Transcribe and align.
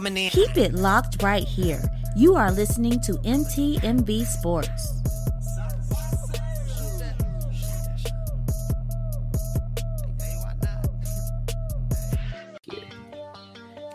Keep 0.00 0.56
it 0.56 0.72
locked 0.72 1.22
right 1.22 1.44
here. 1.44 1.80
You 2.16 2.34
are 2.34 2.50
listening 2.50 2.98
to 3.02 3.12
MTMV 3.12 4.24
Sports. 4.24 4.94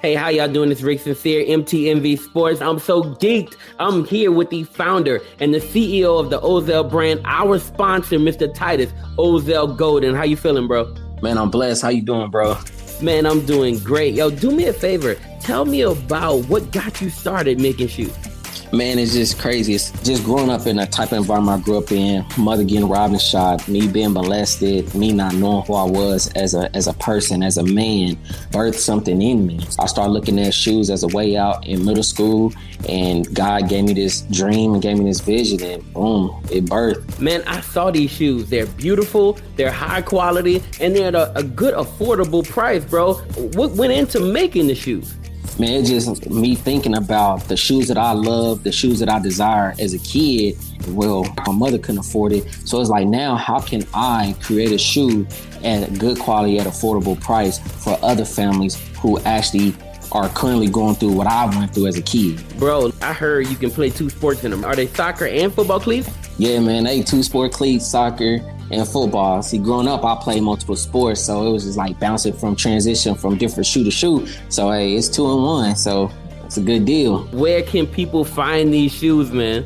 Hey, 0.01 0.13
how 0.13 0.29
y'all 0.29 0.47
doing? 0.47 0.71
It's 0.71 0.81
Rick 0.81 0.99
Sincere, 0.99 1.43
MTMV 1.45 2.19
Sports. 2.19 2.61
I'm 2.61 2.79
so 2.79 3.03
geeked. 3.03 3.55
I'm 3.79 4.05
here 4.05 4.31
with 4.31 4.51
the 4.51 4.63
founder 4.63 5.19
and 5.39 5.53
the 5.53 5.59
CEO 5.59 6.19
of 6.19 6.29
the 6.29 6.39
Ozell 6.39 6.89
brand, 6.89 7.21
our 7.25 7.57
sponsor, 7.57 8.17
Mr. 8.17 8.53
Titus 8.53 8.93
Ozell 9.17 9.75
Golden. 9.75 10.15
How 10.15 10.23
you 10.23 10.37
feeling, 10.37 10.67
bro? 10.67 10.93
Man, 11.23 11.39
I'm 11.39 11.49
blessed. 11.49 11.81
How 11.81 11.89
you 11.89 12.03
doing, 12.03 12.29
bro? 12.29 12.55
Man, 12.99 13.27
I'm 13.27 13.45
doing 13.45 13.77
great. 13.79 14.15
Yo, 14.15 14.31
do 14.31 14.49
me 14.49 14.65
a 14.65 14.73
favor. 14.73 15.15
Tell 15.39 15.65
me 15.65 15.81
about 15.81 16.45
what 16.45 16.71
got 16.71 16.99
you 16.99 17.11
started 17.11 17.61
making 17.61 17.89
shoes. 17.89 18.26
Man, 18.73 18.99
it's 18.99 19.13
just 19.13 19.39
crazy. 19.39 19.75
It's 19.75 19.91
just 20.03 20.25
growing 20.25 20.49
up 20.49 20.67
in 20.67 20.75
the 20.75 20.85
type 20.85 21.13
of 21.13 21.19
environment 21.19 21.61
I 21.61 21.63
grew 21.63 21.77
up 21.77 21.89
in, 21.89 22.25
mother 22.37 22.65
getting 22.65 22.89
robbed 22.89 23.13
and 23.13 23.21
shot, 23.21 23.65
me 23.69 23.87
being 23.87 24.11
molested, 24.11 24.93
me 24.93 25.13
not 25.13 25.33
knowing 25.35 25.65
who 25.65 25.73
I 25.73 25.83
was 25.85 26.27
as 26.33 26.53
a 26.53 26.69
as 26.75 26.87
a 26.87 26.93
person, 26.93 27.43
as 27.43 27.57
a 27.57 27.63
man, 27.63 28.17
birthed 28.51 28.75
something 28.75 29.21
in 29.21 29.47
me. 29.47 29.61
I 29.79 29.85
started 29.85 30.11
looking 30.11 30.37
at 30.39 30.53
shoes 30.53 30.89
as 30.89 31.03
a 31.03 31.07
way 31.07 31.37
out 31.37 31.65
in 31.65 31.85
middle 31.85 32.03
school, 32.03 32.53
and 32.89 33.33
God 33.33 33.69
gave 33.69 33.85
me 33.85 33.93
this 33.93 34.21
dream 34.23 34.73
and 34.73 34.81
gave 34.81 34.97
me 34.97 35.05
this 35.05 35.21
vision, 35.21 35.63
and 35.63 35.93
boom, 35.93 36.43
it 36.51 36.65
birthed. 36.65 37.21
Man, 37.21 37.43
I 37.47 37.61
saw 37.61 37.89
these 37.89 38.11
shoes. 38.11 38.49
They're 38.49 38.65
beautiful, 38.67 39.39
they're 39.55 39.71
high 39.71 40.01
quality, 40.01 40.61
and 40.81 40.93
they're 40.93 41.07
at 41.07 41.15
a, 41.15 41.37
a 41.37 41.43
good, 41.43 41.73
affordable 41.73 42.47
price, 42.47 42.83
bro. 42.83 43.13
What 43.53 43.71
went 43.71 43.93
into 43.93 44.19
making 44.19 44.67
the 44.67 44.75
shoes? 44.75 45.15
Man, 45.59 45.81
it's 45.81 45.89
just 45.89 46.29
me 46.29 46.55
thinking 46.55 46.95
about 46.95 47.43
the 47.47 47.57
shoes 47.57 47.87
that 47.87 47.97
I 47.97 48.11
love, 48.11 48.63
the 48.63 48.71
shoes 48.71 48.99
that 48.99 49.09
I 49.09 49.19
desire 49.19 49.73
as 49.79 49.93
a 49.93 49.99
kid. 49.99 50.57
Well, 50.89 51.25
my 51.45 51.53
mother 51.53 51.77
couldn't 51.77 51.99
afford 51.99 52.31
it. 52.31 52.51
So 52.65 52.79
it's 52.79 52.89
like 52.89 53.07
now, 53.07 53.35
how 53.35 53.59
can 53.59 53.83
I 53.93 54.35
create 54.41 54.71
a 54.71 54.77
shoe 54.77 55.27
at 55.63 55.97
good 55.97 56.19
quality 56.19 56.59
at 56.59 56.67
affordable 56.67 57.19
price 57.19 57.59
for 57.83 57.97
other 58.01 58.25
families 58.25 58.75
who 58.99 59.19
actually 59.21 59.75
are 60.11 60.29
currently 60.29 60.67
going 60.67 60.95
through 60.95 61.11
what 61.11 61.27
I 61.27 61.45
went 61.45 61.73
through 61.73 61.87
as 61.87 61.97
a 61.97 62.01
kid? 62.01 62.41
Bro, 62.57 62.91
I 63.01 63.13
heard 63.13 63.47
you 63.47 63.55
can 63.55 63.71
play 63.71 63.89
two 63.89 64.09
sports 64.09 64.43
in 64.43 64.51
them. 64.51 64.63
Are 64.63 64.75
they 64.75 64.87
soccer 64.87 65.25
and 65.25 65.53
football 65.53 65.79
cleats? 65.79 66.09
Yeah, 66.37 66.59
man, 66.59 66.83
they 66.83 67.01
two 67.01 67.23
sport 67.23 67.51
cleats, 67.51 67.87
soccer 67.87 68.39
and 68.71 68.87
football. 68.87 69.41
See, 69.41 69.57
growing 69.57 69.87
up, 69.87 70.03
I 70.03 70.15
played 70.21 70.43
multiple 70.43 70.75
sports, 70.75 71.21
so 71.21 71.47
it 71.47 71.51
was 71.51 71.63
just 71.65 71.77
like 71.77 71.99
bouncing 71.99 72.33
from 72.33 72.55
transition 72.55 73.15
from 73.15 73.37
different 73.37 73.65
shoe 73.65 73.83
to 73.83 73.91
shoe. 73.91 74.27
So 74.49 74.71
hey, 74.71 74.95
it's 74.95 75.07
two 75.07 75.29
and 75.29 75.43
one, 75.43 75.75
so 75.75 76.11
it's 76.45 76.57
a 76.57 76.61
good 76.61 76.85
deal. 76.85 77.25
Where 77.27 77.61
can 77.63 77.87
people 77.87 78.23
find 78.23 78.73
these 78.73 78.93
shoes, 78.93 79.31
man? 79.31 79.65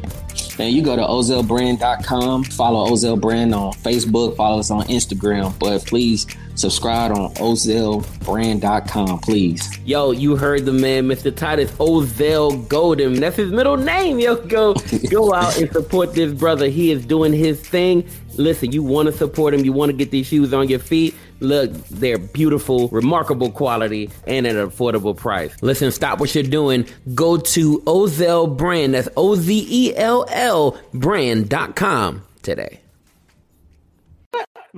And 0.60 0.74
you 0.74 0.82
go 0.82 0.96
to 0.96 1.02
ozellbrand.com, 1.02 2.44
follow 2.46 2.90
Ozell 2.90 3.20
Brand 3.20 3.56
on 3.56 3.74
Facebook, 3.74 4.36
follow 4.36 4.60
us 4.60 4.70
on 4.70 4.84
Instagram, 4.84 5.58
but 5.60 5.86
please 5.86 6.28
subscribe 6.62 7.12
on 7.12 7.34
ozellbrand.com, 7.36 9.20
please. 9.20 9.80
Yo, 9.86 10.12
you 10.12 10.36
heard 10.36 10.66
the 10.66 10.72
man, 10.72 11.08
Mr. 11.08 11.36
Titus 11.36 11.72
Ozell 11.74 12.68
Golden. 12.70 13.16
That's 13.16 13.36
his 13.36 13.52
middle 13.52 13.78
name. 13.78 14.20
Yo, 14.20 14.36
go 14.36 14.76
go 15.10 15.34
out 15.34 15.60
and 15.60 15.72
support 15.72 16.14
this 16.14 16.32
brother. 16.34 16.68
He 16.70 16.92
is 16.92 17.06
doing 17.06 17.34
his 17.34 17.60
thing. 17.60 18.08
Listen, 18.36 18.72
you 18.72 18.84
want 18.84 19.08
to 19.08 19.12
support 19.12 19.54
him, 19.54 19.66
you 19.66 19.74
want 19.74 19.90
to 19.90 19.98
get 19.98 20.12
these 20.12 20.28
shoes 20.28 20.54
on 20.54 20.70
your 20.70 20.80
feet. 20.80 21.14
Look, 21.42 21.74
they're 21.90 22.20
beautiful, 22.20 22.88
remarkable 22.90 23.52
quality, 23.52 24.10
and 24.28 24.46
at 24.48 24.56
an 24.56 24.70
affordable 24.70 25.18
price. 25.18 25.52
Listen, 25.62 25.92
stop 25.92 26.20
what 26.20 26.34
you're 26.34 26.44
doing. 26.44 26.86
Go 27.16 27.38
to 27.38 27.80
Ozell 27.80 28.56
Brand, 28.56 28.94
that's 28.94 29.10
O 29.18 29.36
Z 29.36 29.68
E 29.70 29.96
L 29.96 30.26
L 30.30 30.80
brand.com 30.94 32.22
today. 32.44 32.80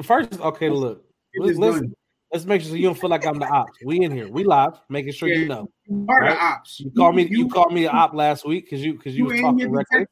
First, 0.01 0.39
okay, 0.39 0.69
look. 0.69 1.05
Let's, 1.35 1.57
let's, 1.57 1.85
let's 2.31 2.45
make 2.45 2.61
sure 2.61 2.75
you 2.75 2.83
don't 2.83 2.99
feel 2.99 3.09
like 3.09 3.25
I'm 3.25 3.39
the 3.39 3.47
ops. 3.47 3.71
We 3.85 4.01
in 4.01 4.11
here. 4.11 4.29
We 4.29 4.43
live, 4.43 4.79
making 4.89 5.13
sure 5.13 5.29
you 5.29 5.47
know. 5.47 5.69
You 5.85 6.05
are 6.09 6.21
right? 6.21 6.29
the 6.31 6.43
ops. 6.43 6.79
You 6.79 6.91
called 6.91 7.15
me. 7.15 7.27
You 7.29 7.47
called 7.47 7.73
me 7.73 7.85
an 7.85 7.95
op 7.95 8.13
last 8.13 8.45
week 8.45 8.65
because 8.65 8.83
you 8.83 8.93
because 8.93 9.15
you, 9.15 9.25
was 9.25 9.33
ain't 9.33 9.43
talking 9.43 9.59
get 9.59 9.69
record. 9.69 10.07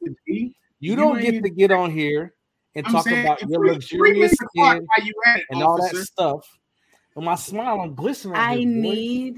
You 0.80 0.96
don't 0.96 1.16
ain't 1.16 1.24
get 1.24 1.32
get 1.32 1.42
to 1.44 1.50
get 1.50 1.70
on 1.70 1.90
here 1.90 2.34
and 2.74 2.86
I'm 2.86 2.92
talk 2.92 3.04
saying, 3.04 3.26
about 3.26 3.42
your 3.42 3.66
luxurious 3.66 4.32
skin 4.32 4.48
while 4.54 4.80
you 5.02 5.12
at 5.26 5.40
it, 5.40 5.46
and 5.50 5.62
all 5.62 5.76
that 5.76 5.94
stuff. 5.96 6.46
And 7.14 7.24
my 7.24 7.34
smile, 7.34 7.80
I'm 7.80 7.94
glistening. 7.94 8.36
I 8.36 8.56
here, 8.56 8.66
boy. 8.66 8.80
need. 8.80 9.36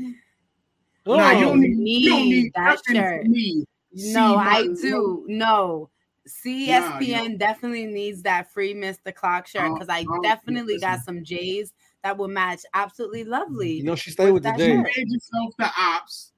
Nah, 1.06 1.30
you 1.32 1.44
don't 1.44 1.60
need, 1.60 1.76
need 1.76 2.02
you 2.02 2.10
don't 2.10 2.22
need 2.22 2.52
that 2.54 2.80
nothing 2.86 2.94
shirt. 2.94 3.26
me. 3.26 3.64
No, 3.92 4.36
I 4.36 4.68
do. 4.80 5.24
No. 5.26 5.90
CSPN 6.28 7.32
yo. 7.32 7.36
definitely 7.36 7.86
needs 7.86 8.22
that 8.22 8.50
free 8.52 8.74
Mr. 8.74 9.14
Clock 9.14 9.46
shirt 9.46 9.62
Oh, 9.70 9.74
because 9.74 9.88
I 9.88 10.06
oh, 10.08 10.22
definitely 10.22 10.78
got 10.78 11.00
some 11.00 11.22
J's 11.24 11.72
that 12.02 12.16
will 12.16 12.28
match 12.28 12.62
absolutely 12.72 13.24
lovely. 13.24 13.72
You 13.72 13.84
know, 13.84 13.94
she 13.94 14.10
stayed 14.10 14.30
with 14.30 14.42
the 14.42 14.50
that 14.50 14.58
J's. 14.58 14.68
You 14.68 14.82
made 14.82 15.10
yourself 15.10 15.54
the 15.58 15.70
ops. 15.78 16.32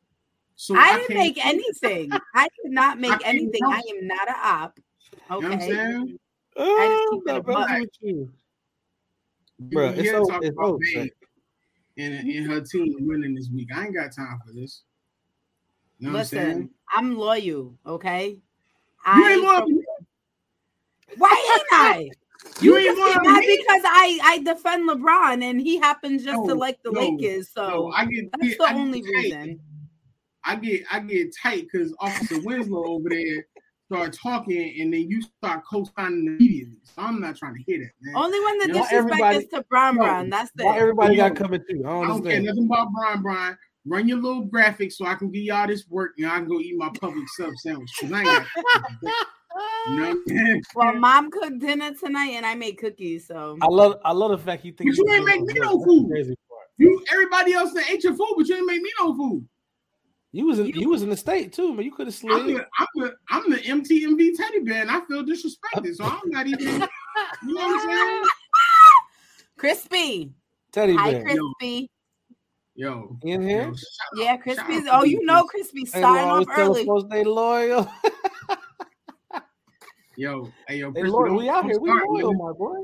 So 0.57 0.75
I 0.77 0.97
didn't 0.97 1.15
make 1.15 1.45
anything. 1.45 2.11
I 2.35 2.49
did 2.63 2.73
not 2.73 2.99
make 2.99 3.11
can't 3.11 3.25
anything. 3.27 3.63
help 3.63 3.75
I 3.75 3.83
am 3.91 4.07
not 4.07 4.29
an 4.29 4.35
op. 4.43 4.79
You 4.79 5.19
know 5.29 5.37
what 5.37 5.45
I'm 5.47 5.53
Okay. 5.61 5.67
saying? 5.69 6.19
Oh, 6.57 7.09
keep 7.11 7.23
it 7.27 7.31
a 7.31 7.35
not 7.35 7.47
buck. 7.47 7.69
messing 7.69 7.81
with 7.83 7.91
you. 8.01 8.33
You 9.71 9.79
Bruh, 9.79 9.93
it's 9.93 10.01
here 10.01 10.13
so- 10.25 10.39
it's 10.41 10.49
about 10.57 10.65
over. 10.65 10.79
Meg 10.95 11.13
and, 11.99 12.15
and 12.15 12.47
her 12.51 12.61
team 12.61 12.95
winning 13.01 13.35
this 13.35 13.49
week. 13.55 13.69
I 13.75 13.85
ain't 13.87 13.95
got 13.95 14.13
time 14.15 14.39
for 14.47 14.53
this. 14.53 14.83
You 15.99 16.09
know 16.09 16.13
what 16.13 16.19
I'm 16.19 16.21
Listen, 16.23 16.39
saying? 16.53 16.71
I'm 16.95 17.17
loyal. 17.17 17.79
Okay. 17.87 18.43
You 19.07 19.13
I 19.25 19.33
ain't 19.33 19.43
loyal 19.43 19.67
to. 19.67 19.83
Why 21.17 21.53
ain't 21.55 21.69
I? 21.73 22.11
You 22.61 22.73
You 22.73 22.77
ain't 22.77 22.87
just 22.87 22.99
loyal 22.99 23.13
get 23.13 23.23
to 23.23 23.29
mad 23.31 23.41
me. 23.41 23.57
because 23.57 23.83
I 23.85 24.19
I 24.25 24.39
defend 24.39 24.89
LeBron 24.89 25.43
and 25.45 25.61
he 25.61 25.79
happens 25.79 26.25
just 26.25 26.45
to 26.47 26.55
like 26.55 26.83
the 26.83 26.91
no, 26.91 27.01
Lakers. 27.01 27.51
So 27.51 27.69
No, 27.69 27.93
I 27.93 28.05
get 28.07 28.31
that's 28.33 28.43
get- 28.49 28.59
the 28.59 28.65
I 28.65 28.73
get 28.73 28.79
only 28.81 29.03
tight. 29.03 29.13
reason. 29.15 29.61
I 30.45 30.57
get 30.57 30.83
I 30.91 31.01
get 31.01 31.37
tight 31.41 31.69
because 31.71 31.95
Officer 32.01 32.39
Winslow 32.41 32.85
over 32.85 33.09
there 33.11 33.47
start 33.87 34.13
talking 34.13 34.81
and 34.81 34.93
then 34.93 35.09
you 35.09 35.23
start 35.23 35.63
co-signing 35.65 36.27
immediately. 36.27 36.79
So 36.83 37.03
I'm 37.03 37.21
not 37.21 37.37
trying 37.37 37.55
to 37.55 37.63
hear 37.63 37.79
that, 37.79 37.91
man. 38.01 38.17
Only 38.17 38.41
when 38.41 38.59
the 38.59 38.67
Not 38.69 38.91
disrespect 38.91 39.35
is 39.35 39.47
to 39.51 39.63
Brown 39.71 39.97
No, 39.97 40.03
Brown. 40.03 40.31
That's 40.31 40.51
the 40.57 40.67
everybody 40.67 41.17
got 41.17 41.37
coming 41.37 41.63
too? 41.69 41.83
I 41.85 41.89
I 41.89 41.93
don't 41.93 42.09
don't 42.09 42.23
care 42.25 42.37
understand. 42.39 42.45
nothing 42.47 42.65
about 42.67 42.89
Brian 42.93 43.23
Brian. 43.23 43.59
Run 43.87 44.09
your 44.09 44.19
little 44.19 44.45
graphic 44.45 44.91
so 44.91 45.07
I 45.07 45.15
can 45.15 45.31
get 45.31 45.45
y'all 45.45 45.67
this 45.67 45.87
work 45.89 46.15
and 46.19 46.27
I 46.27 46.39
can 46.39 46.49
go 46.49 46.61
eat 46.61 46.77
my 46.77 46.89
Publix 46.89 47.27
sub 47.39 47.55
sandwich. 47.57 47.91
I 48.03 48.05
ain't 48.05 48.25
got 48.25 48.47
you 49.87 50.01
know 50.01 50.09
what 50.09 50.11
I'm 50.11 50.23
saying? 50.27 50.63
well, 50.75 50.95
mom 50.95 51.31
cooked 51.31 51.61
dinner 51.61 51.95
tonight 51.95 52.31
and 52.31 52.45
I 52.45 52.57
made 52.57 52.79
cookies. 52.79 53.29
So 53.29 53.57
I 53.61 53.67
love 53.67 53.97
I 54.05 54.13
love 54.13 54.33
the 54.33 54.39
fact 54.39 54.65
you 54.65 54.73
think 54.73 54.91
But 54.91 54.97
you 54.97 55.15
ain't 55.15 55.25
make 55.25 55.41
me 55.41 55.55
no 55.61 55.85
food. 55.85 56.37
You 56.79 57.05
everybody 57.13 57.55
else 57.55 57.73
that 57.75 57.89
ate 57.89 58.03
your 58.03 58.15
food, 58.15 58.35
but 58.37 58.47
you 58.47 58.57
didn't 58.57 58.67
make 58.67 58.83
me 58.83 58.91
no 59.01 59.15
food. 59.15 59.47
You 60.33 60.47
was 60.47 60.59
in 60.59 60.67
you 60.67 60.91
was 60.91 61.03
in 61.03 61.09
the 61.09 61.17
state 61.17 61.53
too, 61.53 61.73
man. 61.73 61.85
You 61.85 61.93
could 61.93 62.09
have 62.09 62.17
I'm 62.29 62.47
the, 62.47 62.67
I'm 62.79 62.87
the 62.97 63.15
I'm 63.31 63.51
the 63.51 63.59
MTMV 63.59 64.37
teddy 64.37 64.61
bear 64.61 64.83
and 64.83 64.91
I 64.91 65.01
feel 65.07 65.25
disrespected. 65.25 65.95
So 65.95 66.05
I'm 66.05 66.21
not 66.27 66.47
even 66.47 66.67
you 66.67 66.79
know 66.79 67.67
what 67.67 67.71
I'm 67.71 67.89
saying? 67.89 68.25
crispy. 69.57 70.33
Teddy 70.73 70.97
bear. 70.97 71.05
Hi, 71.05 71.13
bear 71.13 71.23
crispy. 71.25 71.91
Yo, 72.77 73.17
in 73.23 73.41
here. 73.41 73.63
yo, 73.65 73.75
Yeah, 74.15 74.33
shout 74.37 74.43
crispy's. 74.43 74.85
Oh, 74.91 75.03
you 75.03 75.25
know, 75.25 75.41
kids. 75.43 75.51
crispy 75.73 75.81
Ain't 75.81 75.89
starting 75.89 76.29
off 76.31 76.47
tell 76.55 76.71
us 76.73 76.77
early. 76.77 76.87
folks 76.87 77.05
they 77.11 77.25
loyal. 77.25 77.91
Yo, 80.19 80.51
hey 80.69 80.79
yo, 80.79 80.93
Crispy, 80.93 81.11
loyal. 81.11 81.27
don't, 81.27 81.37
We 81.37 81.49
out 81.51 81.65
here. 81.65 81.79
We 81.79 81.91
start, 81.91 82.09
loyal, 82.09 82.33
nigga. 82.35 82.39
my 82.47 82.53
boy. 82.53 82.77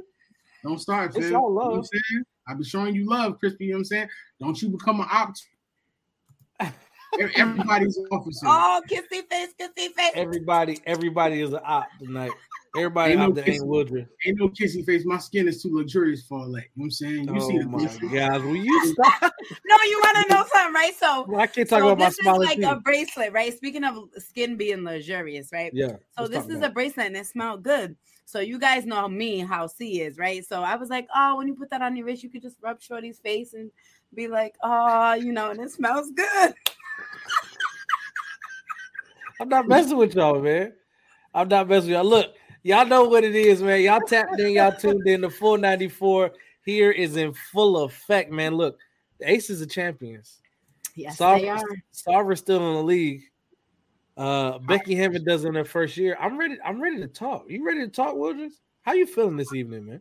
Don't 0.63 0.79
start, 0.79 1.17
It's 1.17 1.27
fam. 1.31 1.35
all 1.35 1.49
You 1.49 1.55
know 1.55 1.55
what 1.55 1.65
I'm 1.65 1.77
love. 1.77 1.87
saying? 1.87 2.25
I've 2.49 2.57
been 2.59 2.65
showing 2.65 2.95
you 2.95 3.09
love, 3.09 3.39
Crispy. 3.39 3.65
You 3.67 3.71
know 3.73 3.77
what 3.77 3.81
I'm 3.81 3.85
saying? 3.85 4.09
Don't 4.41 4.61
you 4.63 4.69
become 4.69 5.01
an 5.01 5.07
op. 5.11 5.35
Everybody's 7.37 7.97
an 7.97 8.07
officer. 8.13 8.47
Oh, 8.49 8.83
kissy 8.89 9.23
face, 9.31 9.55
kissy 9.59 9.93
face. 9.93 10.13
Everybody, 10.15 10.79
everybody 10.87 11.41
is 11.41 11.53
an 11.53 11.61
op 11.65 11.89
tonight. 11.99 12.33
Everybody 12.75 13.13
Ain't 13.13 13.21
no 13.21 13.27
out 13.27 13.35
there 13.35 13.49
ain't. 13.51 13.67
Woodruff. 13.67 14.07
Ain't 14.27 14.39
no 14.39 14.49
kissy 14.49 14.85
face. 14.85 15.05
My 15.05 15.19
skin 15.19 15.47
is 15.47 15.63
too 15.63 15.77
luxurious 15.77 16.27
for 16.27 16.39
all 16.39 16.53
that. 16.53 16.63
You 16.63 16.63
know 16.63 16.63
what 16.75 16.85
I'm 16.85 16.91
saying? 16.91 17.29
You 17.29 17.41
Oh 17.41 17.49
see 17.49 17.59
the 17.59 17.65
oh 17.65 17.69
my 17.69 17.79
difference. 17.83 18.15
God, 18.15 18.45
will 18.45 18.57
you 18.57 18.81
stop? 18.87 19.33
No, 19.65 19.77
you 19.85 20.01
want 20.01 20.17
to 20.17 20.35
know 20.35 20.45
something, 20.53 20.75
right? 20.75 20.95
So, 20.99 21.25
Well, 21.29 21.41
I 21.41 21.47
can't 21.47 21.69
talk 21.69 21.81
so 21.81 21.87
about 21.91 21.99
my 21.99 22.07
this 22.07 22.19
is 22.19 22.27
like 22.27 22.57
teeth. 22.57 22.67
a 22.67 22.77
bracelet, 22.77 23.33
right? 23.33 23.55
Speaking 23.55 23.85
of 23.85 24.09
skin 24.19 24.57
being 24.57 24.83
luxurious, 24.85 25.51
right? 25.53 25.71
Yeah. 25.75 25.97
So 26.17 26.27
this 26.27 26.47
is 26.47 26.57
about 26.57 26.71
a 26.71 26.73
bracelet 26.73 27.07
and 27.07 27.17
it 27.17 27.27
smelled 27.27 27.63
good. 27.63 27.97
So 28.25 28.41
you 28.41 28.59
guys 28.59 28.87
know 28.87 29.09
me 29.09 29.41
how 29.41 29.67
C 29.67 30.01
is, 30.01 30.19
right? 30.19 30.45
So 30.45 30.63
I 30.63 30.77
was 30.77 30.89
like, 30.89 31.07
oh, 31.15 31.37
when 31.37 31.49
you 31.49 31.55
put 31.55 31.71
that 31.71 31.83
on 31.83 31.97
your 31.97 32.07
wrist, 32.07 32.23
you 32.23 32.31
could 32.31 32.43
just 32.43 32.57
rub 32.63 32.81
Shorty's 32.81 33.19
face 33.19 33.53
and 33.53 33.71
be 34.15 34.29
like, 34.29 34.55
oh, 34.63 35.15
you 35.15 35.33
know, 35.33 35.51
and 35.51 35.61
it 35.61 35.71
smells 35.71 36.11
good. 36.11 36.55
I'm 39.41 39.49
not 39.49 39.69
messing 39.69 39.97
with 39.97 40.15
y'all, 40.15 40.41
man. 40.41 40.73
I'm 41.35 41.49
not 41.49 41.69
messing 41.69 41.91
with 41.91 41.97
y'all. 41.97 42.05
Look, 42.05 42.35
y'all 42.63 42.87
know 42.87 43.05
what 43.05 43.25
it 43.25 43.35
is, 43.35 43.63
man. 43.63 43.81
Y'all 43.83 44.01
tapped 44.01 44.39
in, 44.41 44.53
y'all 44.53 44.73
tuned 44.73 45.07
in. 45.07 45.23
The 45.23 45.31
494 45.31 46.33
here 46.65 46.91
is 46.91 47.17
in 47.17 47.33
full 47.33 47.85
effect, 47.85 48.31
man. 48.31 48.55
Look, 48.55 48.79
the 49.19 49.31
Aces 49.31 49.63
are 49.63 49.67
champions. 49.67 50.39
Yes, 50.95 51.19
they 51.19 51.49
are. 51.49 51.63
Sarver's 51.93 52.41
still 52.41 52.69
in 52.69 52.75
the 52.75 52.83
league. 52.83 53.23
Uh, 54.17 54.59
Becky 54.59 54.95
Hammon 54.95 55.25
does 55.25 55.45
in 55.45 55.55
her 55.55 55.65
first 55.65 55.97
year. 55.97 56.17
I'm 56.21 56.39
ready. 56.39 56.59
I'm 56.65 56.81
ready 56.81 56.99
to 56.99 57.09
talk. 57.09 57.47
You 57.49 57.65
ready 57.65 57.81
to 57.81 57.89
talk, 57.89 58.15
Wilders? 58.15 58.61
How 58.83 58.93
you 58.93 59.07
feeling 59.07 59.37
this 59.37 59.55
evening, 59.55 59.87
man? 59.87 60.01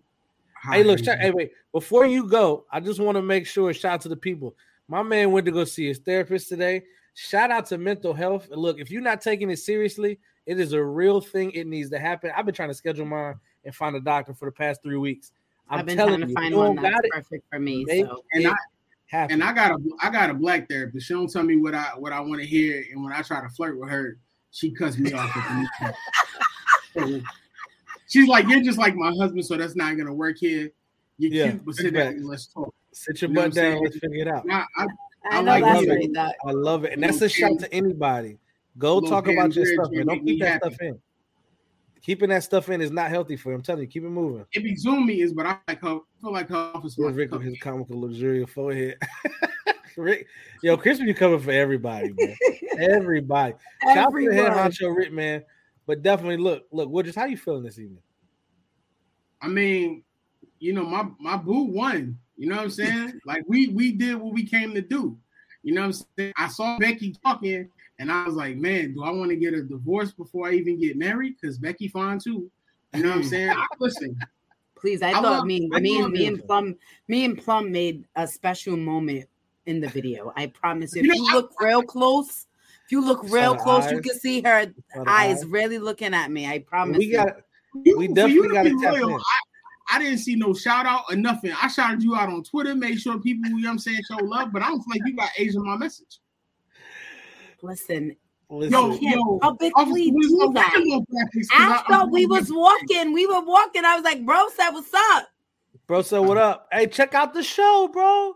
Hey, 0.70 0.84
look, 0.84 1.04
shout, 1.04 1.18
hey, 1.18 1.32
wait. 1.32 1.52
Before 1.72 2.06
you 2.06 2.28
go, 2.28 2.66
I 2.72 2.80
just 2.80 3.00
want 3.00 3.16
to 3.16 3.22
make 3.22 3.48
sure. 3.48 3.74
Shout 3.74 3.94
out 3.94 4.02
to 4.02 4.10
the 4.10 4.16
people. 4.16 4.56
My 4.88 5.02
man 5.02 5.32
went 5.32 5.46
to 5.46 5.52
go 5.52 5.64
see 5.64 5.88
his 5.88 6.00
therapist 6.00 6.50
today. 6.50 6.84
Shout 7.14 7.52
out 7.52 7.66
to 7.68 7.78
mental 7.78 8.14
health. 8.14 8.50
And 8.52 8.62
look, 8.62 8.80
if 8.80 8.92
you're 8.92 9.02
not 9.02 9.22
taking 9.22 9.50
it 9.50 9.58
seriously, 9.58 10.20
it 10.46 10.60
is 10.60 10.74
a 10.74 10.84
real 10.84 11.22
thing. 11.22 11.52
It 11.52 11.68
needs 11.68 11.90
to 11.92 12.00
happen. 12.00 12.32
I've 12.36 12.46
been 12.46 12.56
trying 12.56 12.70
to 12.70 12.76
schedule 12.76 13.06
mine 13.06 13.36
and 13.64 13.76
find 13.76 13.96
a 13.96 14.00
doctor 14.00 14.34
for 14.34 14.46
the 14.46 14.52
past 14.52 14.82
three 14.84 14.98
weeks. 14.98 15.32
I'm 15.70 15.80
I've 15.80 15.86
been 15.86 15.98
telling 15.98 16.20
trying 16.20 16.22
to 16.22 16.28
you, 16.30 16.34
find 16.34 16.52
you 16.52 16.58
one 16.58 16.76
don't 16.76 16.84
that's 16.84 16.96
got 16.96 17.06
it, 17.06 17.12
perfect 17.12 17.46
for 17.50 17.60
me. 17.60 17.86
So 17.86 18.24
And 18.34 18.48
I 18.48 18.54
happen. 19.08 19.34
and 19.36 19.44
I 19.44 19.54
got 19.54 19.72
a 19.72 19.78
I 20.02 20.10
got 20.10 20.30
a 20.30 20.34
black 20.34 20.68
therapist. 20.70 21.08
She 21.08 21.14
don't 21.14 21.32
tell 21.32 21.44
me 21.44 21.58
what 21.58 21.76
I 21.76 21.92
what 21.98 22.12
I 22.12 22.20
want 22.20 22.42
to 22.42 22.48
hear, 22.48 22.84
and 22.92 23.04
when 23.04 23.14
I 23.14 23.22
try 23.22 23.42
to 23.42 23.50
flirt 23.50 23.80
with 23.80 23.90
her, 23.90 24.18
she 24.52 24.72
cuts 24.72 24.98
me 24.98 25.14
off. 25.14 25.30
At 25.36 25.76
the 26.96 27.06
knee. 27.06 27.24
She's 28.08 28.28
like, 28.28 28.48
"You're 28.48 28.62
just 28.62 28.78
like 28.78 28.96
my 28.96 29.14
husband, 29.18 29.46
so 29.46 29.56
that's 29.56 29.76
not 29.76 29.96
gonna 29.98 30.14
work 30.14 30.38
here. 30.38 30.72
You're 31.18 31.32
Yeah, 31.32 31.52
cute, 31.52 31.66
but 31.66 31.76
sit 31.76 31.84
sit 31.86 31.94
down 31.94 32.08
and 32.08 32.26
let's 32.26 32.48
talk." 32.48 32.74
Sit 32.92 33.22
your 33.22 33.30
You 33.30 33.36
butt 33.36 33.44
down. 33.46 33.54
saying? 33.54 33.84
Let's 33.84 33.98
figure 34.00 34.22
it 34.22 34.28
out. 34.28 34.44
And 34.44 34.52
I, 34.54 34.66
I, 34.76 34.86
I 35.32 35.38
I 35.38 35.40
like 35.40 35.64
that's 35.64 35.84
it. 35.84 35.90
right. 36.18 36.34
I 36.46 36.52
love 36.52 36.84
it, 36.84 36.92
and 36.92 37.02
that's 37.02 37.22
a 37.22 37.30
shout 37.30 37.58
to 37.60 37.74
anybody. 37.74 38.38
Go 38.78 38.96
Little 38.96 39.10
talk 39.10 39.28
about 39.28 39.56
your 39.56 39.66
stuff, 39.66 39.88
man. 39.92 40.08
Don't 40.08 40.26
keep 40.26 40.40
that 40.40 40.64
happy. 40.64 40.76
stuff 40.76 40.82
in. 40.82 41.00
Keeping 42.02 42.30
that 42.30 42.44
stuff 42.44 42.70
in 42.70 42.82
is 42.82 42.90
not 42.90 43.10
healthy 43.10 43.36
for 43.36 43.50
you. 43.50 43.56
I'm 43.56 43.62
telling 43.62 43.82
you, 43.82 43.88
keep 43.88 44.04
it 44.04 44.10
moving. 44.10 44.46
it 44.54 44.64
be 44.64 44.76
Zoom 44.76 45.06
meetings, 45.06 45.34
but 45.34 45.46
I 45.46 45.58
like 45.68 45.82
her. 45.82 45.98
I 45.98 46.22
feel 46.22 46.32
like 46.32 46.50
her 46.50 46.72
office. 46.74 46.96
Rick 46.98 47.32
with 47.32 47.44
his 47.44 47.60
comical 47.60 48.02
luxurious 48.02 48.50
forehead. 48.50 48.98
Rick, 49.98 50.28
yo, 50.64 50.78
Chris 50.78 51.00
you 51.00 51.14
coming 51.14 51.40
for 51.40 51.52
everybody, 51.52 52.14
man. 52.18 52.36
Everybody. 52.80 53.54
Shout 53.94 53.98
out 53.98 54.12
to 54.14 54.30
the 54.30 54.36
head 54.36 54.52
honcho 54.52 54.96
Rick, 54.96 55.12
man. 55.12 55.44
But 55.86 56.02
definitely 56.02 56.38
look, 56.38 56.64
look, 56.72 56.90
Wooders, 56.90 57.16
how 57.16 57.26
you 57.26 57.38
feeling 57.38 57.64
this 57.64 57.78
evening? 57.78 58.02
I 59.42 59.48
mean, 59.48 60.04
you 60.60 60.74
know, 60.74 60.86
my 60.86 61.08
my 61.20 61.38
boo 61.38 61.64
won. 61.64 62.18
You 62.38 62.48
know 62.50 62.56
what 62.56 62.64
I'm 62.64 62.70
saying? 62.72 63.20
like 63.26 63.44
we 63.48 63.68
we 63.68 63.92
did 63.92 64.16
what 64.16 64.34
we 64.34 64.46
came 64.46 64.74
to 64.74 64.82
do. 64.82 65.18
You 65.64 65.74
know 65.74 65.82
what 65.82 65.96
I'm 65.96 66.06
saying? 66.18 66.34
I 66.38 66.48
saw 66.48 66.78
Becky 66.80 67.16
talking, 67.24 67.70
and 68.02 68.12
I 68.12 68.26
was 68.26 68.36
like, 68.36 68.58
man, 68.58 68.94
do 68.94 69.04
I 69.04 69.12
want 69.12 69.30
to 69.30 69.36
get 69.38 69.54
a 69.54 69.62
divorce 69.62 70.12
before 70.12 70.50
I 70.50 70.54
even 70.54 70.80
get 70.80 70.98
married? 70.98 71.36
Because 71.40 71.58
Becky 71.58 71.88
fine 71.88 72.20
too. 72.20 72.50
You 72.94 73.04
know 73.04 73.10
what 73.10 73.18
I'm 73.20 73.24
saying? 73.24 73.52
I 73.52 73.66
listen. 73.80 74.20
Please, 74.76 75.02
I, 75.02 75.10
I 75.10 75.14
thought 75.14 75.24
love- 75.24 75.46
me, 75.46 75.70
I 75.74 75.80
me, 75.80 76.02
and 76.02 76.12
me 76.12 76.26
and. 76.26 76.44
Plum, 76.46 76.76
me 77.08 77.24
and 77.24 77.38
Plum 77.38 77.72
made 77.72 78.04
a 78.16 78.28
special 78.28 78.76
moment 78.76 79.30
in 79.68 79.80
the 79.80 79.88
video. 79.88 80.34
I 80.36 80.48
promise. 80.48 80.96
If 80.96 81.04
You 81.06 81.10
know, 81.10 81.16
you 81.16 81.28
I- 81.30 81.34
look 81.36 81.52
real 81.62 81.84
close, 81.84 82.48
if 82.86 82.92
you 82.92 83.06
look 83.06 83.22
real 83.30 83.54
the 83.54 83.60
close, 83.62 83.92
you 83.92 84.02
can 84.02 84.18
see 84.20 84.42
her 84.42 84.66
eyes 85.08 85.38
eyes. 85.38 85.46
really 85.46 85.78
looking 85.78 86.14
at 86.14 86.32
me. 86.32 86.48
I 86.48 86.60
promise. 86.60 86.98
We 86.98 87.06
you. 87.06 87.14
got 87.18 87.38
You, 87.86 87.98
We 87.98 88.08
definitely 88.08 88.34
you 88.34 88.54
gotta 88.54 88.70
be 88.72 88.82
tap 88.82 88.94
loyal, 88.94 89.10
in. 89.12 89.16
I, 89.16 89.96
I 89.96 90.00
didn't 90.00 90.18
see 90.20 90.36
no 90.36 90.54
shout 90.54 90.86
out 90.86 91.04
or 91.10 91.16
nothing. 91.16 91.54
I 91.62 91.68
shouted 91.68 92.02
you 92.04 92.16
out 92.16 92.30
on 92.30 92.44
Twitter, 92.44 92.74
made 92.76 93.00
sure 93.00 93.20
people, 93.20 93.50
you 93.52 93.58
know 93.62 93.70
what 93.70 93.74
I'm 93.74 93.80
saying, 93.80 94.00
show 94.08 94.18
love, 94.24 94.52
but 94.52 94.62
I 94.62 94.68
don't 94.70 94.82
feel 94.82 95.00
like 95.00 95.02
you 95.08 95.16
got 95.16 95.30
Asian 95.38 95.64
my 95.66 95.78
message. 95.78 96.20
Listen, 97.62 98.16
listen. 98.50 98.72
Yo, 98.74 98.98
can't 98.98 99.16
yo, 99.16 99.40
publicly 99.40 100.12
do 100.12 100.52
that. 100.54 100.72
bring 100.74 100.90
those 100.90 101.02
graphics, 101.02 101.48
'cause 101.50 101.60
I- 101.60 101.84
after 101.90 102.08
we 102.12 102.26
was 102.26 102.52
walking, 102.52 103.14
we 103.14 103.26
were 103.28 103.42
walking. 103.42 103.86
I 103.86 103.96
was 103.96 104.04
like, 104.04 104.26
"Bro, 104.26 104.50
said 104.56 104.72
what's 104.72 104.94
up?" 104.94 105.28
Bro 105.88 106.04
said, 106.04 106.20
What 106.20 106.38
up? 106.38 106.68
Hey, 106.72 106.88
check 106.88 107.14
out 107.14 107.34
the 107.34 107.44
show, 107.44 107.90
bro. 107.92 108.34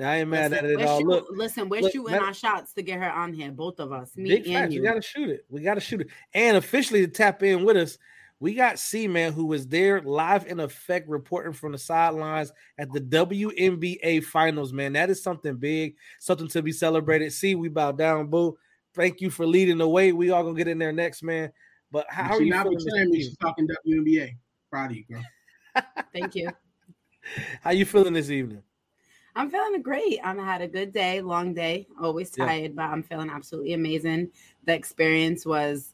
I 0.00 0.18
ain't 0.20 0.28
mad 0.30 0.50
listen, 0.50 0.64
at 0.64 0.70
it 0.72 0.80
at 0.80 0.86
all. 0.88 0.98
shoot- 0.98 1.06
Look, 1.06 1.26
listen, 1.30 1.68
we're 1.68 1.82
look, 1.82 1.92
shooting 1.92 2.10
matter- 2.12 2.24
our 2.24 2.34
shots 2.34 2.72
to 2.74 2.82
get 2.82 2.98
her 3.00 3.10
on 3.10 3.32
here, 3.32 3.52
both 3.52 3.78
of 3.80 3.92
us, 3.92 4.16
me 4.16 4.36
and 4.36 4.46
facts. 4.46 4.72
you. 4.74 4.80
We 4.80 4.86
gotta 4.88 5.02
shoot 5.02 5.28
it. 5.30 5.44
We 5.50 5.60
gotta 5.60 5.80
shoot 5.80 6.00
it. 6.00 6.08
And 6.32 6.56
officially 6.56 7.02
to 7.02 7.08
tap 7.12 7.42
in 7.42 7.64
with 7.64 7.76
us, 7.76 7.98
we 8.40 8.54
got 8.54 8.78
C 8.78 9.08
Man 9.08 9.32
who 9.32 9.46
was 9.46 9.66
there 9.66 10.00
live 10.02 10.46
in 10.46 10.60
effect 10.60 11.08
reporting 11.08 11.52
from 11.52 11.72
the 11.72 11.78
sidelines 11.78 12.52
at 12.78 12.92
the 12.92 13.00
WNBA 13.00 14.24
finals, 14.24 14.72
man. 14.72 14.92
That 14.94 15.10
is 15.10 15.22
something 15.22 15.56
big, 15.56 15.96
something 16.20 16.48
to 16.48 16.62
be 16.62 16.72
celebrated. 16.72 17.32
C, 17.32 17.54
we 17.54 17.68
bow 17.68 17.92
down, 17.92 18.28
boo. 18.28 18.56
Thank 18.94 19.20
you 19.20 19.30
for 19.30 19.46
leading 19.46 19.78
the 19.78 19.88
way. 19.88 20.12
We 20.12 20.30
all 20.30 20.42
gonna 20.42 20.56
get 20.56 20.68
in 20.68 20.78
there 20.78 20.92
next, 20.92 21.22
man. 21.22 21.52
But 21.90 22.06
how, 22.10 22.24
how 22.24 22.34
are 22.36 22.42
you 22.42 22.50
not 22.50 22.64
feeling? 22.64 22.78
this 22.78 23.08
me. 23.08 23.22
She's 23.22 23.36
talking 23.38 23.68
WNBA. 23.86 24.36
Proud 24.70 24.90
of 24.90 24.96
you, 24.96 25.04
girl. 25.04 25.24
Thank 26.12 26.34
you. 26.34 26.50
How 27.62 27.70
you 27.70 27.86
feeling 27.86 28.12
this 28.12 28.30
evening? 28.30 28.62
I'm 29.36 29.50
feeling 29.50 29.80
great. 29.82 30.20
I 30.22 30.34
had 30.34 30.60
a 30.60 30.68
good 30.68 30.92
day, 30.92 31.20
long 31.20 31.54
day, 31.54 31.86
always 32.00 32.32
Yeah. 32.36 32.46
tired, 32.46 32.76
but 32.76 32.82
I'm 32.84 33.02
feeling 33.02 33.30
absolutely 33.30 33.72
amazing. 33.72 34.30
The 34.64 34.74
experience 34.74 35.44
was 35.44 35.93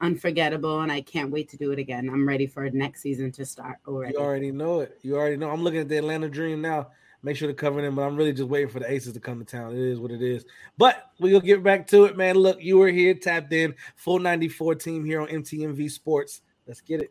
unforgettable, 0.00 0.80
and 0.80 0.90
I 0.90 1.00
can't 1.00 1.30
wait 1.30 1.48
to 1.50 1.56
do 1.56 1.72
it 1.72 1.78
again. 1.78 2.08
I'm 2.08 2.26
ready 2.26 2.46
for 2.46 2.68
next 2.70 3.02
season 3.02 3.30
to 3.32 3.44
start 3.44 3.78
already. 3.86 4.14
You 4.14 4.20
already 4.20 4.52
know 4.52 4.80
it. 4.80 4.98
You 5.02 5.16
already 5.16 5.36
know. 5.36 5.50
I'm 5.50 5.62
looking 5.62 5.80
at 5.80 5.88
the 5.88 5.98
Atlanta 5.98 6.28
Dream 6.28 6.60
now. 6.60 6.88
Make 7.22 7.36
sure 7.36 7.48
to 7.48 7.54
cover 7.54 7.82
them, 7.82 7.96
but 7.96 8.02
I'm 8.02 8.16
really 8.16 8.32
just 8.32 8.48
waiting 8.48 8.70
for 8.70 8.80
the 8.80 8.90
Aces 8.90 9.12
to 9.12 9.20
come 9.20 9.38
to 9.40 9.44
town. 9.44 9.72
It 9.72 9.78
is 9.78 9.98
what 9.98 10.10
it 10.10 10.22
is. 10.22 10.46
But 10.78 11.10
we'll 11.18 11.40
get 11.40 11.62
back 11.62 11.86
to 11.88 12.04
it, 12.04 12.16
man. 12.16 12.36
Look, 12.36 12.62
you 12.62 12.78
were 12.78 12.88
here, 12.88 13.12
tapped 13.12 13.52
in, 13.52 13.74
full 13.94 14.18
94 14.18 14.76
team 14.76 15.04
here 15.04 15.20
on 15.20 15.28
MTMV 15.28 15.90
Sports. 15.90 16.40
Let's 16.66 16.80
get 16.80 17.02
it. 17.02 17.10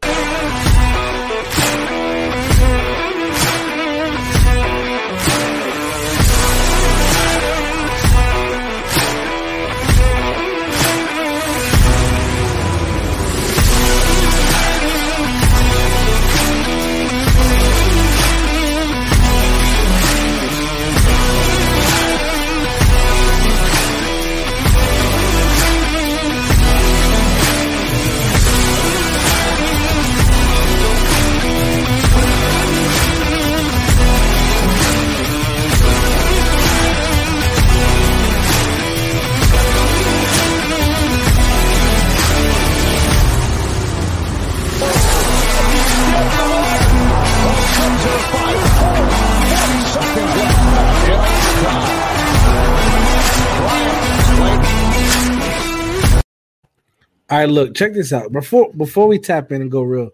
Right, 57.39 57.49
look, 57.49 57.73
check 57.73 57.93
this 57.93 58.11
out. 58.11 58.33
Before 58.33 58.69
before 58.73 59.07
we 59.07 59.17
tap 59.17 59.53
in 59.53 59.61
and 59.61 59.71
go 59.71 59.81
real, 59.81 60.09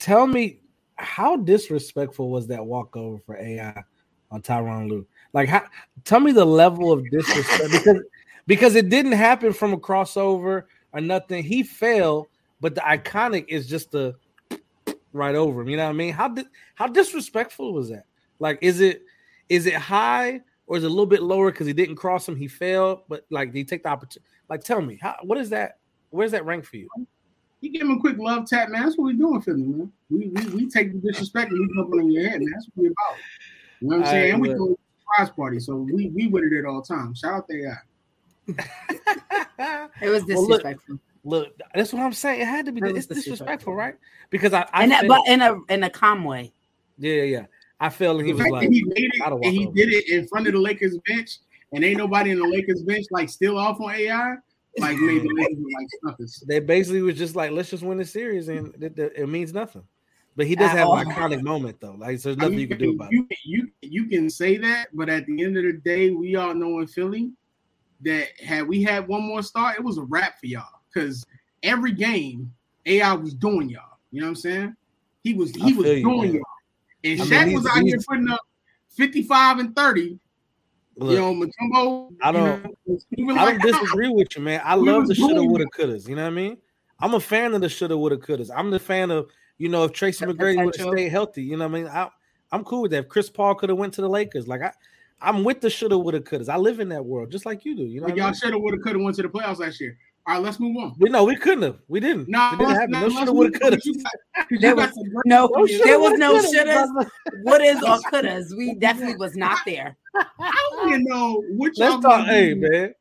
tell 0.00 0.26
me 0.26 0.58
how 0.96 1.36
disrespectful 1.36 2.28
was 2.28 2.48
that 2.48 2.66
walkover 2.66 3.18
for 3.24 3.36
AI 3.36 3.84
on 4.32 4.42
Tyronn 4.42 4.88
Lue? 4.88 5.06
Like, 5.32 5.48
how? 5.48 5.62
Tell 6.04 6.18
me 6.18 6.32
the 6.32 6.44
level 6.44 6.90
of 6.90 7.08
disrespect 7.08 7.70
because 7.70 8.02
because 8.48 8.74
it 8.74 8.88
didn't 8.88 9.12
happen 9.12 9.52
from 9.52 9.74
a 9.74 9.78
crossover 9.78 10.64
or 10.92 11.00
nothing. 11.00 11.44
He 11.44 11.62
fell, 11.62 12.26
but 12.60 12.74
the 12.74 12.80
iconic 12.80 13.44
is 13.46 13.68
just 13.68 13.92
the 13.92 14.16
right 15.12 15.36
over 15.36 15.62
him. 15.62 15.68
You 15.68 15.76
know 15.76 15.84
what 15.84 15.90
I 15.90 15.92
mean? 15.92 16.12
How 16.12 16.26
di- 16.26 16.48
how 16.74 16.88
disrespectful 16.88 17.72
was 17.74 17.90
that? 17.90 18.06
Like, 18.40 18.58
is 18.60 18.80
it 18.80 19.02
is 19.48 19.66
it 19.66 19.74
high 19.74 20.40
or 20.66 20.78
is 20.78 20.82
it 20.82 20.88
a 20.88 20.90
little 20.90 21.06
bit 21.06 21.22
lower 21.22 21.52
because 21.52 21.68
he 21.68 21.72
didn't 21.72 21.94
cross 21.94 22.28
him? 22.28 22.34
He 22.34 22.48
fell, 22.48 23.04
but 23.08 23.24
like, 23.30 23.52
did 23.52 23.58
he 23.58 23.64
take 23.64 23.84
the 23.84 23.90
opportunity? 23.90 24.28
Like, 24.48 24.64
tell 24.64 24.80
me, 24.82 24.98
how 25.00 25.14
what 25.22 25.38
is 25.38 25.50
that? 25.50 25.76
Where's 26.10 26.32
that 26.32 26.44
rank 26.44 26.64
for 26.64 26.76
you? 26.76 26.88
You 27.60 27.70
give 27.70 27.82
him 27.82 27.92
a 27.92 28.00
quick 28.00 28.18
love 28.18 28.46
tap, 28.46 28.68
man. 28.70 28.82
That's 28.84 28.96
what 28.96 29.04
we 29.06 29.14
doing 29.14 29.40
for 29.42 29.52
them, 29.52 29.78
man. 29.78 29.92
We, 30.08 30.28
we, 30.28 30.46
we 30.46 30.68
take 30.68 30.92
the 30.92 30.98
disrespect 30.98 31.50
and 31.52 31.60
we 31.60 31.84
put 31.84 31.98
it 31.98 32.00
in 32.02 32.12
your 32.12 32.28
head, 32.28 32.40
man. 32.40 32.50
That's 32.52 32.68
what 32.74 32.82
we 32.82 32.88
about. 32.88 33.18
You 33.80 33.88
know 33.88 33.96
what 33.96 33.96
I'm 33.96 34.02
All 34.04 34.10
saying? 34.10 34.22
right, 34.22 34.32
and 34.32 34.40
we 34.42 34.48
look. 34.48 34.56
do 34.56 34.64
a 34.72 34.76
surprise 35.02 35.36
party, 35.36 35.60
so 35.60 35.76
we 35.76 36.08
we 36.08 36.26
with 36.28 36.44
it 36.44 36.58
at 36.58 36.64
all 36.64 36.82
times. 36.82 37.18
Shout 37.18 37.34
out 37.34 37.48
to 37.48 37.62
AI. 37.62 37.74
It 40.00 40.08
was 40.08 40.24
Well, 40.24 40.48
look, 40.48 40.62
disrespectful, 40.62 40.98
Look, 41.22 41.52
that's 41.74 41.92
what 41.92 42.02
I'm 42.02 42.12
saying. 42.14 42.40
It 42.40 42.46
had 42.46 42.66
to 42.66 42.72
be. 42.72 42.80
It's 42.80 43.06
disrespectful, 43.06 43.14
disrespectful. 43.32 43.74
right? 43.74 43.94
Because 44.30 44.54
I, 44.54 44.66
I 44.72 44.82
and 44.84 44.92
that, 44.92 45.00
felt- 45.06 45.26
but 45.26 45.32
in 45.32 45.42
a 45.42 45.56
in 45.68 45.82
a 45.82 45.90
calm 45.90 46.24
way. 46.24 46.52
yeah, 46.98 47.14
yeah, 47.14 47.22
yeah. 47.22 47.46
I 47.78 47.88
feel 47.88 48.18
and 48.18 48.26
he 48.26 48.32
was 48.32 48.42
fact 48.42 48.52
like, 48.52 48.70
he 48.70 48.84
made 48.84 49.10
it 49.14 49.22
and 49.22 49.44
he 49.44 49.66
over. 49.66 49.74
did 49.74 49.92
it 49.92 50.08
in 50.08 50.28
front 50.28 50.46
of 50.46 50.52
the 50.54 50.58
Lakers 50.58 50.96
bench, 51.06 51.38
and 51.72 51.84
ain't 51.84 51.98
nobody 51.98 52.30
in 52.30 52.38
the 52.38 52.46
Lakers 52.46 52.82
bench 52.82 53.06
like 53.10 53.28
still 53.28 53.58
off 53.58 53.80
on 53.80 53.90
AI, 53.94 54.34
like 54.78 54.96
made 54.98 55.22
the 55.22 55.34
like 55.34 55.88
suckers. 56.04 56.44
they 56.46 56.60
basically 56.60 57.02
was 57.02 57.16
just 57.18 57.34
like, 57.36 57.50
let's 57.50 57.70
just 57.70 57.82
win 57.82 57.98
the 57.98 58.04
series, 58.04 58.48
and 58.48 58.74
it, 58.82 58.98
it, 58.98 59.12
it 59.16 59.26
means 59.28 59.52
nothing. 59.52 59.82
But 60.36 60.46
he 60.46 60.54
does 60.54 60.70
At 60.70 60.78
have 60.78 60.88
all. 60.88 60.96
an 60.98 61.06
iconic 61.10 61.42
moment 61.42 61.80
though. 61.80 61.96
Like 61.98 62.18
so 62.20 62.28
there's 62.30 62.38
I 62.38 62.42
nothing 62.42 62.52
mean, 62.52 62.60
you 62.60 62.68
can 62.68 62.78
do 62.78 62.90
about 62.92 63.12
it. 63.12 63.16
you, 63.16 63.26
you 63.44 63.70
you 63.82 64.06
can 64.06 64.30
say 64.30 64.56
that, 64.58 64.88
but 64.94 65.08
at 65.08 65.26
the 65.26 65.42
end 65.42 65.56
of 65.56 65.64
the 65.64 65.72
day, 65.72 66.10
we 66.10 66.36
all 66.36 66.54
know 66.54 66.78
in 66.80 66.86
Philly 66.86 67.32
that 68.02 68.28
had 68.40 68.66
we 68.66 68.82
had 68.82 69.06
one 69.08 69.22
more 69.22 69.42
star, 69.42 69.74
it 69.74 69.82
was 69.82 69.98
a 69.98 70.02
wrap 70.02 70.38
for 70.38 70.46
y'all. 70.46 70.80
Because 70.92 71.26
every 71.62 71.92
game, 71.92 72.52
AI 72.86 73.12
was 73.12 73.34
doing 73.34 73.68
y'all. 73.68 73.98
You 74.12 74.20
know 74.20 74.26
what 74.28 74.30
I'm 74.30 74.36
saying? 74.36 74.76
He 75.24 75.34
was 75.34 75.50
he 75.50 75.72
was 75.72 75.86
you, 75.88 76.02
doing 76.02 76.20
man. 76.22 76.34
y'all. 76.34 76.42
And 77.04 77.20
I 77.22 77.24
Shaq 77.24 77.46
he's- 77.48 77.56
was 77.56 77.66
out 77.66 77.82
here 77.82 77.98
putting 78.08 78.28
up 78.30 78.40
55 78.90 79.58
and 79.58 79.76
30. 79.76 80.18
Look, 81.00 81.12
you 81.12 81.18
know, 81.18 81.34
Mutombo. 81.34 82.14
I 82.22 82.30
don't- 82.32 82.76
You 83.10 83.26
know, 83.26 83.34
I 83.36 83.52
don't 83.52 83.60
hell. 83.60 83.72
disagree 83.72 84.08
with 84.08 84.36
you, 84.36 84.42
man. 84.42 84.60
I 84.64 84.76
We 84.76 84.90
love 84.90 85.06
the 85.08 85.14
shoulda, 85.14 85.34
doing 85.36 85.48
woulda, 85.50 85.64
couldas. 85.76 86.08
You 86.08 86.16
know 86.16 86.22
what 86.24 86.28
I 86.32 86.34
mean? 86.34 86.58
I'm 87.00 87.14
a 87.14 87.20
fan 87.20 87.54
of 87.54 87.60
the 87.62 87.68
shoulda, 87.68 87.96
woulda, 87.96 88.18
couldas. 88.18 88.50
I'm 88.54 88.70
the 88.70 88.78
fan 88.78 89.10
of 89.10 89.30
you 89.58 89.68
know 89.68 89.84
if 89.84 89.92
Tracy 89.92 90.24
McGrady 90.24 90.64
would 90.64 90.76
have 90.76 90.88
stayed 90.92 91.08
healthy. 91.08 91.42
You 91.42 91.56
know 91.56 91.66
what 91.68 91.76
I 91.78 91.82
mean? 91.82 91.88
I, 91.90 92.08
I'm 92.52 92.64
cool 92.64 92.82
with 92.82 92.90
that. 92.92 92.98
If 93.04 93.08
Chris 93.08 93.30
Paul 93.30 93.54
could 93.54 93.68
have 93.70 93.78
went 93.78 93.94
to 93.94 94.00
the 94.02 94.08
Lakers, 94.08 94.46
like 94.48 94.60
I, 94.62 94.72
I'm 95.22 95.44
with 95.44 95.60
the 95.60 95.70
shoulda, 95.70 95.96
woulda, 95.98 96.20
couldas. 96.20 96.48
I 96.48 96.56
live 96.56 96.80
in 96.80 96.88
that 96.90 97.04
world 97.04 97.30
just 97.30 97.46
like 97.46 97.64
you 97.64 97.74
do. 97.76 97.84
You 97.84 98.00
know, 98.00 98.06
But 98.08 98.12
what 98.14 98.20
I 98.20 98.24
y'all 98.24 98.30
mean? 98.32 98.34
should 98.40 98.52
have, 98.52 98.62
would 98.62 98.74
have, 98.74 98.82
could 98.82 98.92
have 98.96 99.02
went 99.02 99.16
to 99.16 99.22
the 99.22 99.28
playoffs 99.28 99.58
last 99.58 99.80
year. 99.80 99.96
All 100.26 100.34
right, 100.34 100.42
let's 100.42 100.60
move 100.60 100.76
on. 100.76 100.94
We 100.98 101.08
no, 101.08 101.24
we 101.24 101.34
couldn't 101.36 101.62
have. 101.62 101.78
We 101.88 101.98
didn't. 101.98 102.28
No, 102.28 102.50
it 102.52 102.58
didn't 102.58 102.74
happen. 102.74 102.90
No 102.92 103.08
shoulda, 103.08 103.32
woulda, 103.32 103.58
coulda. 103.58 103.78
There 104.60 104.76
was 104.76 104.92
no, 105.24 105.48
there 105.84 105.98
was 105.98 106.18
no 106.18 106.38
shouldas, 106.38 107.10
wouldas, 107.44 107.82
or 107.82 107.98
couldas. 108.10 108.56
We 108.56 108.74
definitely 108.74 109.16
was 109.16 109.34
not 109.34 109.58
there. 109.64 109.96
I 110.14 110.68
don't 110.70 110.88
even 110.88 111.04
know 111.04 111.42
what 111.56 111.76
y'all 111.78 111.90
Let's 111.92 112.02
talk. 112.04 112.26
Hey, 112.26 112.54
man. 112.54 112.92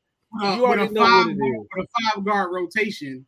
uh, 0.41 0.55
you 0.55 0.61
with, 0.61 0.69
already 0.71 0.93
know 0.93 1.01
what 1.01 1.09
five 1.09 1.29
it 1.29 1.37
guard, 1.39 1.53
is. 1.55 1.67
with 1.75 1.85
a 1.85 2.13
five 2.15 2.25
guard 2.25 2.49
rotation. 2.53 3.25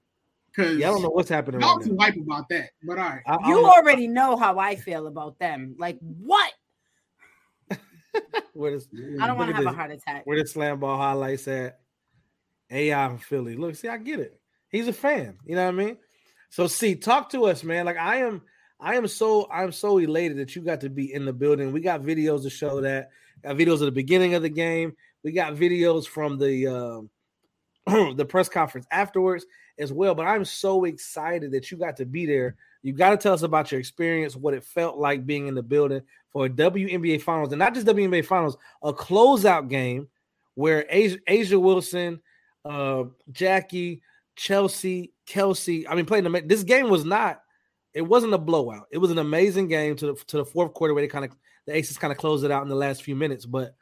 Because 0.55 0.77
Yeah, 0.77 0.89
I 0.89 0.91
don't 0.91 1.01
know 1.03 1.09
what's 1.09 1.29
happening 1.29 1.61
y'all 1.61 1.77
right 1.77 1.85
too 1.85 1.97
hype 1.99 2.15
about 2.17 2.49
that. 2.49 2.69
But 2.83 2.97
all 2.97 3.05
right. 3.09 3.21
I- 3.25 3.35
I 3.35 3.47
You 3.49 3.55
don't 3.55 3.63
know 3.63 3.71
already 3.71 4.07
know 4.07 4.35
how 4.35 4.57
I 4.59 4.75
feel 4.77 5.07
about 5.07 5.37
them. 5.39 5.75
Like 5.77 5.97
what? 5.99 6.51
where 8.53 8.71
this, 8.71 8.87
I 9.21 9.27
don't 9.27 9.37
want 9.37 9.49
to 9.51 9.55
at 9.57 9.63
have 9.63 9.73
a 9.73 9.75
heart 9.75 9.91
attack. 9.91 10.25
where 10.25 10.39
the 10.41 10.47
slam 10.47 10.79
ball 10.79 10.97
highlights 10.97 11.47
at. 11.47 11.80
AI 12.71 13.09
in 13.09 13.17
Philly. 13.17 13.55
Look, 13.55 13.75
see, 13.75 13.87
I 13.87 13.97
get 13.97 14.19
it. 14.19 14.39
He's 14.69 14.87
a 14.87 14.93
fan. 14.93 15.37
You 15.45 15.55
know 15.55 15.65
what 15.65 15.73
I 15.73 15.77
mean? 15.77 15.97
So 16.49 16.67
see, 16.67 16.95
talk 16.95 17.29
to 17.31 17.45
us, 17.45 17.63
man. 17.63 17.85
Like 17.85 17.97
I 17.97 18.17
am, 18.17 18.41
I 18.79 18.95
am 18.95 19.07
so 19.07 19.49
I'm 19.51 19.71
so 19.71 19.97
elated 19.97 20.37
that 20.37 20.55
you 20.55 20.61
got 20.61 20.81
to 20.81 20.89
be 20.89 21.13
in 21.13 21.25
the 21.25 21.33
building. 21.33 21.71
We 21.71 21.81
got 21.81 22.01
videos 22.01 22.43
to 22.43 22.49
show 22.49 22.81
that. 22.81 23.09
Got 23.43 23.57
videos 23.57 23.75
of 23.75 23.79
the 23.81 23.91
beginning 23.91 24.33
of 24.35 24.41
the 24.41 24.49
game. 24.49 24.95
We 25.23 25.31
got 25.31 25.55
videos 25.55 26.07
from 26.07 26.37
the 26.37 26.67
um 26.67 27.09
the 28.15 28.25
press 28.25 28.49
conference 28.49 28.87
afterwards 28.91 29.45
as 29.79 29.91
well. 29.91 30.15
But 30.15 30.27
I'm 30.27 30.45
so 30.45 30.85
excited 30.85 31.51
that 31.51 31.71
you 31.71 31.77
got 31.77 31.97
to 31.97 32.05
be 32.05 32.25
there. 32.25 32.55
You 32.83 32.93
got 32.93 33.11
to 33.11 33.17
tell 33.17 33.33
us 33.33 33.43
about 33.43 33.71
your 33.71 33.79
experience, 33.79 34.35
what 34.35 34.53
it 34.53 34.63
felt 34.63 34.97
like 34.97 35.25
being 35.25 35.47
in 35.47 35.55
the 35.55 35.63
building 35.63 36.01
for 36.31 36.47
WNBA 36.47 37.21
finals, 37.21 37.51
and 37.51 37.59
not 37.59 37.73
just 37.73 37.85
WNBA 37.87 38.25
finals, 38.25 38.57
a 38.83 38.93
closeout 38.93 39.69
game 39.69 40.07
where 40.55 40.85
A'ja, 40.91 41.19
A'ja 41.27 41.61
Wilson, 41.61 42.19
uh, 42.65 43.03
Jackie, 43.31 44.01
Chelsea, 44.35 45.13
Kelsey. 45.25 45.87
I 45.87 45.95
mean, 45.95 46.05
playing 46.05 46.23
the 46.23 46.41
this 46.45 46.63
game 46.63 46.89
was 46.89 47.05
not. 47.05 47.41
It 47.93 48.01
wasn't 48.03 48.33
a 48.33 48.37
blowout. 48.37 48.87
It 48.91 48.97
was 48.99 49.11
an 49.11 49.17
amazing 49.17 49.67
game 49.67 49.95
to 49.97 50.07
the 50.07 50.15
to 50.27 50.37
the 50.37 50.45
fourth 50.45 50.73
quarter 50.73 50.93
where 50.93 51.03
they 51.03 51.07
kind 51.07 51.25
of 51.25 51.31
the 51.67 51.75
Aces 51.75 51.97
kind 51.97 52.11
of 52.11 52.17
closed 52.17 52.45
it 52.45 52.51
out 52.51 52.63
in 52.63 52.69
the 52.69 52.75
last 52.75 53.03
few 53.03 53.15
minutes. 53.15 53.45
But 53.45 53.75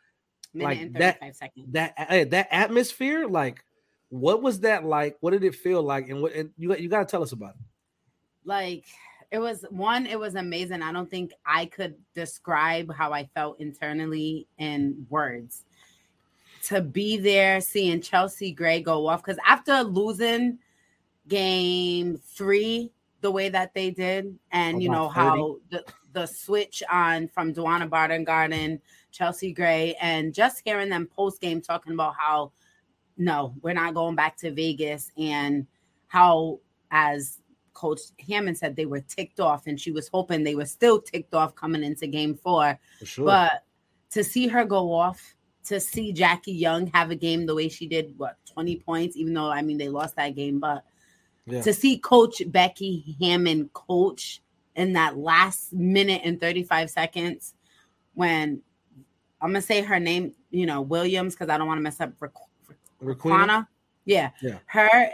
Minute 0.53 0.65
like 0.67 0.81
and 0.81 0.95
that- 0.95 1.36
seconds. 1.36 1.67
that 1.74 1.93
uh, 1.98 2.25
that 2.29 2.48
atmosphere, 2.51 3.27
like, 3.27 3.63
what 4.09 4.41
was 4.41 4.62
that 4.62 4.83
like? 4.83 5.17
What 5.19 5.31
did 5.31 5.43
it 5.43 5.53
feel 5.55 5.83
like? 5.83 6.09
And 6.09 6.21
what 6.21 6.33
and 6.33 6.50
you 6.57 6.75
you 6.75 6.89
got 6.89 7.00
to 7.00 7.05
tell 7.12 7.21
us 7.24 7.31
about 7.33 7.51
it. 7.51 7.62
like 8.45 8.86
it 9.31 9.38
was 9.38 9.63
one 9.69 10.07
it 10.07 10.17
was 10.19 10.33
amazing 10.33 10.81
i 10.81 10.91
don't 10.91 11.12
think 11.12 11.31
i 11.45 11.63
could 11.67 11.93
describe 12.15 12.91
how 12.91 13.13
i 13.13 13.24
felt 13.36 13.59
internally 13.62 14.48
in 14.57 15.05
words 15.07 15.65
to 16.63 16.81
be 16.81 17.17
there 17.17 17.61
seeing 17.61 18.01
chelsea 18.01 18.51
gray 18.51 18.81
go 18.81 19.07
off 19.07 19.23
because 19.23 19.39
after 19.45 19.83
losing 19.83 20.57
game 21.27 22.17
three 22.17 22.91
the 23.21 23.31
way 23.31 23.49
that 23.49 23.73
they 23.73 23.91
did 23.91 24.37
and 24.51 24.77
oh, 24.77 24.79
you 24.79 24.89
know 24.89 25.09
30. 25.09 25.13
how 25.13 25.57
the, 25.69 25.83
the 26.13 26.25
switch 26.25 26.81
on 26.91 27.27
from 27.27 27.53
Duana 27.53 27.89
Barton 27.89 28.23
Garden, 28.23 28.81
Chelsea 29.11 29.53
Gray, 29.53 29.95
and 30.01 30.33
just 30.33 30.61
hearing 30.65 30.89
them 30.89 31.07
post 31.07 31.41
game 31.41 31.61
talking 31.61 31.93
about 31.93 32.15
how 32.17 32.51
no, 33.17 33.53
we're 33.61 33.73
not 33.73 33.93
going 33.93 34.15
back 34.15 34.37
to 34.37 34.51
Vegas 34.51 35.11
and 35.17 35.67
how 36.07 36.59
as 36.89 37.39
Coach 37.73 37.99
Hammon 38.27 38.55
said 38.55 38.75
they 38.75 38.85
were 38.85 39.01
ticked 39.01 39.39
off 39.39 39.67
and 39.67 39.79
she 39.79 39.91
was 39.91 40.07
hoping 40.07 40.43
they 40.43 40.55
were 40.55 40.65
still 40.65 41.01
ticked 41.01 41.33
off 41.33 41.53
coming 41.55 41.83
into 41.83 42.07
game 42.07 42.35
four. 42.35 42.79
For 42.99 43.05
sure. 43.05 43.25
But 43.25 43.63
to 44.11 44.23
see 44.23 44.47
her 44.47 44.63
go 44.63 44.93
off, 44.93 45.35
to 45.69 45.79
see 45.79 46.11
Jackie 46.11 46.51
Young 46.51 46.88
have 46.88 47.09
a 47.11 47.15
game 47.15 47.45
the 47.45 47.55
way 47.55 47.69
she 47.69 47.88
did, 47.88 48.13
what, 48.17 48.38
20 48.53 48.77
points, 48.77 49.15
even 49.17 49.33
though 49.33 49.49
I 49.49 49.61
mean 49.61 49.77
they 49.77 49.89
lost 49.89 50.15
that 50.17 50.35
game, 50.35 50.59
but 50.59 50.83
Yeah. 51.45 51.61
to 51.61 51.73
see 51.73 51.97
Coach 51.97 52.41
Becky 52.47 53.15
Hammon 53.21 53.69
coach 53.73 54.41
in 54.75 54.93
that 54.93 55.17
last 55.17 55.73
minute 55.73 56.21
and 56.23 56.39
35 56.39 56.89
seconds 56.89 57.53
when 58.13 58.61
I'm 59.41 59.49
gonna 59.49 59.61
say 59.61 59.81
her 59.81 59.99
name, 59.99 60.33
you 60.51 60.65
know, 60.65 60.81
Williams, 60.81 61.33
because 61.35 61.49
I 61.49 61.57
don't 61.57 61.67
want 61.67 61.77
to 61.77 61.81
mess 61.83 61.99
up? 62.01 62.11
Riquna. 63.01 63.67
Yeah. 64.05 64.31
Yeah. 64.41 64.57
Her 64.65 65.11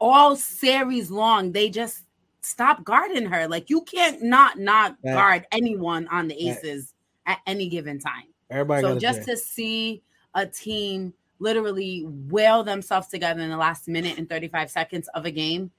all 0.00 0.36
series 0.36 1.10
long, 1.10 1.52
they 1.52 1.70
just 1.70 2.04
stop 2.42 2.84
guarding 2.84 3.24
her. 3.26 3.48
Like 3.48 3.70
you 3.70 3.80
can't 3.82 4.22
not 4.22 4.58
not 4.58 4.96
That- 5.02 5.14
guard 5.14 5.46
anyone 5.52 6.06
on 6.08 6.28
the 6.28 6.48
aces 6.48 6.92
at 7.26 7.38
any 7.46 7.68
given 7.68 7.98
time. 7.98 8.33
Everybody 8.50 8.82
so 8.82 8.98
just 8.98 9.22
to 9.24 9.36
see 9.36 10.02
a 10.34 10.46
team 10.46 11.14
literally 11.38 12.04
wail 12.06 12.62
themselves 12.64 13.08
together 13.08 13.40
in 13.40 13.50
the 13.50 13.56
last 13.56 13.88
minute 13.88 14.18
and 14.18 14.28
35 14.28 14.70
seconds 14.70 15.08
of 15.14 15.26
a 15.26 15.30
game 15.30 15.70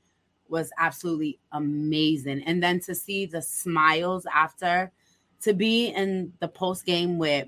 was 0.48 0.72
absolutely 0.77 1.39
amazing. 1.51 2.43
And 2.43 2.62
then 2.62 2.79
to 2.81 2.93
see 2.93 3.25
the 3.25 3.41
smiles 3.41 4.25
after, 4.34 4.91
to 5.41 5.53
be 5.53 5.88
in 5.88 6.34
the 6.39 6.48
post 6.48 6.86
game 6.86 7.17
with 7.17 7.48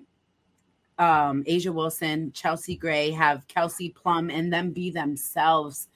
um, 0.98 1.44
A'ja 1.44 1.74
Wilson, 1.74 2.32
Chelsea 2.32 2.76
Gray, 2.76 3.12
have 3.12 3.48
Kelsey 3.48 3.90
Plum, 3.90 4.30
and 4.30 4.52
them 4.52 4.72
be 4.72 4.90
themselves 4.90 5.88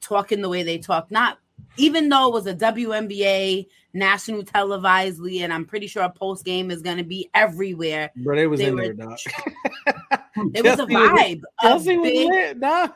talking 0.00 0.42
the 0.42 0.48
way 0.48 0.62
they 0.62 0.78
talk. 0.78 1.10
Not 1.10 1.38
even 1.76 2.08
though 2.08 2.28
it 2.28 2.32
was 2.32 2.46
a 2.46 2.54
WNBA 2.54 3.66
national 3.92 4.44
televised 4.44 5.18
league, 5.20 5.42
and 5.42 5.52
I'm 5.52 5.64
pretty 5.64 5.86
sure 5.86 6.02
a 6.02 6.10
post 6.10 6.44
game 6.44 6.70
is 6.70 6.82
going 6.82 6.96
to 6.98 7.04
be 7.04 7.28
everywhere. 7.34 8.10
bro. 8.16 8.36
They 8.36 8.46
was 8.46 8.60
they 8.60 8.66
in 8.66 8.74
were- 8.76 8.82
there, 8.82 8.92
dog. 8.94 9.18
It 10.54 10.62
was 10.64 10.78
a 10.78 10.84
was- 10.84 10.92
vibe, 10.92 11.40
a 11.64 11.72
was 11.74 11.84
big, 11.86 12.28
lit, 12.28 12.60
dog. 12.60 12.92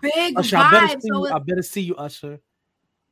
big 0.00 0.38
Usher, 0.38 0.56
I 0.56 0.70
better 0.70 0.86
vibe. 0.86 1.00
So 1.02 1.08
you. 1.18 1.26
it, 1.26 1.32
I 1.32 1.38
better 1.40 1.62
see 1.62 1.80
you, 1.80 1.96
Usher. 1.96 2.38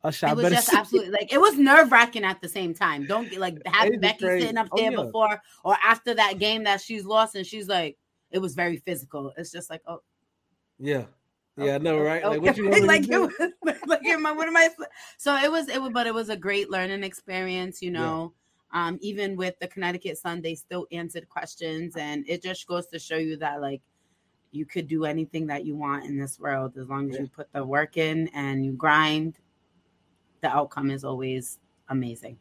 Usher, 0.04 0.26
it 0.28 0.36
was 0.36 0.52
just 0.52 0.90
see 0.90 1.04
you. 1.04 1.10
like 1.10 1.32
it 1.32 1.40
was 1.40 1.56
nerve 1.58 1.90
wracking 1.90 2.22
at 2.24 2.40
the 2.40 2.48
same 2.48 2.72
time. 2.72 3.04
Don't 3.06 3.28
get 3.28 3.40
like 3.40 3.56
having 3.66 3.98
Becky 3.98 4.24
crazy. 4.26 4.42
sitting 4.42 4.58
up 4.58 4.68
Oh, 4.70 4.76
there 4.76 4.92
yeah. 4.92 5.02
before 5.02 5.42
or 5.64 5.76
after 5.84 6.14
that 6.14 6.38
game 6.38 6.62
that 6.64 6.80
she's 6.82 7.04
lost, 7.04 7.34
and 7.34 7.44
she's 7.44 7.66
like, 7.66 7.96
it 8.30 8.38
was 8.38 8.54
very 8.54 8.76
physical. 8.76 9.32
It's 9.36 9.50
just 9.50 9.68
like, 9.70 9.82
oh, 9.88 10.02
Yeah, 10.78 11.04
yeah, 11.56 11.76
I 11.76 11.78
know, 11.78 12.00
right? 12.00 12.25
Like, 12.25 12.40
what 12.42 12.56
you 12.56 12.64
want 12.70 12.84
like 12.87 13.08
it 13.08 13.20
was 13.20 13.32
like 13.87 14.04
am 14.06 14.26
I, 14.26 14.32
what 14.32 14.49
am 14.49 14.56
I? 14.56 14.68
So 15.18 15.37
it 15.37 15.50
was 15.50 15.68
it 15.68 15.80
was, 15.80 15.92
but 15.92 16.06
it 16.06 16.14
was 16.14 16.28
a 16.28 16.37
great 16.37 16.70
learning 16.70 17.04
experience. 17.04 17.80
You 17.80 17.92
Yeah. 17.92 18.00
know, 18.00 18.32
um, 18.73 18.99
even 19.00 19.37
with 19.37 19.58
the 19.61 19.68
Connecticut 19.68 20.18
Sun, 20.18 20.42
they 20.42 20.54
still 20.54 20.87
answered 20.90 21.28
questions, 21.28 21.96
and 21.96 22.25
it 22.28 22.42
just 22.42 22.66
goes 22.66 22.87
to 22.88 22.99
show 22.99 23.16
you 23.16 23.37
that 23.37 23.61
like 23.61 23.82
you 24.50 24.64
could 24.64 24.88
do 24.88 25.04
anything 25.04 25.46
that 25.49 25.64
you 25.64 25.76
want 25.76 26.04
in 26.04 26.18
this 26.18 26.38
world 26.38 26.76
as 26.76 26.88
long 26.88 27.08
as 27.11 27.16
Yeah. 27.16 27.23
you 27.23 27.28
put 27.28 27.52
the 27.52 27.64
work 27.64 27.96
in 27.96 28.28
and 28.34 28.64
you 28.64 28.73
grind. 28.73 29.38
The 30.40 30.49
outcome 30.49 30.90
is 30.90 31.04
always 31.04 31.58
amazing. 31.88 32.38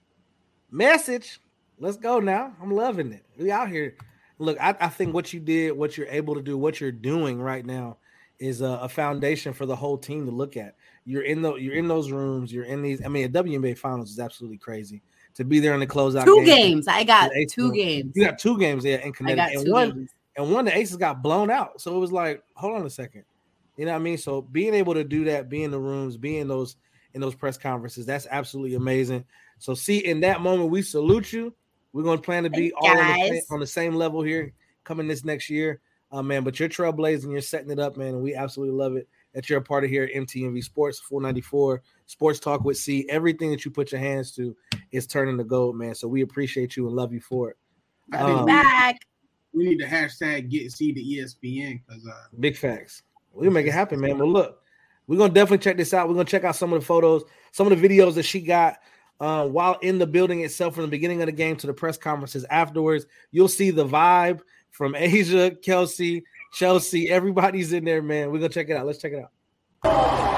Message. 0.72 1.40
Let's 1.80 1.98
go 1.98 2.20
now. 2.20 2.56
I'm 2.62 2.72
loving 2.72 3.12
it. 3.14 3.26
We 3.38 3.52
out 3.52 3.70
here. 3.70 3.96
Look, 4.40 4.60
I, 4.60 4.76
I 4.80 4.90
think 4.90 5.14
what 5.14 5.34
you 5.34 5.40
did, 5.40 5.72
what 5.72 5.98
you're 5.98 6.08
able 6.08 6.36
to 6.36 6.42
do, 6.42 6.58
what 6.58 6.82
you're 6.82 6.92
doing 6.92 7.42
right 7.42 7.66
now 7.66 7.98
is 8.44 8.62
a, 8.62 8.80
a 8.82 8.90
foundation 8.90 9.54
for 9.54 9.66
the 9.66 9.76
whole 9.76 9.98
team 9.98 10.26
to 10.26 10.32
look 10.32 10.58
at. 10.58 10.76
You're 11.06 11.24
in 11.24 11.42
the 11.42 11.56
you're 11.56 11.76
in 11.76 11.88
those 11.88 12.12
rooms. 12.12 12.52
You're 12.52 12.66
in 12.66 12.82
these. 12.82 13.02
I 13.04 13.08
mean, 13.08 13.26
a 13.26 13.30
WNBA 13.30 13.78
finals 13.78 14.12
is 14.12 14.20
absolutely 14.20 14.58
crazy 14.58 15.02
to 15.36 15.46
be 15.46 15.60
there 15.60 15.74
in 15.74 15.80
the 15.80 15.88
closeout. 15.88 16.26
Two 16.26 16.44
game. 16.44 16.74
games. 16.74 16.88
I 16.88 17.04
got 17.04 17.32
two 17.50 17.68
won. 17.68 17.74
games. 17.74 18.12
You 18.16 18.26
got 18.26 18.38
two 18.38 18.58
games 18.60 18.84
there 18.84 19.00
in 19.00 19.14
Connecticut, 19.14 19.62
and 19.62 19.72
one 19.72 19.92
games. 19.92 20.10
and 20.36 20.52
one 20.52 20.66
the 20.66 20.78
Aces 20.78 20.98
got 20.98 21.24
blown 21.24 21.50
out. 21.50 21.80
So 21.80 21.96
it 21.96 22.00
was 22.00 22.12
like, 22.12 22.44
hold 22.56 22.76
on 22.76 22.86
a 22.86 22.90
second. 22.90 23.24
You 23.78 23.86
know 23.86 23.94
what 23.94 24.00
I 24.00 24.02
mean? 24.02 24.18
So 24.18 24.42
being 24.42 24.74
able 24.74 24.94
to 24.94 25.04
do 25.04 25.24
that, 25.26 25.50
be 25.50 25.64
in 25.64 25.72
the 25.72 25.80
rooms, 25.80 26.18
be 26.18 26.38
in 26.38 26.48
those 26.48 26.76
in 27.14 27.22
those 27.22 27.36
press 27.36 27.58
conferences, 27.58 28.06
that's 28.06 28.28
absolutely 28.30 28.76
amazing. 28.76 29.24
So 29.60 29.74
see, 29.74 30.00
in 30.00 30.20
that 30.22 30.42
moment, 30.42 30.70
we 30.70 30.82
salute 30.82 31.32
you. 31.32 31.54
We're 31.94 32.04
gonna 32.04 32.22
plan 32.22 32.44
to 32.44 32.50
be 32.50 32.72
Thanks, 32.72 32.76
all 32.76 32.98
on 32.98 33.30
the, 33.30 33.42
on 33.52 33.60
the 33.60 33.68
same 33.68 33.96
level 33.96 34.22
here 34.22 34.52
coming 34.84 35.08
this 35.08 35.24
next 35.24 35.50
year. 35.50 35.80
Uh, 36.14 36.22
man, 36.22 36.44
but 36.44 36.60
you're 36.60 36.70
trailblazing, 36.70 37.32
you're 37.32 37.42
setting 37.42 37.72
it 37.72 37.80
up, 37.80 37.98
man, 37.98 38.10
and 38.10 38.22
we 38.22 38.36
absolutely 38.36 38.76
love 38.76 38.96
it. 38.96 39.08
that 39.34 39.50
you're 39.50 39.58
a 39.58 39.64
part 39.64 39.84
of 39.84 39.90
here 39.90 40.04
at 40.04 40.12
MTMV 40.14 40.64
Sports 40.64 41.00
494 41.00 41.82
Sports 42.06 42.40
Talk 42.40 42.64
with 42.64 42.78
C. 42.78 43.08
Everything 43.10 43.50
that 43.50 43.66
you 43.66 43.72
put 43.72 43.92
your 43.92 44.00
hands 44.00 44.32
to 44.36 44.56
is 44.92 45.08
turning 45.08 45.40
to 45.40 45.44
gold, 45.44 45.76
man. 45.76 45.96
So 45.96 46.08
we 46.08 46.22
appreciate 46.22 46.78
you 46.78 46.86
and 46.86 46.96
love 46.96 47.12
you 47.14 47.20
for 47.20 47.50
it. 47.50 47.58
I 48.12 48.18
think 48.18 48.30
Um, 48.30 48.46
we, 48.46 48.52
Back. 48.52 49.00
we 49.54 49.64
need 49.66 49.80
to 49.80 49.88
hashtag 49.88 50.52
get 50.52 50.72
C 50.72 50.94
to 50.94 51.02
ESPN 51.02 51.82
because 51.88 52.06
uh, 52.08 52.14
Big 52.40 52.56
facts. 52.58 53.02
We'll 53.34 53.50
make 53.50 53.66
it 53.66 53.72
happen, 53.72 54.00
man. 54.00 54.20
But 54.20 54.28
look, 54.28 54.62
we're 55.08 55.18
gonna 55.18 55.34
definitely 55.34 55.64
check 55.64 55.78
this 55.78 55.96
out. 55.96 56.08
We're 56.08 56.14
gonna 56.14 56.26
check 56.26 56.44
out 56.44 56.56
some 56.56 56.72
of 56.74 56.80
the 56.80 56.86
photos, 56.86 57.24
some 57.52 57.72
of 57.72 57.82
the 57.82 57.90
videos 57.90 58.14
that 58.14 58.24
she 58.24 58.40
got 58.40 58.78
uh, 59.20 59.48
while 59.48 59.80
in 59.82 59.98
the 59.98 60.06
building 60.06 60.42
itself 60.42 60.76
from 60.76 60.84
the 60.84 60.90
beginning 60.90 61.22
of 61.24 61.26
the 61.26 61.32
game 61.32 61.56
to 61.56 61.66
the 61.66 61.74
press 61.74 61.98
conferences 61.98 62.46
afterwards. 62.52 63.08
You'll 63.32 63.48
see 63.48 63.72
the 63.72 63.88
vibe 63.88 64.42
from 64.74 64.94
A'ja, 64.94 65.62
Kelsey, 65.62 66.24
Chelsea. 66.52 67.10
Everybody's 67.10 67.72
in 67.72 67.86
there, 67.86 68.02
man. 68.02 68.32
We're 68.32 68.40
gonna 68.40 68.50
check 68.50 68.70
it 68.70 68.76
out. 68.76 68.86
Let's 68.86 69.00
check 69.00 69.14
it 69.14 69.24
out. 69.84 70.33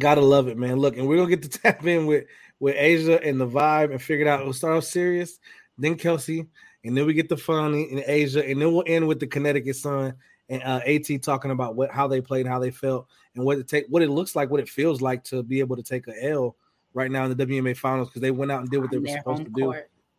Gotta 0.00 0.20
love 0.20 0.48
it, 0.48 0.56
man. 0.56 0.76
Look, 0.76 0.96
and 0.96 1.06
we're 1.06 1.16
gonna 1.16 1.28
get 1.28 1.42
to 1.42 1.48
tap 1.62 1.86
in 1.86 2.06
with 2.06 2.24
with 2.58 2.74
A'ja 2.76 3.26
and 3.26 3.40
the 3.40 3.46
vibe 3.46 3.90
and 3.90 4.02
figure 4.02 4.26
it 4.26 4.28
out. 4.28 4.42
We'll 4.44 4.52
start 4.52 4.76
off 4.76 4.84
serious, 4.84 5.38
then 5.78 5.96
Kelsey, 5.96 6.46
and 6.84 6.96
then 6.96 7.06
we 7.06 7.14
get 7.14 7.28
the 7.28 7.36
fun 7.36 7.74
in 7.74 7.98
A'ja, 7.98 8.50
and 8.50 8.60
then 8.60 8.72
we'll 8.72 8.84
end 8.86 9.06
with 9.06 9.20
the 9.20 9.26
Connecticut 9.26 9.76
Sun 9.76 10.14
and 10.48 10.62
uh, 10.64 10.80
At 10.84 11.22
talking 11.22 11.52
about 11.52 11.76
what 11.76 11.90
how 11.90 12.08
they 12.08 12.20
played, 12.20 12.46
how 12.46 12.58
they 12.58 12.70
felt, 12.70 13.06
and 13.34 13.44
what 13.44 13.58
it 13.58 13.68
take, 13.68 13.86
what 13.88 14.02
it 14.02 14.10
looks 14.10 14.34
like, 14.34 14.50
what 14.50 14.60
it 14.60 14.68
feels 14.68 15.00
like 15.00 15.22
to 15.24 15.42
be 15.42 15.60
able 15.60 15.76
to 15.76 15.82
take 15.82 16.08
a 16.08 16.24
L 16.24 16.56
right 16.92 17.10
now 17.10 17.24
in 17.24 17.36
the 17.36 17.46
WNBA 17.46 17.76
finals 17.76 18.08
because 18.08 18.22
they 18.22 18.32
went 18.32 18.50
out 18.50 18.60
and 18.60 18.70
did 18.70 18.80
what 18.80 18.90
they 18.90 18.98
were 18.98 19.08
supposed 19.08 19.44
to 19.44 19.50
do 19.50 19.74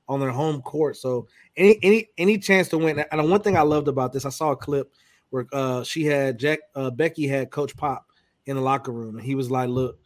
on 0.07 0.19
their 0.19 0.31
home 0.31 0.61
court. 0.61 0.95
So 0.97 1.27
any 1.57 1.77
any 1.83 2.07
any 2.17 2.37
chance 2.37 2.69
to 2.69 2.77
win. 2.77 3.03
And 3.11 3.29
one 3.29 3.41
thing 3.41 3.57
I 3.57 3.61
loved 3.61 3.87
about 3.87 4.13
this, 4.13 4.25
I 4.25 4.29
saw 4.29 4.51
a 4.51 4.55
clip 4.55 4.93
where 5.31 5.45
uh, 5.51 5.83
she 5.83 6.05
had 6.05 6.39
Jack 6.39 6.59
uh, 6.75 6.91
Becky 6.91 7.27
had 7.27 7.51
Coach 7.51 7.75
Pop 7.75 8.05
in 8.51 8.57
the 8.57 8.61
locker 8.63 8.91
room, 8.91 9.17
and 9.17 9.25
he 9.25 9.33
was 9.35 9.49
like, 9.49 9.69
"Look, 9.69 9.97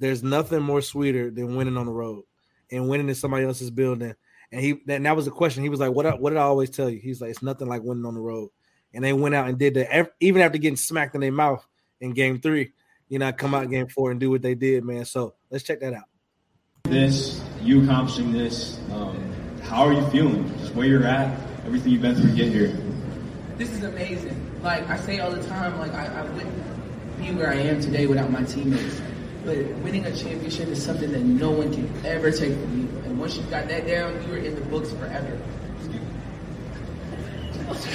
there's 0.00 0.22
nothing 0.22 0.62
more 0.62 0.80
sweeter 0.82 1.30
than 1.30 1.54
winning 1.56 1.76
on 1.76 1.86
the 1.86 1.92
road 1.92 2.24
and 2.72 2.88
winning 2.88 3.08
in 3.08 3.14
somebody 3.14 3.44
else's 3.44 3.70
building." 3.70 4.14
And 4.50 4.60
he 4.60 4.80
and 4.88 5.06
that 5.06 5.16
was 5.16 5.24
the 5.24 5.30
question. 5.30 5.62
He 5.62 5.68
was 5.68 5.80
like, 5.80 5.92
"What? 5.92 6.06
I- 6.06 6.14
What 6.16 6.30
did 6.30 6.38
I 6.38 6.42
always 6.42 6.70
tell 6.70 6.90
you?" 6.90 6.98
He's 7.00 7.20
like, 7.20 7.30
"It's 7.30 7.42
nothing 7.42 7.68
like 7.68 7.82
winning 7.82 8.04
on 8.06 8.14
the 8.14 8.20
road." 8.20 8.50
And 8.92 9.02
they 9.04 9.12
went 9.12 9.34
out 9.34 9.48
and 9.48 9.58
did 9.58 9.74
that, 9.74 10.12
even 10.20 10.42
after 10.42 10.58
getting 10.58 10.76
smacked 10.76 11.14
in 11.14 11.20
their 11.20 11.32
mouth 11.32 11.66
in 12.00 12.12
Game 12.12 12.40
Three. 12.40 12.72
You 13.08 13.18
know, 13.18 13.32
come 13.32 13.54
out 13.54 13.68
Game 13.70 13.86
Four 13.88 14.10
and 14.10 14.18
do 14.20 14.30
what 14.30 14.42
they 14.42 14.54
did, 14.54 14.84
man. 14.84 15.04
So 15.04 15.34
let's 15.50 15.62
check 15.64 15.80
that 15.80 15.92
out. 15.94 16.04
this, 16.84 17.42
you 17.62 17.82
accomplishing 17.82 18.32
this, 18.32 18.78
um, 18.92 19.16
how 19.62 19.82
are 19.86 19.92
you 19.92 20.06
feeling? 20.08 20.48
Just 20.58 20.74
where 20.74 20.86
you're 20.86 21.04
at, 21.04 21.38
everything 21.66 21.92
you've 21.92 22.02
been 22.02 22.14
through 22.14 22.30
to 22.30 22.36
get 22.36 22.52
here. 22.52 22.76
this 23.58 23.70
is 23.72 23.82
amazing. 23.84 24.38
Like 24.62 24.88
I 24.88 24.96
say 24.98 25.18
all 25.20 25.30
the 25.30 25.42
time, 25.46 25.78
like 25.78 25.92
I, 25.94 26.06
I 26.06 26.22
wouldn't 26.22 26.54
be 27.24 27.32
where 27.34 27.50
I 27.50 27.56
am 27.56 27.80
today 27.80 28.06
without 28.06 28.30
my 28.30 28.42
teammates. 28.42 29.00
But 29.44 29.58
winning 29.82 30.04
a 30.06 30.16
championship 30.16 30.68
is 30.68 30.82
something 30.82 31.12
that 31.12 31.22
no 31.22 31.50
one 31.50 31.72
can 31.72 31.90
ever 32.04 32.30
take 32.30 32.52
from 32.52 32.80
you. 32.80 32.88
And 33.04 33.18
once 33.18 33.36
you 33.36 33.42
got 33.44 33.68
that 33.68 33.86
down, 33.86 34.22
you 34.26 34.34
are 34.34 34.38
in 34.38 34.54
the 34.54 34.60
books 34.62 34.90
forever. 34.92 35.38
It's 37.70 37.86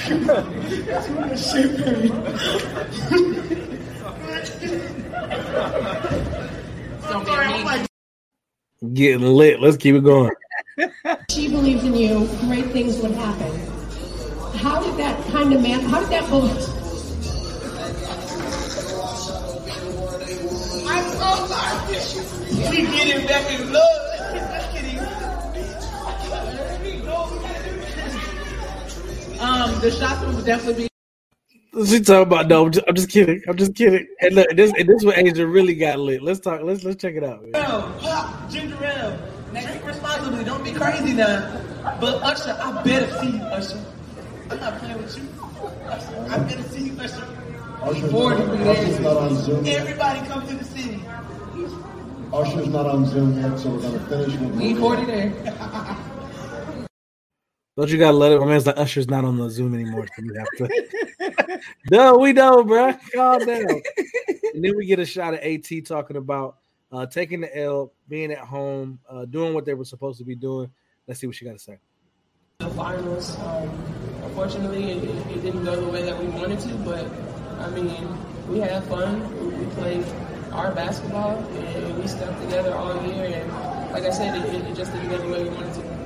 gonna 7.08 7.24
be 7.24 7.30
amazing. 7.32 7.86
Getting 8.94 9.26
lit. 9.26 9.60
Let's 9.60 9.76
keep 9.76 9.94
it 9.94 10.04
going. 10.04 10.30
she 11.30 11.48
believed 11.48 11.84
in 11.84 11.94
you, 11.94 12.28
great 12.40 12.66
things 12.66 12.98
would 12.98 13.12
happen. 13.12 13.52
How 14.58 14.82
did 14.82 14.96
that 14.98 15.22
kind 15.30 15.52
of 15.52 15.60
man, 15.60 15.80
how 15.80 16.00
did 16.00 16.10
that 16.10 16.28
believe? 16.28 16.79
Sorry. 22.00 22.70
We 22.70 22.82
getting 22.82 23.26
back 23.26 23.50
in 23.52 23.72
love. 23.72 24.06
Let's 24.32 24.72
get 24.72 24.84
it. 24.84 25.00
Um, 29.40 29.80
the 29.80 29.90
shots 29.90 30.20
will 30.24 30.42
definitely 30.44 30.88
be 31.74 31.86
She 31.86 32.00
talking 32.00 32.22
about 32.22 32.48
no. 32.48 32.66
I'm 32.66 32.72
just, 32.72 32.86
I'm 32.88 32.94
just 32.94 33.08
kidding. 33.10 33.42
I'm 33.48 33.56
just 33.56 33.74
kidding. 33.74 34.06
And 34.20 34.34
look, 34.34 34.48
this 34.54 34.72
and 34.76 34.88
this 34.88 34.96
is 34.96 35.04
what 35.04 35.16
A'ja 35.16 35.50
really 35.50 35.74
got 35.74 35.98
lit. 35.98 36.22
Let's 36.22 36.40
talk. 36.40 36.60
Let's 36.62 36.84
let's 36.84 37.00
check 37.00 37.14
it 37.14 37.24
out. 37.24 37.42
man. 37.42 37.52
Pop, 38.00 38.50
ginger 38.50 38.84
ale. 38.84 39.18
Drink 39.52 39.84
responsibly. 39.86 40.44
Don't 40.44 40.62
be 40.64 40.72
crazy 40.72 41.14
now. 41.14 41.60
But 42.00 42.22
Usher, 42.22 42.56
I 42.60 42.82
better 42.82 43.10
see 43.20 43.30
you, 43.36 43.42
Usher. 43.44 43.82
I'm 44.50 44.60
not 44.60 44.78
playing 44.78 44.98
with 44.98 45.16
you. 45.16 45.28
Usher, 45.86 46.26
I 46.30 46.38
better 46.38 46.62
see 46.64 46.84
you, 46.90 47.00
Usher. 47.00 47.26
We 47.88 48.00
40 48.10 48.42
we 48.42 48.68
Usher's 48.68 49.00
not 49.00 49.16
on 49.16 49.36
Zoom. 49.36 49.66
Everybody 49.66 50.26
come 50.28 50.46
to 50.46 50.54
the 50.54 50.64
city. 50.64 50.99
Usher's 52.32 52.68
not 52.68 52.86
on 52.86 53.06
Zoom 53.06 53.40
yet, 53.40 53.58
so 53.58 53.70
we're 53.70 53.82
gonna 53.82 53.98
finish 54.08 54.36
with. 54.36 54.52
We 54.52 54.74
Maria. 54.74 54.80
40 54.80 55.04
there. 55.04 55.30
Don't 57.76 57.90
you 57.90 57.98
gotta 57.98 58.16
let 58.16 58.32
it? 58.32 58.40
My 58.40 58.46
man's 58.46 58.66
like 58.66 58.78
Usher's 58.78 59.08
not 59.08 59.24
on 59.24 59.36
the 59.36 59.48
Zoom 59.50 59.74
anymore, 59.74 60.06
so 60.06 60.22
you 60.22 60.34
have 60.34 60.48
to. 60.58 61.60
no, 61.90 62.18
we 62.18 62.32
know, 62.32 62.62
bro. 62.62 62.92
Calm 63.12 63.44
down. 63.44 63.66
and 64.54 64.64
then 64.64 64.76
we 64.76 64.86
get 64.86 65.00
a 65.00 65.06
shot 65.06 65.34
of 65.34 65.40
At 65.40 65.86
talking 65.86 66.16
about 66.16 66.58
uh, 66.92 67.06
taking 67.06 67.40
the 67.40 67.56
L, 67.56 67.92
being 68.08 68.30
at 68.32 68.38
home, 68.38 69.00
uh, 69.08 69.24
doing 69.24 69.52
what 69.52 69.64
they 69.64 69.74
were 69.74 69.84
supposed 69.84 70.18
to 70.18 70.24
be 70.24 70.36
doing. 70.36 70.70
Let's 71.08 71.20
see 71.20 71.26
what 71.26 71.34
she 71.34 71.44
got 71.44 71.52
to 71.52 71.58
say. 71.58 71.78
The 72.60 72.70
finals. 72.70 73.36
Um, 73.40 73.68
unfortunately, 74.22 74.92
it, 74.92 75.04
it, 75.04 75.26
it 75.36 75.42
didn't 75.42 75.64
go 75.64 75.80
the 75.80 75.88
way 75.90 76.02
that 76.02 76.18
we 76.18 76.26
wanted 76.26 76.60
to, 76.60 76.74
but 76.84 77.04
I 77.58 77.70
mean, 77.70 78.06
we 78.48 78.60
had 78.60 78.84
fun. 78.84 79.28
We, 79.40 79.64
we 79.64 79.70
played 79.72 80.04
our 80.52 80.72
basketball, 80.72 81.36
and 81.38 81.98
we 81.98 82.08
stuck 82.08 82.38
together 82.42 82.74
all 82.74 83.04
year. 83.06 83.24
And 83.26 83.92
like 83.92 84.04
I 84.04 84.10
said, 84.10 84.36
it, 84.36 84.54
it 84.54 84.74
just 84.74 84.92
didn't 84.92 85.10
go 85.10 85.18
the 85.18 85.28
way 85.28 85.42
we 85.44 85.50
wanted 85.50 85.74
to. 85.74 86.00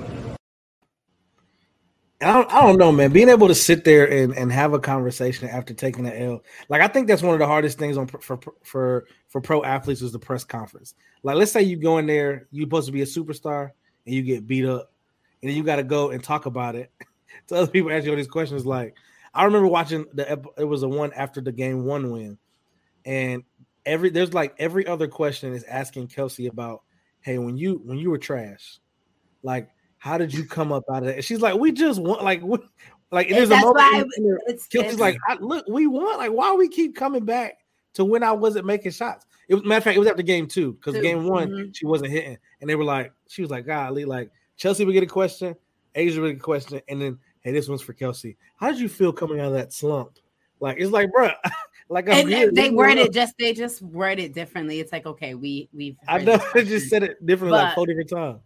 I 2.24 2.33
don't, 2.33 2.52
I 2.52 2.62
don't 2.62 2.78
know, 2.78 2.90
man. 2.90 3.12
Being 3.12 3.28
able 3.28 3.48
to 3.48 3.54
sit 3.54 3.85
there 3.85 4.11
and, 4.11 4.35
and 4.35 4.50
have 4.50 4.72
a 4.72 4.78
conversation 4.78 5.48
after 5.48 5.74
taking 5.74 6.07
an 6.07 6.12
L, 6.14 6.42
like 6.68 6.80
I 6.80 6.88
think 6.88 7.07
that's 7.07 7.22
one 7.22 7.35
of 7.35 7.38
the 7.38 7.46
hardest 7.46 7.78
things 7.78 7.96
on 7.96 8.07
for 8.07 8.38
for 8.62 9.04
for 9.28 9.40
pro 9.40 9.62
athletes 9.62 10.00
is 10.00 10.12
the 10.12 10.18
press 10.18 10.44
conference. 10.44 10.94
Like, 11.22 11.37
let's 11.37 11.52
say 11.52 11.62
you 11.62 11.76
go 11.76 11.98
in 11.98 12.07
there, 12.07 12.46
you're 12.50 12.66
supposed 12.66 12.87
to 12.87 12.92
be 12.92 13.02
a 13.02 13.07
superstar, 13.07 13.70
and 14.07 14.14
you 14.14 14.22
get 14.22 14.46
beat 14.46 14.64
up, 14.64 14.92
and 15.42 15.50
then 15.50 15.57
you 15.57 15.62
got 15.62 15.76
to 15.76 15.83
go 15.83 16.11
and 16.11 16.22
talk 16.22 16.46
about 16.46 16.76
it 16.76 16.90
to 17.48 17.57
other 17.57 17.70
people. 17.70 17.90
Ask 17.90 18.04
you 18.04 18.11
all 18.11 18.16
these 18.16 18.28
questions. 18.28 18.64
Like, 18.64 18.94
I 19.35 19.44
remember 19.44 19.68
watching 19.68 20.07
the 20.14 20.40
it 20.57 20.64
was 20.64 20.83
a 20.83 20.88
one 20.88 21.12
after 21.12 21.40
the 21.40 21.52
game 21.52 21.85
one 21.85 22.11
win, 22.11 22.38
and 23.04 23.42
every 23.87 24.11
there's 24.11 24.35
like 24.35 24.55
every 24.59 24.87
other 24.87 25.09
question 25.09 25.53
is 25.55 25.64
asking 25.64 26.09
Kelsey 26.09 26.47
about, 26.47 26.83
hey, 27.20 27.38
when 27.38 27.57
you 27.57 27.81
when 27.85 27.99
you 27.99 28.11
were 28.11 28.18
trash, 28.18 28.79
like 29.42 29.68
how 29.99 30.18
did 30.18 30.33
you 30.35 30.44
come 30.44 30.70
up 30.73 30.85
out 30.90 30.99
of 30.99 31.05
that? 31.07 31.14
And 31.16 31.25
she's 31.25 31.40
like, 31.40 31.55
we 31.59 31.73
just 31.73 32.01
want 32.01 32.23
like 32.23 32.42
we, 32.42 32.59
like 33.11 33.29
there's 33.29 33.51
a 33.51 33.57
moment 33.57 33.77
why 33.77 33.92
in- 34.01 34.11
in 34.18 34.25
there- 34.25 34.40
it's- 34.49 34.66
Kelsey's 34.66 34.99
like, 35.01 35.16
I, 35.29 35.37
look, 35.40 35.66
we 35.68 35.87
won. 35.87 36.18
Like, 36.18 36.33
why 36.33 36.53
we 36.55 36.68
keep 36.68 36.94
coming 36.97 37.25
back 37.25 37.59
to 37.94 38.05
when 38.05 38.23
I 38.23 38.33
wasn't 38.33 38.66
making 38.66 38.92
shots? 38.92 39.25
It 39.49 39.55
was 39.55 39.64
matter 39.64 39.79
of 39.79 39.85
fact, 39.85 39.97
it 39.97 40.01
was 40.01 40.09
after 40.09 40.23
game 40.23 40.47
two 40.47 40.73
because 40.75 41.01
game 41.01 41.27
one 41.29 41.49
Mhm. 41.51 41.77
she 41.77 41.87
wasn't 41.87 42.11
hitting, 42.11 42.38
and 42.61 42.68
they 42.70 42.75
were 42.75 42.85
like, 42.85 43.12
she 43.29 43.42
was 43.42 43.51
like, 43.51 43.66
golly, 43.66 44.05
like 44.05 44.31
Chelsea 44.57 44.85
would 44.85 44.92
get 44.92 45.03
a 45.03 45.07
question, 45.07 45.55
A'ja 45.94 46.20
would 46.20 46.29
get 46.33 46.37
a 46.38 46.42
question, 46.42 46.81
and 46.88 47.01
then 47.01 47.18
hey, 47.40 47.53
this 47.53 47.68
one's 47.68 47.83
for 47.83 47.92
Kelsey. 47.92 48.37
How 48.57 48.70
did 48.70 48.81
you 48.81 48.88
feel 48.88 49.12
coming 49.12 49.38
out 49.40 49.49
of 49.49 49.53
that 49.53 49.73
slump? 49.73 50.18
Like 50.61 50.79
it's 50.81 50.90
like, 50.90 51.11
bruh, 51.11 51.35
like 51.88 52.09
And, 52.09 52.57
they 52.57 52.70
word 52.70 52.99
it 52.99 53.12
just 53.12 53.35
they 53.38 53.53
just 53.53 53.83
word 53.83 54.18
it 54.18 54.33
differently. 54.33 54.81
It's 54.81 54.92
like 54.92 55.07
okay, 55.07 55.35
we 55.35 55.68
we've 55.73 55.97
I 56.09 56.18
know 56.18 56.38
they 56.55 56.64
just 56.64 56.88
said 56.88 57.03
it 57.03 57.25
differently 57.25 57.59
like 57.59 57.70
But- 57.70 57.75
four 57.75 57.87
different 57.87 58.11
times. 58.11 58.40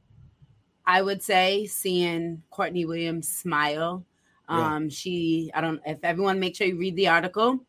I 0.87 1.03
would 1.03 1.22
say 1.22 1.66
seeing 1.66 2.42
Courtney 2.51 2.87
Williams 2.87 3.29
smile. 3.29 4.05
Yeah. 4.48 4.77
Um, 4.77 4.88
she 4.88 5.51
I 5.55 5.61
don't 5.61 5.81
if 5.87 5.98
everyone 6.03 6.40
make 6.40 6.57
sure 6.57 6.66
you 6.66 6.79
read 6.79 6.96
the 6.96 7.09
article. 7.09 7.61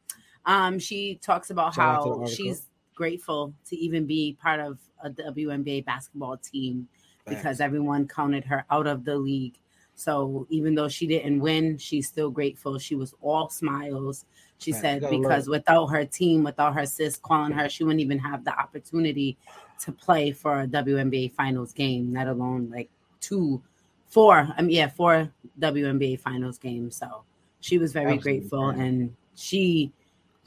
Um, 0.45 0.79
she 0.79 1.19
talks 1.21 1.49
about 1.49 1.75
Shout 1.75 1.97
out 1.97 2.03
to 2.05 2.13
the 2.13 2.19
how 2.21 2.25
she's 2.25 2.67
grateful 2.95 3.53
to 3.65 3.75
even 3.77 4.05
be 4.05 4.37
part 4.41 4.59
of 4.59 4.79
a 5.03 5.09
WNBA 5.09 5.85
basketball 5.85 6.37
team 6.37 6.87
because 7.27 7.61
everyone 7.61 8.07
counted 8.07 8.43
her 8.45 8.65
out 8.71 8.87
of 8.87 9.05
the 9.05 9.15
league. 9.15 9.57
So 9.95 10.47
even 10.49 10.75
though 10.75 10.87
she 10.87 11.07
didn't 11.07 11.39
win, 11.41 11.77
she's 11.77 12.07
still 12.07 12.29
grateful. 12.31 12.79
She 12.79 12.95
was 12.95 13.13
all 13.21 13.49
smiles. 13.49 14.25
She 14.59 14.71
Man, 14.73 14.81
said 14.81 15.01
because 15.09 15.47
love 15.47 15.51
without 15.59 15.85
her 15.87 16.05
team, 16.05 16.43
without 16.43 16.73
her 16.75 16.85
sis 16.85 17.15
calling 17.15 17.53
her, 17.53 17.69
she 17.69 17.83
wouldn't 17.83 18.01
even 18.01 18.19
have 18.19 18.43
the 18.43 18.51
opportunity 18.57 19.37
to 19.81 19.91
play 19.91 20.31
for 20.31 20.61
a 20.61 20.67
WNBA 20.67 21.31
finals 21.31 21.71
game, 21.71 22.13
let 22.13 22.27
alone 22.27 22.69
like 22.69 22.89
two, 23.21 23.61
four. 24.07 24.53
I 24.57 24.61
mean, 24.61 24.75
yeah, 24.75 24.87
four 24.89 25.31
WNBA 25.59 26.19
finals 26.19 26.57
games. 26.57 26.97
So 26.97 27.23
she 27.61 27.77
was 27.77 27.93
very 27.93 28.13
Absolutely, 28.15 28.39
grateful 28.41 28.71
man. 28.73 28.81
and 28.81 29.15
she 29.35 29.91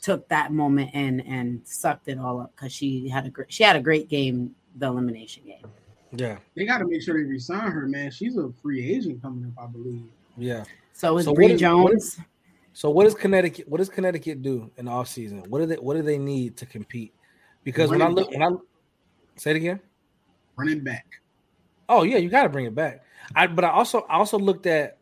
took 0.03 0.29
that 0.29 0.53
moment 0.53 0.91
in 0.95 1.21
and 1.21 1.61
sucked 1.65 2.09
it 2.09 2.19
all 2.19 2.41
up 2.43 2.53
because 2.55 2.73
she 2.73 3.09
had 3.09 3.25
a 3.25 3.31
great 3.31 3.51
she 3.53 3.63
had 3.65 3.77
a 3.77 3.81
great 3.81 4.09
game, 4.09 4.55
the 4.77 4.87
elimination 4.87 5.45
game. 5.47 5.65
Yeah, 6.15 6.37
They 6.55 6.67
got 6.67 6.79
to 6.79 6.87
make 6.87 7.01
sure 7.01 7.17
they 7.17 7.25
resign 7.25 7.71
her, 7.71 7.87
man. 7.89 8.11
She's 8.11 8.37
a 8.37 8.51
free 8.61 8.95
agent 8.95 9.23
coming 9.23 9.51
up, 9.57 9.65
I 9.65 9.67
believe. 9.73 10.03
yeah. 10.37 10.65
So 10.93 11.17
is 11.17 11.25
So 11.25 11.33
Bree 11.33 11.53
is- 11.53 11.61
Jones. 11.61 11.85
what 11.85 11.95
is- 11.95 12.21
So 12.73 12.91
what 12.91 13.05
does 13.05 13.15
Connecticut? 13.15 13.69
What 13.69 13.79
does 13.79 13.89
Connecticut 13.89 14.43
do 14.43 14.71
in 14.77 14.87
the 14.87 14.91
offseason? 14.91 15.47
What 15.49 15.61
do 15.61 15.67
they? 15.67 15.77
What 15.77 15.95
do 15.95 16.03
they 16.03 16.19
need 16.19 16.57
to 16.59 16.67
compete? 16.67 17.15
Because 17.65 17.91
when 17.91 18.01
I 18.01 18.05
Running 18.05 18.17
look, 18.17 18.31
when 18.31 18.43
I 18.43 18.51
say 19.37 19.51
it 19.51 19.57
again. 19.57 19.81
Running 20.57 20.81
back. 20.81 21.07
Oh 21.89 22.03
yeah, 22.03 22.19
you 22.19 22.29
got 22.29 22.45
to 22.45 22.49
bring 22.49 22.67
it 22.67 22.75
back. 22.75 23.05
I 23.35 23.47
but 23.47 23.65
I 23.65 23.71
also 23.71 24.01
I 24.09 24.17
also 24.17 24.39
looked 24.39 24.67
at 24.67 24.99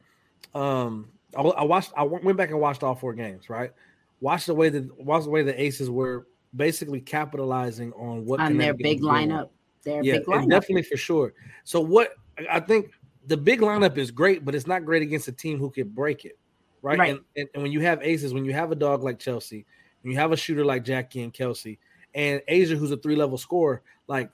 um 0.55 1.11
I, 1.37 1.43
I 1.43 1.65
watched 1.65 1.93
I 1.97 2.03
went 2.03 2.37
back 2.37 2.51
and 2.51 2.61
watched 2.61 2.83
all 2.83 2.95
four 2.95 3.15
games 3.15 3.49
right. 3.49 3.73
Watched 4.21 4.47
the 4.47 4.55
way 4.55 4.69
that 4.69 5.01
watched 5.01 5.25
the 5.25 5.31
way 5.31 5.43
the 5.43 5.61
Aces 5.61 5.89
were 5.89 6.27
basically 6.55 7.01
capitalizing 7.01 7.93
on 7.93 8.25
what 8.25 8.41
on 8.41 8.57
their 8.57 8.75
big 8.75 9.01
lineup. 9.01 9.51
Their 9.85 10.03
Yeah, 10.03 10.19
big 10.19 10.29
and 10.29 10.47
lineup. 10.47 10.51
definitely 10.51 10.83
for 10.83 10.97
sure. 10.97 11.33
So 11.65 11.81
what 11.81 12.15
I 12.51 12.61
think 12.61 12.91
the 13.27 13.37
big 13.37 13.61
lineup 13.61 13.97
is 13.97 14.11
great, 14.11 14.45
but 14.45 14.55
it's 14.55 14.67
not 14.67 14.85
great 14.85 15.03
against 15.03 15.29
a 15.29 15.33
team 15.33 15.59
who 15.59 15.71
could 15.71 15.95
break 15.95 16.25
it, 16.25 16.39
right? 16.83 16.99
Right. 16.99 17.11
And, 17.11 17.21
and, 17.37 17.49
and 17.55 17.63
when 17.63 17.73
you 17.73 17.81
have 17.81 18.03
aces, 18.03 18.35
when 18.35 18.45
you 18.45 18.53
have 18.53 18.73
a 18.73 18.75
dog 18.75 19.03
like 19.03 19.19
Chelsea, 19.19 19.67
when 20.03 20.13
you 20.13 20.19
have 20.19 20.33
a 20.33 20.37
shooter 20.37 20.65
like 20.65 20.85
Jackie 20.85 21.23
and 21.23 21.33
Kelsey, 21.33 21.79
and 22.15 22.41
A'ja 22.49 22.77
who's 22.77 22.91
a 22.91 22.97
three 22.97 23.17
level 23.17 23.39
scorer, 23.39 23.83
like 24.07 24.31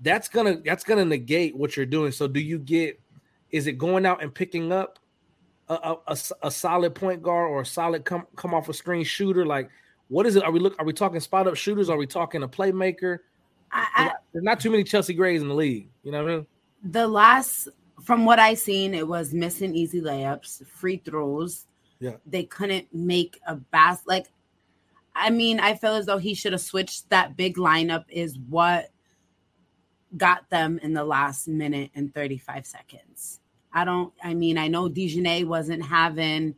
that's 0.00 0.28
gonna 0.28 0.60
that's 0.64 0.84
gonna 0.84 1.04
negate 1.04 1.56
what 1.56 1.76
you're 1.76 1.86
doing. 1.86 2.12
So 2.12 2.26
do 2.26 2.40
you 2.40 2.58
get? 2.58 3.00
Is 3.50 3.66
it 3.66 3.72
going 3.72 4.06
out 4.06 4.22
and 4.22 4.34
picking 4.34 4.72
up 4.72 4.98
a 5.68 5.96
a 6.42 6.50
solid 6.50 6.94
point 6.94 7.22
guard 7.22 7.50
or 7.50 7.60
a 7.60 7.66
solid 7.66 8.04
come 8.04 8.26
come 8.36 8.54
off 8.54 8.68
a 8.68 8.74
screen 8.74 9.04
shooter? 9.04 9.46
Like 9.46 9.70
what 10.08 10.26
is 10.26 10.36
it? 10.36 10.42
Are 10.42 10.50
we 10.50 10.58
look? 10.58 10.74
Are 10.78 10.84
we 10.84 10.92
talking 10.92 11.20
spot 11.20 11.46
up 11.46 11.56
shooters? 11.56 11.88
Are 11.88 11.96
we 11.96 12.06
talking 12.06 12.42
a 12.42 12.48
playmaker? 12.48 13.18
I, 13.70 13.86
I, 13.94 14.12
There's 14.32 14.42
not 14.42 14.58
too 14.58 14.70
many 14.70 14.82
Chelsea 14.82 15.14
Grays 15.14 15.42
in 15.42 15.48
the 15.48 15.54
league. 15.54 15.88
You 16.02 16.10
know 16.10 16.24
what 16.24 16.32
I 16.32 16.36
mean? 16.36 16.46
the 16.82 17.06
last 17.06 17.68
from 18.02 18.24
what 18.24 18.38
I 18.38 18.54
seen, 18.54 18.94
it 18.94 19.06
was 19.06 19.34
missing 19.34 19.74
easy 19.74 20.00
layups, 20.00 20.66
free 20.66 20.96
throws. 21.04 21.66
Yeah. 22.00 22.16
They 22.26 22.44
couldn't 22.44 22.92
make 22.92 23.40
a 23.46 23.56
bas 23.56 24.00
like 24.06 24.26
I 25.14 25.30
mean, 25.30 25.60
I 25.60 25.74
feel 25.74 25.94
as 25.96 26.06
though 26.06 26.18
he 26.18 26.34
should 26.34 26.52
have 26.52 26.60
switched 26.60 27.10
that 27.10 27.36
big 27.36 27.56
lineup 27.56 28.04
is 28.08 28.38
what 28.48 28.90
got 30.16 30.48
them 30.50 30.78
in 30.82 30.94
the 30.94 31.04
last 31.04 31.46
minute 31.48 31.90
and 31.94 32.14
35 32.14 32.66
seconds. 32.66 33.40
I 33.72 33.84
don't 33.84 34.12
I 34.22 34.34
mean, 34.34 34.58
I 34.58 34.68
know 34.68 34.88
Dejanay 34.88 35.44
wasn't 35.44 35.84
having 35.84 36.54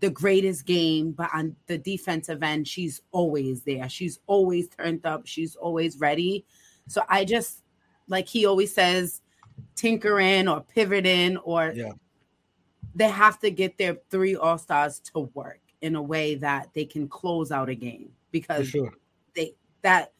the 0.00 0.10
greatest 0.10 0.66
game, 0.66 1.12
but 1.12 1.30
on 1.32 1.56
the 1.66 1.78
defensive 1.78 2.42
end, 2.42 2.68
she's 2.68 3.00
always 3.12 3.62
there. 3.62 3.88
She's 3.88 4.20
always 4.26 4.68
turned 4.68 5.06
up. 5.06 5.26
She's 5.26 5.56
always 5.56 5.98
ready. 5.98 6.44
So 6.86 7.02
I 7.08 7.24
just 7.24 7.62
like 8.08 8.28
he 8.28 8.46
always 8.46 8.74
says, 8.74 9.22
tinker 9.74 10.20
in 10.20 10.48
or 10.48 10.60
pivot 10.60 11.06
in, 11.06 11.36
or 11.38 11.72
Yeah. 11.74 11.92
They 12.96 13.08
have 13.08 13.38
to 13.40 13.50
get 13.50 13.76
their 13.76 13.98
three 14.10 14.34
all 14.34 14.58
stars 14.58 14.98
to 15.00 15.30
work 15.34 15.60
in 15.82 15.94
a 15.94 16.02
way 16.02 16.34
that 16.36 16.70
they 16.74 16.84
can 16.84 17.06
close 17.06 17.52
out 17.52 17.68
a 17.68 17.74
game 17.74 18.10
because 18.30 18.68
sure. 18.68 18.92
they 19.34 19.54
that 19.82 20.12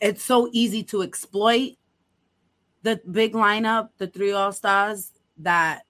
it's 0.00 0.22
so 0.22 0.48
easy 0.52 0.82
to 0.84 1.02
exploit 1.02 1.72
the 2.82 3.00
big 3.10 3.32
lineup, 3.32 3.88
the 3.98 4.06
three 4.06 4.30
all 4.30 4.52
stars, 4.52 5.10
that 5.38 5.82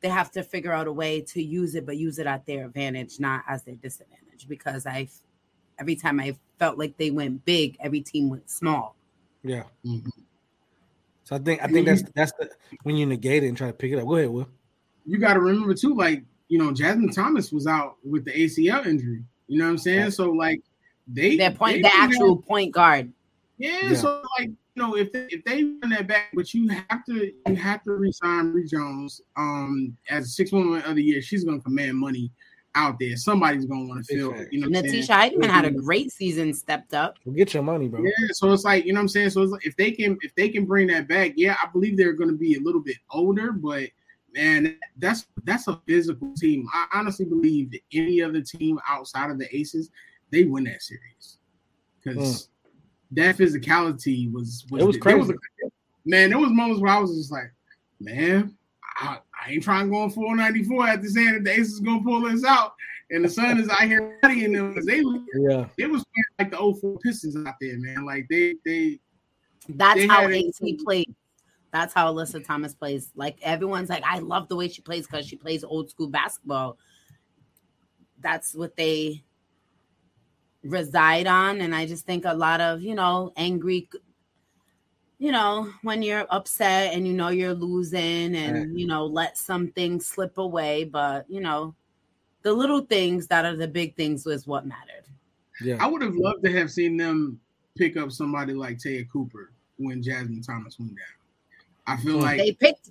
they 0.00 0.08
have 0.08 0.30
to 0.30 0.44
figure 0.44 0.72
out 0.72 0.86
a 0.86 0.92
way 0.92 1.20
to 1.20 1.42
use 1.42 1.74
it, 1.74 1.84
but 1.84 1.96
use 1.96 2.20
it 2.20 2.26
at 2.26 2.46
their 2.46 2.66
advantage, 2.66 3.18
not 3.18 3.42
as 3.48 3.64
their 3.64 3.74
disadvantage. 3.74 4.46
Because 4.48 4.86
I, 4.86 5.08
every 5.78 5.96
time 5.96 6.20
I 6.20 6.36
felt 6.60 6.78
like 6.78 6.96
they 6.96 7.10
went 7.10 7.44
big, 7.44 7.76
every 7.80 8.00
team 8.00 8.30
went 8.30 8.48
small. 8.48 8.94
Yeah. 9.42 9.64
Mhm. 9.84 10.08
So 11.24 11.34
I 11.34 11.38
think 11.40 11.60
I 11.60 11.66
think 11.66 11.86
that's 11.86 12.04
that's 12.14 12.32
the 12.38 12.48
when 12.84 12.96
you 12.96 13.06
negate 13.06 13.42
it 13.42 13.48
and 13.48 13.56
try 13.56 13.66
to 13.66 13.72
pick 13.72 13.90
it 13.90 13.98
up. 13.98 14.06
Go 14.06 14.14
ahead, 14.14 14.30
Will. 14.30 14.48
You 15.06 15.18
got 15.18 15.34
to 15.34 15.40
remember 15.40 15.74
too, 15.74 15.94
like 15.94 16.22
you 16.48 16.58
know, 16.58 16.72
Jasmine 16.72 17.10
Thomas 17.10 17.50
was 17.52 17.66
out 17.66 17.96
with 18.04 18.24
the 18.24 18.32
ACL 18.32 18.86
injury. 18.86 19.22
You 19.48 19.58
know 19.58 19.64
what 19.64 19.70
I'm 19.70 19.78
saying? 19.78 20.02
Right. 20.04 20.12
So 20.12 20.30
like 20.30 20.60
they 21.08 21.36
Their 21.36 21.50
point, 21.52 21.76
they 21.76 21.82
the 21.82 21.88
didn't 21.88 22.00
actual 22.02 22.36
point 22.36 22.72
guard. 22.72 23.12
Yeah, 23.58 23.90
Yeah. 23.90 23.94
so 23.94 24.22
like 24.38 24.48
you 24.48 24.82
know, 24.82 24.96
if 24.96 25.10
they, 25.12 25.26
if 25.30 25.42
they 25.44 25.64
run 25.64 25.88
that 25.90 26.06
back, 26.06 26.28
but 26.34 26.52
you 26.52 26.68
have 26.68 27.04
to 27.06 27.32
you 27.46 27.56
have 27.56 27.82
to 27.84 27.92
resign 27.92 28.52
Bree 28.52 28.66
Jones 28.66 29.22
um 29.36 29.96
as 30.10 30.26
a 30.26 30.28
six 30.28 30.52
woman 30.52 30.82
of 30.82 30.96
the 30.96 31.02
year. 31.02 31.22
She's 31.22 31.44
gonna 31.44 31.60
command 31.60 31.96
money 31.96 32.30
out 32.74 32.98
there. 33.00 33.16
Somebody's 33.16 33.64
gonna 33.64 33.86
want 33.86 34.04
to 34.04 34.12
Big 34.12 34.18
feel 34.20 34.32
fact. 34.34 34.52
you 34.52 34.60
know. 34.60 34.68
what 34.68 34.76
I'm 34.78 34.84
Natisha 34.84 35.06
saying? 35.06 35.32
Hiedeman 35.40 35.48
had 35.48 35.64
a 35.64 35.70
great 35.70 36.12
season, 36.12 36.52
stepped 36.52 36.92
up. 36.92 37.16
Well, 37.24 37.34
get 37.34 37.54
your 37.54 37.62
money, 37.62 37.88
bro. 37.88 38.02
Yeah, 38.02 38.10
so 38.32 38.52
it's 38.52 38.64
like 38.64 38.84
you 38.84 38.92
know 38.92 38.98
what 38.98 39.02
I'm 39.04 39.08
saying. 39.08 39.30
So 39.30 39.42
it's 39.42 39.52
like, 39.52 39.64
if 39.64 39.76
they 39.76 39.90
can 39.92 40.18
if 40.22 40.34
they 40.34 40.50
can 40.50 40.66
bring 40.66 40.88
that 40.88 41.08
back, 41.08 41.32
yeah, 41.36 41.56
I 41.62 41.68
believe 41.72 41.96
they're 41.96 42.12
going 42.12 42.30
to 42.30 42.36
be 42.36 42.56
a 42.56 42.60
little 42.60 42.82
bit 42.82 42.96
older, 43.10 43.52
but 43.52 43.84
man, 44.36 44.78
that's 44.98 45.26
that's 45.44 45.66
a 45.68 45.80
physical 45.86 46.32
team. 46.36 46.66
I 46.72 46.86
honestly 46.94 47.24
believe 47.24 47.70
that 47.72 47.80
any 47.92 48.22
other 48.22 48.42
team 48.42 48.78
outside 48.88 49.30
of 49.30 49.38
the 49.38 49.54
Aces, 49.56 49.90
they 50.30 50.44
win 50.44 50.64
that 50.64 50.82
series 50.82 51.38
because 52.02 52.48
hmm. 53.10 53.14
that 53.16 53.36
physicality 53.36 54.30
was 54.32 54.66
was, 54.70 54.82
It 54.82 54.86
was 54.86 54.98
there 55.02 55.16
a- 55.16 55.24
crazy. 55.24 55.34
man, 56.04 56.30
there 56.30 56.38
was 56.38 56.50
moments 56.50 56.80
where 56.80 56.92
I 56.92 56.98
was 56.98 57.16
just 57.16 57.32
like, 57.32 57.52
man, 58.00 58.56
I, 58.98 59.18
I 59.46 59.50
ain't 59.52 59.62
trying 59.62 59.86
to 59.86 59.90
go 59.90 60.02
on 60.02 60.10
494 60.10 60.86
after 60.88 61.08
saying 61.08 61.32
that 61.34 61.44
the 61.44 61.52
Aces 61.52 61.80
gonna 61.80 62.02
pull 62.02 62.22
this 62.22 62.44
out, 62.44 62.74
and 63.10 63.24
the 63.24 63.28
Sun 63.28 63.58
is 63.58 63.68
out 63.68 63.82
here 63.82 64.18
studying 64.18 64.52
them 64.52 64.70
because 64.70 64.86
they 64.86 65.02
Yeah. 65.48 65.66
it 65.78 65.90
was 65.90 66.04
like 66.38 66.50
the 66.50 66.58
old 66.58 66.80
04 66.80 66.98
Pistons 66.98 67.36
out 67.46 67.54
there, 67.60 67.78
man. 67.78 68.04
Like 68.04 68.26
they 68.28 68.54
they 68.64 69.00
That's 69.68 69.98
They 70.00 70.06
how 70.06 70.22
had 70.22 70.32
it- 70.32 70.54
AT 70.62 70.84
played. 70.84 71.14
That's 71.76 71.92
how 71.92 72.10
Alyssa 72.12 72.42
Thomas 72.42 72.74
plays. 72.74 73.12
Like 73.14 73.36
everyone's 73.42 73.90
like, 73.90 74.02
I 74.02 74.20
love 74.20 74.48
the 74.48 74.56
way 74.56 74.68
she 74.68 74.80
plays 74.80 75.06
because 75.06 75.26
she 75.26 75.36
plays 75.36 75.62
old 75.62 75.90
school 75.90 76.08
basketball. 76.08 76.78
That's 78.20 78.54
what 78.54 78.76
they 78.76 79.22
reside 80.64 81.26
on. 81.26 81.60
And 81.60 81.74
I 81.74 81.84
just 81.84 82.06
think 82.06 82.24
a 82.24 82.32
lot 82.32 82.62
of, 82.62 82.80
you 82.80 82.94
know, 82.94 83.30
angry, 83.36 83.90
you 85.18 85.32
know, 85.32 85.70
when 85.82 86.02
you're 86.02 86.26
upset 86.30 86.94
and 86.94 87.06
you 87.06 87.12
know 87.12 87.28
you're 87.28 87.52
losing 87.52 88.34
and, 88.34 88.54
Right. 88.54 88.68
you 88.78 88.86
know, 88.86 89.04
let 89.04 89.36
some 89.36 89.68
things 89.72 90.06
slip 90.06 90.38
away. 90.38 90.84
But, 90.84 91.28
you 91.28 91.42
know, 91.42 91.74
the 92.40 92.54
little 92.54 92.80
things 92.80 93.26
that 93.26 93.44
are 93.44 93.54
the 93.56 93.68
big 93.68 93.96
things 93.96 94.24
was 94.24 94.46
what 94.46 94.66
mattered. 94.66 95.04
Yeah. 95.60 95.76
I 95.78 95.86
would 95.88 96.00
have 96.00 96.16
loved 96.16 96.42
to 96.44 96.52
have 96.52 96.70
seen 96.70 96.96
them 96.96 97.38
pick 97.76 97.98
up 97.98 98.10
somebody 98.12 98.54
like 98.54 98.78
Taya 98.78 99.06
Cooper 99.10 99.52
when 99.76 100.02
Jasmine 100.02 100.40
Thomas 100.40 100.78
went 100.78 100.92
down. 100.92 101.04
I 101.86 101.96
feel 101.96 102.18
like 102.18 102.38
they 102.38 102.52
picked 102.52 102.90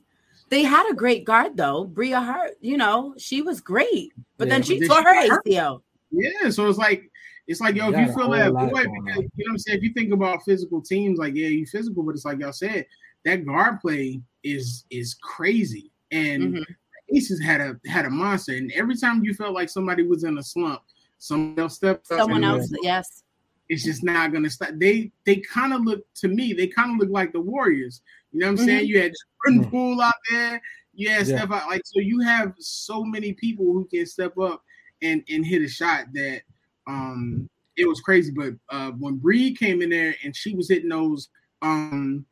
they 0.50 0.64
had 0.64 0.90
a 0.90 0.94
great 0.94 1.26
guard 1.26 1.58
though. 1.58 1.86
Bria 1.86 2.20
Hart, 2.22 2.52
you 2.62 2.78
know, 2.78 3.16
she 3.18 3.42
was 3.42 3.60
great. 3.62 4.14
But 4.38 4.48
Yeah, 4.48 4.54
then 4.54 4.62
but 4.62 4.68
she 4.68 4.80
then 4.80 4.90
tore 4.90 4.98
she 5.22 5.28
her. 5.30 5.42
ACL. 5.42 5.82
yeah, 6.12 6.50
so 6.50 6.68
it's 6.70 6.78
like 6.78 7.10
it's 7.48 7.62
like 7.62 7.76
yo, 7.76 7.90
You 7.90 7.96
if 7.96 8.08
you 8.08 8.14
feel 8.16 8.30
that 8.32 8.54
lot 8.54 8.72
boy, 8.72 8.84
going 8.86 9.04
because, 9.06 9.18
on. 9.18 9.24
you 9.36 9.46
know 9.46 9.50
what 9.50 9.52
I'm 9.52 9.58
saying. 9.60 9.78
If 9.80 9.84
you 9.84 9.94
think 9.94 10.14
about 10.14 10.44
physical 10.46 10.82
teams, 10.82 11.20
like 11.20 11.36
yeah, 11.36 11.48
you 11.48 11.66
physical, 11.66 12.04
but 12.04 12.16
it's 12.16 12.26
like 12.26 12.40
y'all 12.40 12.52
said, 12.54 12.86
that 13.26 13.46
guard 13.46 13.80
play 13.82 14.22
is 14.44 14.86
is 14.90 15.16
crazy, 15.16 15.92
and 16.12 16.56
Mhm. 16.56 16.66
Aces 17.14 17.40
had 17.42 17.62
a 17.62 17.80
had 17.88 18.06
a 18.06 18.10
monster, 18.10 18.54
and 18.56 18.72
every 18.72 18.96
time 18.98 19.24
you 19.24 19.34
felt 19.34 19.54
like 19.54 19.70
somebody 19.70 20.04
was 20.04 20.24
in 20.24 20.38
a 20.40 20.44
slump, 20.44 20.82
someone 21.20 21.58
else 21.60 21.76
stepped 21.76 22.10
up. 22.12 22.20
Someone 22.20 22.44
and 22.44 22.60
else, 22.62 22.72
yes. 22.82 23.24
it's 23.70 23.84
just 23.84 24.04
not 24.04 24.34
gonna 24.34 24.50
stop. 24.50 24.70
They 24.76 25.12
they 25.26 25.38
kind 25.38 25.74
of 25.74 25.82
look 25.84 26.04
to 26.16 26.28
me, 26.28 26.54
they 26.54 26.66
kind 26.68 26.92
of 26.92 26.98
look 27.00 27.10
like 27.14 27.32
the 27.32 27.42
Warriors. 27.42 28.02
You 28.36 28.42
know 28.42 28.48
what 28.48 28.60
I'm 28.60 28.66
saying? 28.66 28.88
You 28.88 29.00
had 29.00 29.14
Jordan 29.46 29.64
Mhm. 29.64 29.70
Poole 29.72 30.02
out 30.02 30.14
there, 30.30 30.62
you 30.94 31.10
had 31.10 31.26
Yeah. 31.26 31.38
Steph 31.38 31.52
out 31.52 31.70
like 31.70 31.82
so 31.86 32.02
you 32.02 32.20
have 32.20 32.54
so 32.60 33.02
many 33.02 33.32
people 33.32 33.66
who 33.72 33.86
can 33.86 34.06
step 34.06 34.38
up 34.38 34.62
and 35.02 35.24
and 35.30 35.46
hit 35.46 35.62
a 35.62 35.70
shot 35.70 36.08
that 36.14 36.42
um 36.86 37.50
it 37.78 37.88
was 37.88 38.02
crazy. 38.02 38.34
But 38.36 38.56
uh 38.68 38.92
when 38.92 39.16
Bree 39.16 39.56
came 39.56 39.82
in 39.82 39.90
there 39.90 40.18
and 40.22 40.36
she 40.36 40.54
was 40.54 40.68
hitting 40.68 40.90
those 40.90 41.30
um 41.62 42.26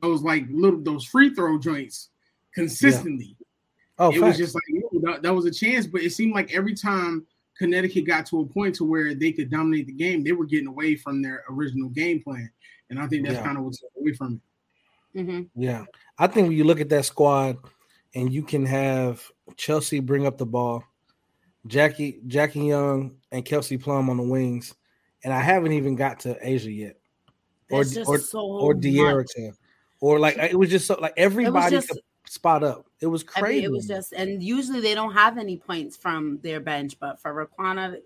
those 0.00 0.22
like 0.22 0.46
little 0.50 0.80
those 0.80 1.04
free 1.04 1.34
throw 1.34 1.58
joints 1.58 2.08
consistently 2.54 3.36
Oh, 3.98 4.10
it 4.10 4.20
was 4.20 4.36
just 4.38 4.54
like 4.54 4.64
that, 5.02 5.22
that 5.22 5.34
was 5.34 5.44
a 5.44 5.50
chance, 5.52 5.86
but 5.86 6.00
it 6.02 6.10
seemed 6.10 6.32
like 6.32 6.52
every 6.54 6.74
time 6.74 7.26
Connecticut 7.58 8.06
got 8.06 8.24
to 8.26 8.40
a 8.40 8.46
point 8.46 8.74
to 8.76 8.84
where 8.84 9.14
they 9.14 9.30
could 9.30 9.50
dominate 9.50 9.86
the 9.86 9.92
game, 9.92 10.24
they 10.24 10.32
were 10.32 10.46
getting 10.46 10.66
away 10.66 10.96
from 10.96 11.22
their 11.22 11.44
original 11.50 11.90
game 11.90 12.20
plan, 12.20 12.50
and 12.90 12.98
I 12.98 13.06
think 13.06 13.24
that's 13.24 13.36
Yeah. 13.36 13.44
kind 13.44 13.56
of 13.58 13.62
what's 13.64 13.80
away 13.96 14.12
from 14.14 14.34
it. 14.34 14.40
Hmm 15.14 15.42
Yeah. 15.54 15.84
I 16.18 16.26
think 16.26 16.48
when 16.48 16.56
you 16.56 16.64
look 16.64 16.80
at 16.80 16.88
that 16.90 17.04
squad 17.04 17.56
and 18.14 18.32
you 18.32 18.42
can 18.42 18.66
have 18.66 19.22
Chelsea 19.56 20.00
bring 20.00 20.26
up 20.26 20.38
the 20.38 20.46
ball, 20.46 20.84
Jackie 21.66 22.20
Jackie 22.26 22.60
Young 22.66 23.16
and 23.32 23.44
Kelsey 23.44 23.78
Plum 23.78 24.10
on 24.10 24.16
the 24.16 24.22
wings, 24.22 24.74
and 25.22 25.32
I 25.32 25.40
haven't 25.40 25.72
even 25.72 25.96
got 25.96 26.20
to 26.20 26.34
A'ja 26.44 26.76
yet, 26.76 26.96
or 27.70 27.80
or 28.06 28.18
so 28.18 28.40
or. 28.40 28.74
Or 30.00 30.18
like 30.18 30.36
it 30.36 30.58
was 30.58 30.68
just 30.68 30.86
so 30.86 30.98
like 31.00 31.14
everybody 31.16 31.76
just- 31.76 31.98
spot 32.26 32.62
up. 32.62 32.86
It 33.00 33.06
was 33.06 33.24
I 33.36 33.40
crazy. 33.40 33.56
mean, 33.56 33.64
it 33.64 33.70
was 33.72 33.86
just, 33.86 34.12
and 34.12 34.42
usually 34.42 34.80
they 34.80 34.94
don't 34.94 35.12
have 35.12 35.38
any 35.38 35.56
points 35.56 35.96
from 35.96 36.38
their 36.42 36.60
bench, 36.60 36.98
but 36.98 37.20
for 37.20 37.32
Riquna 37.32 38.00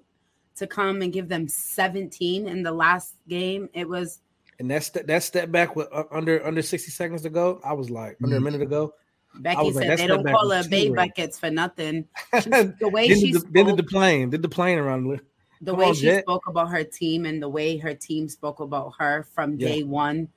to 0.57 0.67
come 0.67 1.03
and 1.03 1.13
give 1.13 1.29
them 1.29 1.49
17 1.49 2.49
in 2.49 2.63
the 2.63 2.73
last 2.73 3.15
game, 3.29 3.69
it 3.75 3.89
was 3.89 4.21
and 4.59 4.71
that 4.71 4.83
step 4.85 5.07
that 5.07 5.23
step 5.23 5.51
back 5.51 5.77
with 5.77 5.89
uh, 5.93 6.05
under 6.11 6.45
under 6.47 6.63
sixty 6.63 6.91
seconds 6.91 7.23
to 7.23 7.31
go, 7.31 7.61
I 7.65 7.73
was 7.73 7.91
like 7.91 8.17
under 8.23 8.37
a 8.37 8.41
minute 8.41 8.63
ago. 8.63 8.93
Becky 9.41 9.63
was 9.63 9.77
like, 9.77 9.87
said 9.87 9.99
they 9.99 10.07
don't 10.07 10.25
call 10.27 10.49
was 10.49 10.65
her 10.65 10.71
Bay 10.71 10.89
buckets 10.91 11.39
for 11.39 11.51
nothing. 11.51 12.07
She, 12.43 12.49
the 12.51 12.89
way 12.91 13.09
then 13.09 13.21
she 13.21 13.33
did 13.33 13.43
the, 13.43 13.49
then 13.53 13.67
did 13.67 13.77
the 13.77 13.83
plane, 13.83 14.31
did 14.31 14.43
the 14.43 14.49
plane 14.49 14.79
around. 14.79 15.05
the- 15.09 15.21
the 15.61 15.73
Come 15.73 15.81
way 15.81 15.87
on, 15.87 15.95
she 15.95 16.03
Jet. 16.03 16.23
spoke 16.23 16.47
about 16.47 16.71
her 16.71 16.85
team 16.85 17.27
and 17.27 17.43
the 17.43 17.49
way 17.49 17.77
her 17.79 17.93
team 17.93 18.29
spoke 18.29 18.61
about 18.61 18.93
her 18.99 19.25
from 19.35 19.55
Yeah. 19.59 19.69
day 19.69 19.83
one 19.83 20.29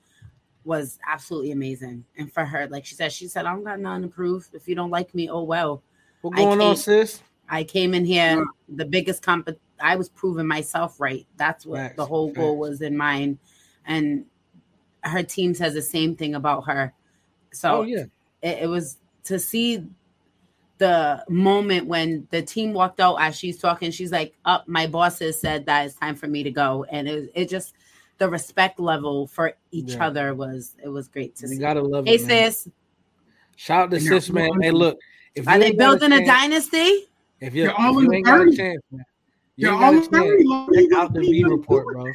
was 0.64 0.98
absolutely 1.08 1.52
amazing. 1.52 2.04
And 2.16 2.32
for 2.32 2.44
her, 2.44 2.66
like 2.68 2.84
she 2.84 2.96
said, 2.96 3.12
she 3.12 3.28
said, 3.28 3.46
I 3.46 3.52
don't 3.52 3.62
got 3.64 3.78
nothing 3.78 4.02
to 4.02 4.08
prove. 4.08 4.48
If 4.52 4.66
you 4.68 4.74
don't 4.74 4.90
like 4.90 5.14
me, 5.14 5.30
oh 5.30 5.44
well. 5.44 5.82
What 6.22 6.34
I 6.34 6.42
going 6.42 6.60
on, 6.60 6.74
came- 6.74 6.76
sis? 6.76 7.22
I 7.48 7.62
came 7.64 7.94
in 7.94 8.04
here 8.04 8.44
the 8.68 8.84
biggest 8.84 9.22
comp. 9.22 9.48
I 9.80 9.94
was 9.96 10.08
proving 10.08 10.46
myself 10.46 11.00
right. 11.00 11.26
That's 11.36 11.64
what 11.66 11.78
Facts, 11.78 11.96
the 11.96 12.06
whole 12.06 12.32
goal 12.32 12.54
facts. 12.56 12.70
was 12.70 12.82
in 12.82 12.96
mind. 12.96 13.38
And 13.86 14.26
her 15.02 15.22
team 15.22 15.54
says 15.54 15.74
the 15.74 15.82
same 15.82 16.16
thing 16.16 16.34
about 16.34 16.66
her. 16.66 16.92
So 17.52 17.80
Oh 17.80 17.82
yeah, 17.82 18.04
it, 18.42 18.62
it 18.62 18.66
was 18.68 18.98
to 19.24 19.38
see 19.38 19.84
the 20.78 21.24
moment 21.28 21.86
when 21.86 22.26
the 22.30 22.42
team 22.42 22.72
walked 22.72 22.98
out 23.00 23.16
as 23.20 23.36
she's 23.36 23.58
talking. 23.58 23.90
She's 23.90 24.10
like, 24.12 24.34
"Up, 24.44 24.66
my 24.66 24.86
bosses 24.86 25.40
said 25.40 25.66
that 25.66 25.86
it's 25.86 25.94
time 25.96 26.14
for 26.16 26.26
me 26.26 26.42
to 26.42 26.50
go," 26.50 26.84
and 26.90 27.08
it 27.08 27.30
it 27.34 27.48
just 27.48 27.74
the 28.18 28.28
respect 28.28 28.78
level 28.80 29.26
for 29.26 29.54
each 29.70 29.90
Yeah. 29.90 30.06
other 30.06 30.34
was 30.34 30.74
it 30.82 30.88
was 30.88 31.08
great 31.08 31.34
to 31.36 31.48
you 31.48 31.54
see. 31.54 31.60
gotta 31.60 31.82
love 31.82 32.06
Hey 32.06 32.16
it. 32.16 32.26
man. 32.26 32.50
sis, 32.52 32.68
Shout 33.56 33.82
out 33.82 33.90
to 33.90 34.00
sis, 34.00 34.28
they're 34.28 34.34
man. 34.48 34.62
Hey, 34.62 34.70
look, 34.70 34.98
if 35.34 35.46
are 35.46 35.58
they 35.58 35.66
ain't 35.66 35.78
got 35.78 35.90
building 36.00 36.12
a 36.12 36.16
chance- 36.18 36.28
dynasty? 36.28 37.08
If 37.40 37.54
you, 37.54 37.64
They're 37.64 37.74
all 37.74 37.90
if 37.90 37.96
in 37.98 38.04
you 38.04 38.10
the 38.10 38.16
ain't 38.16 38.26
got 38.26 38.40
a 38.40 38.44
30s. 38.44 38.56
chance, 38.56 38.82
man, 38.92 39.04
you 39.56 39.66
They're 39.66 39.72
ain't 39.72 39.80
got 39.80 39.94
all 39.94 39.94
a 39.94 39.96
in 39.96 40.02
the 40.02 40.18
30s. 40.18 40.66
chance. 40.66 40.90
Check 40.90 40.98
out 40.98 41.12
the 41.14 41.20
they 41.20 41.26
V 41.26 41.42
gonna 41.42 41.54
report, 41.56 41.86
bro. 41.92 42.12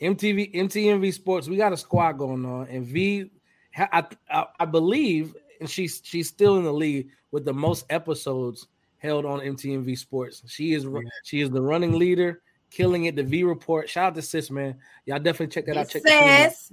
MTV, 0.00 0.54
MTMV 0.54 1.12
Sports. 1.12 1.48
We 1.48 1.56
got 1.56 1.72
a 1.72 1.76
squad 1.76 2.12
going 2.12 2.44
on, 2.44 2.68
and 2.68 2.86
V, 2.86 3.30
ha- 3.74 3.88
I, 3.92 4.04
I, 4.30 4.46
I 4.60 4.64
believe, 4.64 5.34
and 5.60 5.68
she's 5.68 6.00
she's 6.04 6.28
still 6.28 6.56
in 6.58 6.64
the 6.64 6.72
lead 6.72 7.08
with 7.30 7.44
the 7.44 7.52
most 7.52 7.86
episodes 7.90 8.68
held 8.98 9.24
on 9.24 9.40
MTMV 9.40 9.96
Sports. 9.98 10.42
She 10.46 10.72
is 10.72 10.86
ru- 10.86 11.02
she 11.24 11.40
is 11.40 11.50
the 11.50 11.62
running 11.62 11.98
leader, 11.98 12.42
killing 12.70 13.06
it. 13.06 13.16
The 13.16 13.22
V 13.22 13.44
report. 13.44 13.88
Shout 13.88 14.08
out 14.08 14.14
to 14.16 14.22
sis, 14.22 14.50
man. 14.50 14.76
Y'all 15.06 15.18
definitely 15.18 15.48
check 15.48 15.66
that 15.66 15.76
out. 15.76 15.88
Check 15.88 16.02
the 16.02 16.12
out. 16.12 16.52
Sis, 16.52 16.72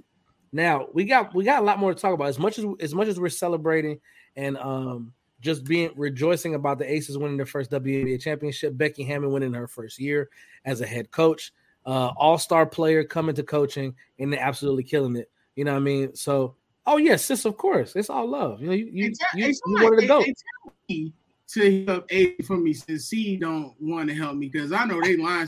Now 0.51 0.88
we 0.93 1.05
got 1.05 1.33
we 1.33 1.43
got 1.43 1.61
a 1.61 1.65
lot 1.65 1.79
more 1.79 1.93
to 1.93 1.99
talk 1.99 2.13
about. 2.13 2.27
As 2.27 2.39
much 2.39 2.59
as 2.59 2.65
as 2.79 2.93
much 2.93 3.07
as 3.07 3.19
we're 3.19 3.29
celebrating 3.29 3.99
and 4.35 4.57
um 4.57 5.13
just 5.41 5.63
being 5.65 5.91
rejoicing 5.95 6.55
about 6.55 6.79
the 6.79 6.91
Aces 6.91 7.17
winning 7.17 7.38
their 7.38 7.45
first 7.45 7.69
WNBA 7.69 8.19
championship, 8.21 8.75
Becky 8.77 9.03
Hammon 9.03 9.31
winning 9.31 9.53
her 9.53 9.67
first 9.67 9.99
year 9.99 10.29
as 10.63 10.81
a 10.81 10.88
head 10.88 11.11
coach, 11.11 11.53
uh, 11.86 12.12
all 12.17 12.38
star 12.38 12.65
player 12.65 13.04
coming 13.04 13.36
to 13.36 13.43
coaching 13.43 13.95
and 14.19 14.32
they're 14.32 14.41
absolutely 14.41 14.84
killing 14.84 15.15
it. 15.15 15.30
You 15.56 15.65
know 15.65 15.71
what 15.74 15.80
I 15.80 15.82
mean? 15.82 16.15
So, 16.15 16.56
oh 16.86 16.98
yes, 16.98 17.26
sis, 17.26 17.45
of 17.45 17.58
course, 17.58 17.95
it's 17.95 18.10
all 18.10 18.28
love. 18.28 18.62
You 18.62 18.67
know, 18.67 18.74
you 18.74 18.89
you, 18.91 19.13
tell- 19.13 19.39
you, 19.39 19.48
you 19.48 19.84
wanted 19.84 20.02
to 20.02 20.08
go. 20.08 20.21
hey, 20.21 20.34
tell 20.34 20.74
me 20.89 21.13
to 21.48 21.86
help 21.86 22.06
A 22.10 22.36
for 22.41 22.58
me 22.58 22.74
since 22.74 23.06
C 23.06 23.38
don't 23.38 23.76
want 23.80 24.10
to 24.10 24.15
help 24.15 24.36
me 24.36 24.50
because 24.50 24.71
I 24.71 24.86
know 24.86 25.00
they 25.02 25.15
lying. 25.15 25.48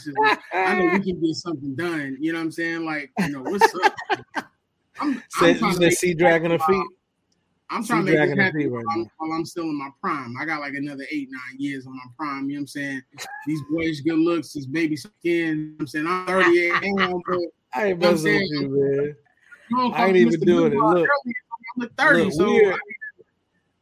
I 0.53 0.75
know 0.75 0.85
we 0.93 0.99
can 1.03 1.19
get 1.19 1.35
something 1.35 1.75
done. 1.75 2.17
You 2.19 2.33
know 2.33 2.39
what 2.39 2.45
I'm 2.45 2.51
saying? 2.51 2.85
Like, 2.85 3.11
you 3.19 3.29
know, 3.29 3.41
what's 3.41 3.73
up? 3.83 3.95
I'm, 4.99 5.23
Said, 5.29 5.57
trying 5.59 5.59
you 5.59 5.59
to 5.59 5.73
said 5.73 5.79
make 5.79 5.93
sea 5.93 6.13
dragging 6.13 6.51
her 6.51 6.59
feet. 6.59 6.85
I'm 7.69 7.83
trying 7.83 8.05
to 8.05 8.11
make 8.11 8.29
this 8.29 8.37
happen 8.37 8.71
right 8.71 8.85
while, 8.85 8.95
I'm, 8.95 9.11
while 9.17 9.31
I'm 9.33 9.45
still 9.45 9.65
in 9.65 9.77
my 9.77 9.89
prime. 10.01 10.35
I 10.39 10.45
got 10.45 10.61
like 10.61 10.73
another 10.73 11.05
eight, 11.11 11.27
nine 11.29 11.59
years 11.59 11.85
on 11.85 11.95
my 11.95 12.03
prime. 12.17 12.49
You 12.49 12.55
know 12.55 12.59
what 12.59 12.61
I'm 12.61 12.67
saying? 12.67 13.01
These 13.45 13.61
boys, 13.69 14.01
good 14.01 14.19
looks, 14.19 14.53
these 14.53 14.67
baby 14.67 14.95
skin. 14.95 15.11
You 15.23 15.55
know 15.55 15.75
I'm 15.81 15.87
saying? 15.87 16.07
I'm 16.07 16.25
38 16.25 16.73
now, 16.95 17.21
but 17.27 17.39
I 17.73 17.87
ain't 17.87 17.99
know 17.99 18.11
what 18.11 18.17
I'm 18.19 18.23
messing 18.23 18.33
with 18.33 18.61
you, 18.61 18.69
man. 18.69 19.15
you 19.69 19.93
I 19.93 20.05
ain't 20.05 20.15
even 20.15 20.33
Mr. 20.33 20.45
doing 20.45 20.73
it. 20.73 20.79
Look. 20.79 21.09
at 21.81 21.91
30, 21.97 22.23
Look, 22.23 22.33
so 22.33 22.77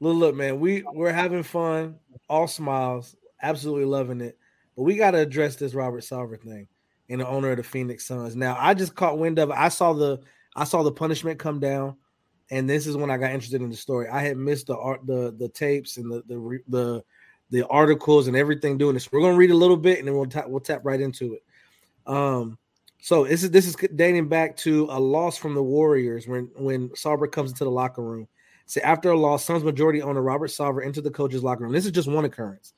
Look, 0.01 0.17
look, 0.17 0.35
man, 0.35 0.59
we 0.59 0.83
we're 0.93 1.13
having 1.13 1.43
fun, 1.43 1.95
all 2.27 2.47
smiles, 2.47 3.15
absolutely 3.41 3.85
loving 3.85 4.21
it. 4.21 4.37
But 4.75 4.83
we 4.83 4.97
got 4.97 5.11
to 5.11 5.19
address 5.19 5.55
this 5.55 5.73
Robert 5.73 6.03
Sarver 6.03 6.39
thing 6.39 6.67
and 7.09 7.21
the 7.21 7.27
owner 7.27 7.51
of 7.51 7.57
the 7.57 7.63
Phoenix 7.63 8.05
Suns. 8.05 8.35
Now, 8.35 8.57
I 8.59 8.73
just 8.73 8.95
caught 8.95 9.17
wind 9.17 9.39
of 9.39 9.49
it. 9.51 9.55
I 9.57 9.69
saw 9.69 9.93
the 9.93 10.19
I 10.55 10.65
saw 10.65 10.83
the 10.83 10.91
punishment 10.91 11.39
come 11.39 11.59
down, 11.59 11.95
and 12.51 12.69
this 12.69 12.87
is 12.87 12.95
when 12.95 13.09
I 13.09 13.17
got 13.17 13.31
interested 13.31 13.61
in 13.61 13.69
the 13.69 13.75
story. 13.75 14.07
I 14.07 14.21
had 14.21 14.37
missed 14.37 14.67
the 14.67 14.77
art, 14.77 15.05
the 15.05 15.35
the 15.37 15.49
tapes 15.49 15.97
and 15.97 16.11
the 16.11 16.23
the 16.27 16.59
the 16.67 17.03
the 17.51 17.67
articles 17.67 18.27
and 18.27 18.35
everything 18.35 18.77
doing 18.77 18.93
this. 18.93 19.11
We're 19.11 19.21
gonna 19.21 19.37
read 19.37 19.51
a 19.51 19.55
little 19.55 19.77
bit 19.77 19.99
and 19.99 20.07
then 20.07 20.15
we'll 20.15 20.25
tap 20.25 20.47
we'll 20.47 20.59
tap 20.59 20.81
right 20.83 21.01
into 21.01 21.35
it. 21.35 21.43
Um, 22.05 22.57
so 23.01 23.25
this 23.25 23.43
is 23.43 23.51
this 23.51 23.67
is 23.67 23.75
dating 23.95 24.29
back 24.29 24.57
to 24.57 24.87
a 24.89 24.99
loss 24.99 25.37
from 25.37 25.53
the 25.53 25.63
Warriors 25.63 26.27
when 26.27 26.49
when 26.55 26.89
Sarver 26.89 27.31
comes 27.31 27.51
into 27.51 27.63
the 27.63 27.71
locker 27.71 28.01
room. 28.01 28.27
So 28.67 28.81
after 28.81 29.11
a 29.11 29.17
loss, 29.17 29.45
Suns 29.45 29.63
majority 29.63 30.01
owner 30.01 30.21
Robert 30.21 30.49
Sarver 30.49 30.83
entered 30.83 31.03
the 31.03 31.11
coach's 31.11 31.43
locker 31.43 31.63
room. 31.63 31.71
This 31.71 31.85
is 31.85 31.91
just 31.91 32.07
one 32.07 32.25
occurrence. 32.25 32.73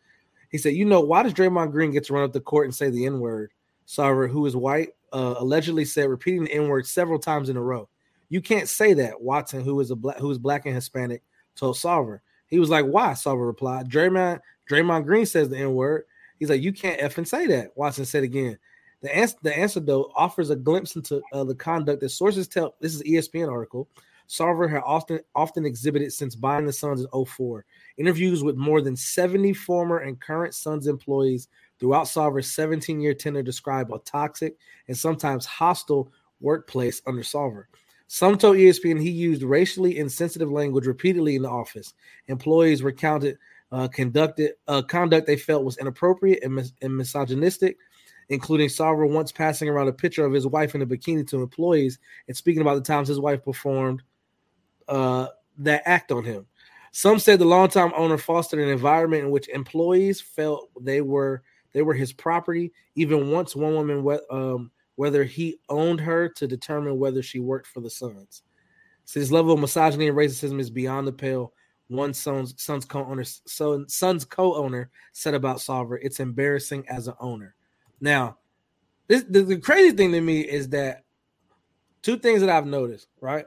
He 0.49 0.57
said, 0.57 0.73
"You 0.73 0.85
know 0.85 1.01
why 1.01 1.23
does 1.23 1.33
Draymond 1.33 1.71
Green 1.71 1.91
get 1.91 2.05
to 2.05 2.13
run 2.13 2.23
up 2.23 2.33
the 2.33 2.39
court 2.41 2.65
and 2.65 2.75
say 2.75 2.89
the 2.89 3.05
N 3.05 3.19
word?" 3.19 3.51
Sarver, 3.87 4.29
who 4.29 4.45
is 4.45 4.55
white, 4.55 4.89
uh, 5.13 5.35
allegedly 5.37 5.85
said, 5.85 6.09
repeating 6.09 6.43
the 6.43 6.53
N 6.53 6.67
word 6.67 6.85
several 6.85 7.19
times 7.19 7.49
in 7.49 7.55
a 7.55 7.61
row. 7.61 7.87
You 8.29 8.41
can't 8.41 8.67
say 8.67 8.93
that. 8.93 9.21
Watson, 9.21 9.61
who 9.61 9.79
is 9.79 9.91
a 9.91 9.95
black, 9.95 10.17
who 10.17 10.29
is 10.31 10.37
black 10.37 10.65
and 10.65 10.75
Hispanic, 10.75 11.23
told 11.55 11.75
Sarver. 11.75 12.19
He 12.47 12.59
was 12.59 12.69
like, 12.69 12.85
"Why?" 12.85 13.11
Sarver 13.11 13.45
replied, 13.45 13.89
"Draymond 13.89 14.39
Draymond 14.69 15.05
Green 15.05 15.25
says 15.25 15.49
the 15.49 15.57
N 15.57 15.73
word." 15.73 16.03
He's 16.39 16.49
like, 16.49 16.61
"You 16.61 16.73
can't 16.73 16.99
effing 16.99 17.27
say 17.27 17.47
that." 17.47 17.75
Watson 17.75 18.05
said 18.05 18.23
again. 18.23 18.57
The 19.01 19.15
answer, 19.15 19.79
the 19.79 19.81
though, 19.85 20.11
offers 20.15 20.49
a 20.49 20.55
glimpse 20.55 20.95
into 20.95 21.21
uh, 21.31 21.43
the 21.43 21.53
conduct 21.53 22.01
that 22.01 22.09
sources 22.09 22.47
tell. 22.47 22.75
This 22.79 22.95
is 22.95 23.03
ESPN 23.03 23.51
article. 23.51 23.87
Sarver 24.27 24.69
had 24.69 24.81
often 24.85 25.19
often 25.35 25.65
exhibited 25.65 26.11
since 26.11 26.35
buying 26.35 26.65
the 26.65 26.73
Suns 26.73 27.01
in 27.01 27.25
04. 27.25 27.65
Interviews 27.97 28.43
with 28.43 28.57
more 28.57 28.81
than 28.81 28.95
70 28.95 29.53
former 29.53 29.99
and 29.99 30.19
current 30.19 30.53
Suns 30.53 30.87
employees 30.87 31.47
throughout 31.79 32.07
Sarver's 32.07 32.51
17 32.53 32.99
year 32.99 33.13
tenure 33.13 33.43
describe 33.43 33.91
a 33.91 33.99
toxic 33.99 34.57
and 34.87 34.97
sometimes 34.97 35.45
hostile 35.45 36.11
workplace 36.41 37.01
under 37.05 37.21
Sarver. 37.21 37.65
Some 38.07 38.37
told 38.37 38.57
ESPN 38.57 39.01
he 39.01 39.09
used 39.09 39.43
racially 39.43 39.97
insensitive 39.97 40.51
language 40.51 40.87
repeatedly 40.87 41.35
in 41.35 41.41
the 41.41 41.49
office. 41.49 41.93
Employees 42.27 42.81
recounted 42.81 43.37
uh, 43.71 43.87
conducted 43.89 44.53
uh, 44.67 44.81
conduct 44.81 45.27
they 45.27 45.35
felt 45.35 45.65
was 45.65 45.77
inappropriate 45.77 46.41
and, 46.41 46.55
mis- 46.55 46.71
and 46.81 46.95
misogynistic, 46.95 47.77
including 48.29 48.69
Sarver 48.69 49.09
once 49.09 49.31
passing 49.31 49.67
around 49.67 49.89
a 49.89 49.93
picture 49.93 50.25
of 50.25 50.31
his 50.31 50.47
wife 50.47 50.73
in 50.73 50.81
a 50.81 50.85
bikini 50.85 51.27
to 51.27 51.41
employees 51.41 51.99
and 52.29 52.37
speaking 52.37 52.61
about 52.61 52.75
the 52.75 52.81
times 52.81 53.09
his 53.09 53.19
wife 53.19 53.43
performed 53.43 54.03
uh, 54.87 55.27
that 55.57 55.83
act 55.85 56.11
on 56.13 56.23
him. 56.23 56.45
Some 56.91 57.19
said 57.19 57.39
the 57.39 57.45
longtime 57.45 57.91
owner 57.95 58.17
fostered 58.17 58.59
an 58.59 58.69
environment 58.69 59.25
in 59.25 59.31
which 59.31 59.49
employees 59.49 60.21
felt 60.21 60.69
they 60.79 61.01
were 61.01 61.43
they 61.73 61.81
were 61.81 61.93
his 61.93 62.13
property. 62.13 62.71
Even 62.95 63.29
once 63.29 63.55
one 63.55 63.73
woman 63.73 64.19
um, 64.31 64.71
whether 64.97 65.23
he 65.23 65.59
owned 65.69 66.01
her 66.01 66.27
to 66.27 66.47
determine 66.47 66.97
whether 66.97 67.21
she 67.21 67.39
worked 67.39 67.67
for 67.67 67.81
the 67.81 67.89
Suns. 67.89 68.41
So 69.05 69.19
his 69.19 69.31
level 69.31 69.53
of 69.53 69.59
misogyny 69.59 70.07
and 70.07 70.17
racism 70.17 70.59
is 70.59 70.71
beyond 70.71 71.07
the 71.07 71.13
pale. 71.13 71.53
One 71.87 72.13
son's 72.13 72.61
son's 72.61 72.83
co-owner 72.83 73.23
son, 73.23 73.87
son's 73.87 74.25
co-owner 74.25 74.89
said 75.13 75.35
about 75.35 75.57
Sarver, 75.57 75.99
it's 76.01 76.19
embarrassing 76.19 76.85
as 76.89 77.07
an 77.07 77.13
owner. 77.19 77.55
Now, 78.01 78.39
this 79.07 79.23
the, 79.29 79.43
the 79.43 79.57
crazy 79.57 79.95
thing 79.95 80.11
to 80.11 80.19
me 80.19 80.41
is 80.41 80.69
that 80.69 81.05
two 82.01 82.17
things 82.17 82.41
that 82.41 82.49
I've 82.49 82.65
noticed, 82.65 83.07
right? 83.21 83.45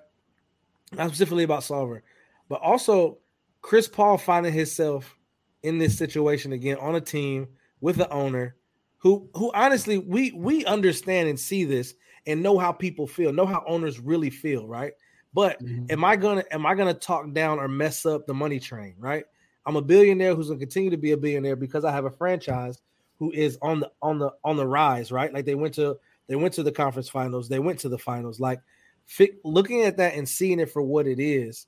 Not 0.92 1.08
specifically 1.08 1.44
about 1.44 1.62
Sarver, 1.62 2.00
but 2.48 2.60
also 2.62 3.18
Chris 3.60 3.88
Paul 3.88 4.18
finding 4.18 4.52
himself 4.52 5.18
in 5.64 5.78
this 5.78 5.98
situation 5.98 6.52
again 6.52 6.78
on 6.78 6.94
a 6.94 7.00
team 7.00 7.48
with 7.80 7.96
the 7.96 8.08
owner 8.10 8.54
who 9.00 9.28
who 9.34 9.50
honestly 9.52 9.98
we 9.98 10.32
we 10.32 10.64
understand 10.64 11.28
and 11.28 11.38
see 11.38 11.64
this 11.64 11.94
and 12.26 12.42
know 12.42 12.58
how 12.58 12.70
people 12.72 13.06
feel, 13.06 13.32
know 13.32 13.46
how 13.46 13.64
owners 13.66 13.98
really 13.98 14.30
feel, 14.30 14.66
right? 14.66 14.92
But 15.32 15.62
mm-hmm. 15.62 15.86
am 15.90 16.04
I 16.04 16.16
gonna 16.16 16.44
am 16.50 16.66
I 16.66 16.74
gonna 16.74 16.94
talk 16.94 17.32
down 17.32 17.58
or 17.58 17.68
mess 17.68 18.06
up 18.06 18.26
the 18.26 18.34
money 18.34 18.60
train, 18.60 18.94
right? 18.98 19.24
I'm 19.66 19.76
a 19.76 19.82
billionaire 19.82 20.34
who's 20.34 20.48
gonna 20.48 20.58
continue 20.58 20.90
to 20.90 20.96
be 20.96 21.12
a 21.12 21.16
billionaire 21.16 21.56
because 21.56 21.84
I 21.84 21.92
have 21.92 22.04
a 22.04 22.10
franchise 22.10 22.80
who 23.18 23.30
is 23.32 23.58
on 23.62 23.80
the 23.80 23.90
on 24.02 24.18
the 24.18 24.32
on 24.44 24.56
the 24.56 24.66
rise, 24.66 25.12
right? 25.12 25.32
Like 25.32 25.44
they 25.44 25.54
went 25.54 25.74
to 25.74 25.98
they 26.26 26.36
went 26.36 26.54
to 26.54 26.62
the 26.62 26.72
conference 26.72 27.08
finals, 27.08 27.48
they 27.48 27.58
went 27.58 27.78
to 27.80 27.88
the 27.88 27.98
finals. 27.98 28.38
Like 28.38 28.60
fi- 29.06 29.36
looking 29.44 29.82
at 29.82 29.96
that 29.96 30.14
and 30.14 30.28
seeing 30.28 30.60
it 30.60 30.70
for 30.70 30.82
what 30.82 31.06
it 31.06 31.20
is, 31.20 31.66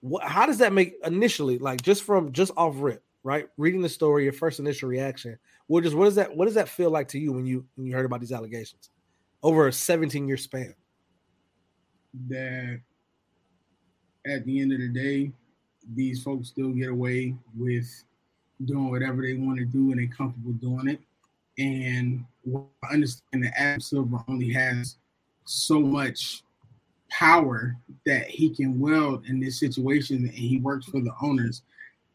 what, 0.00 0.22
how 0.24 0.46
does 0.46 0.58
that 0.58 0.72
make 0.72 0.94
initially, 1.04 1.58
like 1.58 1.82
just 1.82 2.02
from 2.02 2.32
just 2.32 2.52
off 2.56 2.74
rip, 2.78 3.02
right? 3.22 3.48
Reading 3.56 3.82
the 3.82 3.88
story, 3.88 4.24
your 4.24 4.32
first 4.32 4.60
initial 4.60 4.88
reaction. 4.88 5.38
What 5.66 5.84
just 5.84 5.96
what 5.96 6.06
does 6.06 6.14
that 6.16 6.34
what 6.34 6.46
does 6.46 6.54
that 6.54 6.68
feel 6.68 6.90
like 6.90 7.08
to 7.08 7.18
you 7.18 7.32
when 7.32 7.46
you 7.46 7.64
when 7.76 7.86
you 7.86 7.94
heard 7.94 8.06
about 8.06 8.20
these 8.20 8.32
allegations 8.32 8.90
over 9.42 9.68
a 9.68 9.72
17 9.72 10.26
year 10.26 10.36
span? 10.36 10.74
That 12.28 12.80
at 14.26 14.44
the 14.44 14.60
end 14.60 14.72
of 14.72 14.80
the 14.80 14.88
day, 14.88 15.32
these 15.94 16.22
folks 16.22 16.48
still 16.48 16.70
get 16.70 16.90
away 16.90 17.34
with 17.56 18.04
doing 18.64 18.90
whatever 18.90 19.22
they 19.22 19.34
want 19.34 19.58
to 19.58 19.64
do 19.64 19.90
and 19.90 20.00
they're 20.00 20.14
comfortable 20.14 20.52
doing 20.52 20.88
it. 20.88 21.00
And 21.58 22.24
I 22.84 22.92
understand 22.92 23.44
that 23.44 23.58
Adam 23.58 23.80
Silver 23.80 24.18
only 24.28 24.52
has 24.52 24.96
so 25.44 25.80
much 25.80 26.42
power 27.10 27.76
that 28.06 28.28
he 28.28 28.54
can 28.54 28.78
wield 28.78 29.26
in 29.26 29.40
this 29.40 29.58
situation 29.58 30.16
and 30.16 30.30
he 30.30 30.58
works 30.58 30.86
for 30.86 31.00
the 31.00 31.12
owners. 31.20 31.62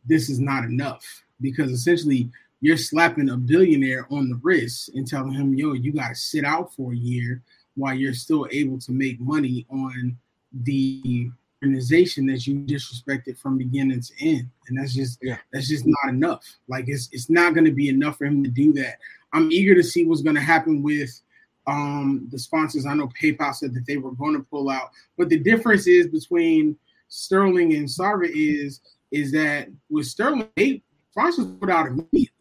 This 0.06 0.30
is 0.30 0.40
not 0.40 0.64
enough 0.64 1.24
because 1.42 1.72
essentially 1.72 2.30
you're 2.62 2.78
slapping 2.78 3.30
a 3.30 3.38
billionaire 3.38 4.08
on 4.12 4.30
the 4.30 4.40
wrist 4.42 4.90
and 4.96 5.08
telling 5.08 5.34
him, 5.34 5.54
yo, 5.54 5.74
you 5.74 5.92
got 5.92 6.10
to 6.10 6.16
sit 6.16 6.46
out 6.46 6.74
for 6.74 6.94
a 6.94 6.98
year 6.98 7.42
while 7.76 7.94
you're 7.94 8.14
still 8.14 8.48
able 8.52 8.80
to 8.80 8.92
make 8.92 9.20
money 9.20 9.66
on 9.70 10.18
the 10.64 11.30
organization 11.64 12.26
that 12.28 12.46
you 12.46 12.56
disrespected 12.60 13.38
from 13.38 13.58
beginning 13.58 14.02
to 14.02 14.14
end. 14.20 14.50
And 14.68 14.80
that's 14.80 14.94
just 14.94 15.20
yeah. 15.22 15.38
that's 15.52 15.68
just 15.68 15.86
not 15.86 16.14
enough. 16.14 16.44
Like 16.68 16.86
it's 16.88 17.10
it's 17.12 17.30
not 17.30 17.54
going 17.54 17.66
to 17.66 17.72
be 17.72 17.90
enough 17.90 18.18
for 18.18 18.26
him 18.26 18.44
to 18.44 18.50
do 18.50 18.74
that. 18.74 19.00
I'm 19.34 19.52
eager 19.52 19.76
to 19.76 19.84
see 19.84 20.06
what's 20.06 20.22
going 20.22 20.36
to 20.36 20.42
happen 20.42 20.82
with 20.82 21.22
um 21.68 22.28
the 22.32 22.40
sponsors. 22.40 22.86
I 22.86 22.94
know 22.94 23.10
PayPal 23.22 23.54
said 23.54 23.74
that 23.74 23.86
they 23.88 23.98
were 23.98 24.12
going 24.12 24.36
to 24.36 24.44
pull 24.44 24.70
out, 24.70 24.92
but 25.18 25.30
the 25.30 25.40
difference 25.40 25.88
is 25.88 26.08
between 26.08 26.78
Sterling 27.08 27.76
and 27.76 27.88
Sarver 27.88 28.30
is 28.34 28.82
is 29.12 29.32
that 29.32 29.70
with 29.90 30.06
Sterling, 30.06 30.50
they 30.56 30.82
was 31.16 31.38
put 31.60 31.70
out 31.70 31.88
immediately. 31.88 32.32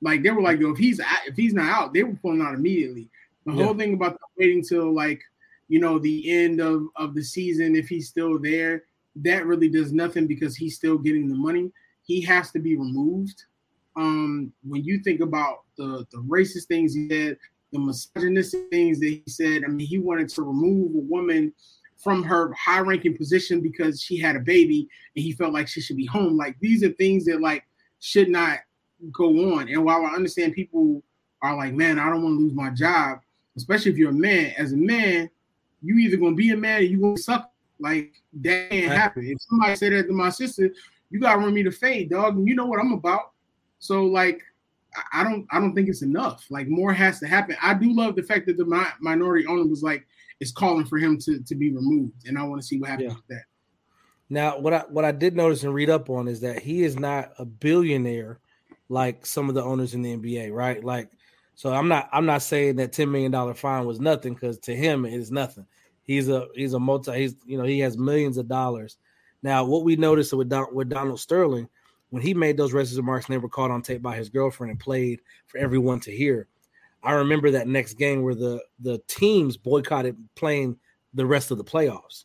Like 0.00 0.22
they 0.22 0.30
were 0.30 0.42
like, 0.42 0.60
yo, 0.60 0.70
if 0.70 0.78
he's 0.78 1.00
if 1.26 1.36
he's 1.36 1.54
not 1.54 1.70
out, 1.70 1.94
they 1.94 2.02
were 2.02 2.14
pulling 2.14 2.42
out 2.42 2.54
immediately. 2.54 3.08
The 3.44 3.52
yeah. 3.52 3.64
whole 3.64 3.74
thing 3.74 3.94
about 3.94 4.18
waiting 4.38 4.62
till 4.62 4.92
like 4.92 5.20
you 5.68 5.80
know 5.80 5.98
the 5.98 6.30
end 6.30 6.60
of 6.60 6.86
of 6.96 7.14
the 7.14 7.22
season 7.22 7.74
if 7.74 7.88
he's 7.88 8.08
still 8.08 8.38
there 8.38 8.84
that 9.16 9.46
really 9.46 9.68
does 9.68 9.92
nothing 9.92 10.26
because 10.26 10.56
he's 10.56 10.76
still 10.76 10.98
getting 10.98 11.28
the 11.28 11.34
money 11.34 11.72
he 12.04 12.20
has 12.20 12.50
to 12.50 12.58
be 12.58 12.76
removed 12.76 13.44
um 13.96 14.52
when 14.62 14.84
you 14.84 14.98
think 15.00 15.20
about 15.20 15.64
the 15.76 16.06
the 16.12 16.18
racist 16.28 16.66
things 16.66 16.94
he 16.94 17.08
said 17.08 17.36
the 17.72 17.78
misogynistic 17.78 18.68
things 18.70 19.00
that 19.00 19.08
he 19.08 19.22
said 19.26 19.64
i 19.64 19.68
mean 19.68 19.86
he 19.86 19.98
wanted 19.98 20.28
to 20.28 20.42
remove 20.42 20.94
a 20.94 20.98
woman 20.98 21.52
from 21.96 22.22
her 22.22 22.52
high 22.54 22.80
ranking 22.80 23.16
position 23.16 23.60
because 23.60 24.00
she 24.00 24.18
had 24.18 24.36
a 24.36 24.40
baby 24.40 24.88
and 25.14 25.24
he 25.24 25.32
felt 25.32 25.52
like 25.52 25.68
she 25.68 25.80
should 25.80 25.96
be 25.96 26.06
home 26.06 26.36
like 26.36 26.56
these 26.60 26.82
are 26.82 26.90
things 26.90 27.24
that 27.24 27.40
like 27.40 27.64
should 28.00 28.28
not 28.28 28.58
go 29.12 29.54
on 29.54 29.68
and 29.68 29.84
while 29.84 30.04
i 30.04 30.14
understand 30.14 30.52
people 30.52 31.02
are 31.42 31.56
like 31.56 31.74
man 31.74 31.98
i 31.98 32.08
don't 32.08 32.22
want 32.22 32.36
to 32.36 32.40
lose 32.40 32.54
my 32.54 32.70
job 32.70 33.18
especially 33.56 33.90
if 33.90 33.98
you're 33.98 34.10
a 34.10 34.14
man 34.14 34.52
as 34.58 34.72
a 34.72 34.76
man 34.76 35.28
you 35.82 35.98
either 35.98 36.16
gonna 36.16 36.34
be 36.34 36.50
a 36.50 36.56
man 36.56 36.80
or 36.80 36.84
you 36.84 37.00
gonna 37.00 37.16
suck. 37.16 37.50
Like 37.78 38.12
that 38.40 38.70
can't 38.70 38.92
happen. 38.92 39.26
If 39.26 39.40
somebody 39.42 39.76
said 39.76 39.92
that 39.92 40.08
to 40.08 40.12
my 40.12 40.30
sister, 40.30 40.70
you 41.10 41.20
gotta 41.20 41.38
run 41.38 41.54
me 41.54 41.62
to 41.62 41.70
fade, 41.70 42.10
dog. 42.10 42.36
And 42.36 42.48
you 42.48 42.54
know 42.54 42.66
what 42.66 42.80
I'm 42.80 42.92
about. 42.92 43.32
So 43.78 44.04
like 44.04 44.42
I 45.12 45.22
don't 45.22 45.46
I 45.50 45.60
don't 45.60 45.74
think 45.74 45.88
it's 45.88 46.02
enough. 46.02 46.46
Like 46.50 46.68
more 46.68 46.92
has 46.92 47.20
to 47.20 47.26
happen. 47.26 47.56
I 47.62 47.74
do 47.74 47.92
love 47.92 48.16
the 48.16 48.22
fact 48.22 48.46
that 48.46 48.56
the 48.56 48.64
mi- 48.64 48.84
minority 49.00 49.46
owner 49.46 49.66
was 49.66 49.82
like 49.82 50.06
is 50.40 50.52
calling 50.52 50.86
for 50.86 50.98
him 50.98 51.18
to 51.18 51.40
to 51.40 51.54
be 51.54 51.72
removed, 51.72 52.26
and 52.26 52.38
I 52.38 52.42
want 52.44 52.60
to 52.60 52.66
see 52.66 52.78
what 52.78 52.90
happens 52.90 53.10
yeah. 53.10 53.14
with 53.14 53.26
that. 53.28 53.44
Now, 54.28 54.58
what 54.58 54.72
I 54.72 54.84
what 54.88 55.04
I 55.04 55.12
did 55.12 55.36
notice 55.36 55.62
and 55.62 55.74
read 55.74 55.90
up 55.90 56.10
on 56.10 56.28
is 56.28 56.40
that 56.40 56.60
he 56.60 56.82
is 56.82 56.98
not 56.98 57.32
a 57.38 57.44
billionaire 57.44 58.40
like 58.88 59.26
some 59.26 59.48
of 59.48 59.54
the 59.54 59.62
owners 59.62 59.94
in 59.94 60.02
the 60.02 60.16
NBA, 60.16 60.52
right? 60.52 60.82
Like 60.82 61.10
so 61.56 61.72
I'm 61.72 61.88
not 61.88 62.08
I'm 62.12 62.26
not 62.26 62.42
saying 62.42 62.76
that 62.76 62.92
ten 62.92 63.10
million 63.10 63.32
dollar 63.32 63.54
fine 63.54 63.86
was 63.86 63.98
nothing 63.98 64.34
because 64.34 64.58
to 64.60 64.76
him 64.76 65.04
it 65.06 65.14
is 65.14 65.30
nothing. 65.30 65.66
He's 66.02 66.28
a 66.28 66.46
he's 66.54 66.74
a 66.74 66.78
multi 66.78 67.12
he's 67.18 67.34
you 67.46 67.58
know 67.58 67.64
he 67.64 67.80
has 67.80 67.96
millions 67.96 68.36
of 68.36 68.46
dollars. 68.46 68.98
Now 69.42 69.64
what 69.64 69.82
we 69.82 69.96
noticed 69.96 70.32
with 70.34 70.50
Don, 70.50 70.74
with 70.74 70.90
Donald 70.90 71.18
Sterling 71.18 71.68
when 72.10 72.22
he 72.22 72.34
made 72.34 72.56
those 72.56 72.72
racist 72.72 72.96
remarks 72.96 73.26
and 73.26 73.34
they 73.34 73.38
were 73.38 73.48
caught 73.48 73.70
on 73.70 73.82
tape 73.82 74.02
by 74.02 74.16
his 74.16 74.28
girlfriend 74.28 74.70
and 74.70 74.80
played 74.80 75.20
for 75.46 75.58
everyone 75.58 76.00
to 76.00 76.10
hear. 76.10 76.48
I 77.02 77.12
remember 77.12 77.50
that 77.52 77.68
next 77.68 77.94
game 77.94 78.22
where 78.22 78.34
the 78.34 78.62
the 78.80 79.00
teams 79.06 79.56
boycotted 79.56 80.16
playing 80.34 80.78
the 81.14 81.26
rest 81.26 81.50
of 81.50 81.58
the 81.58 81.64
playoffs, 81.64 82.24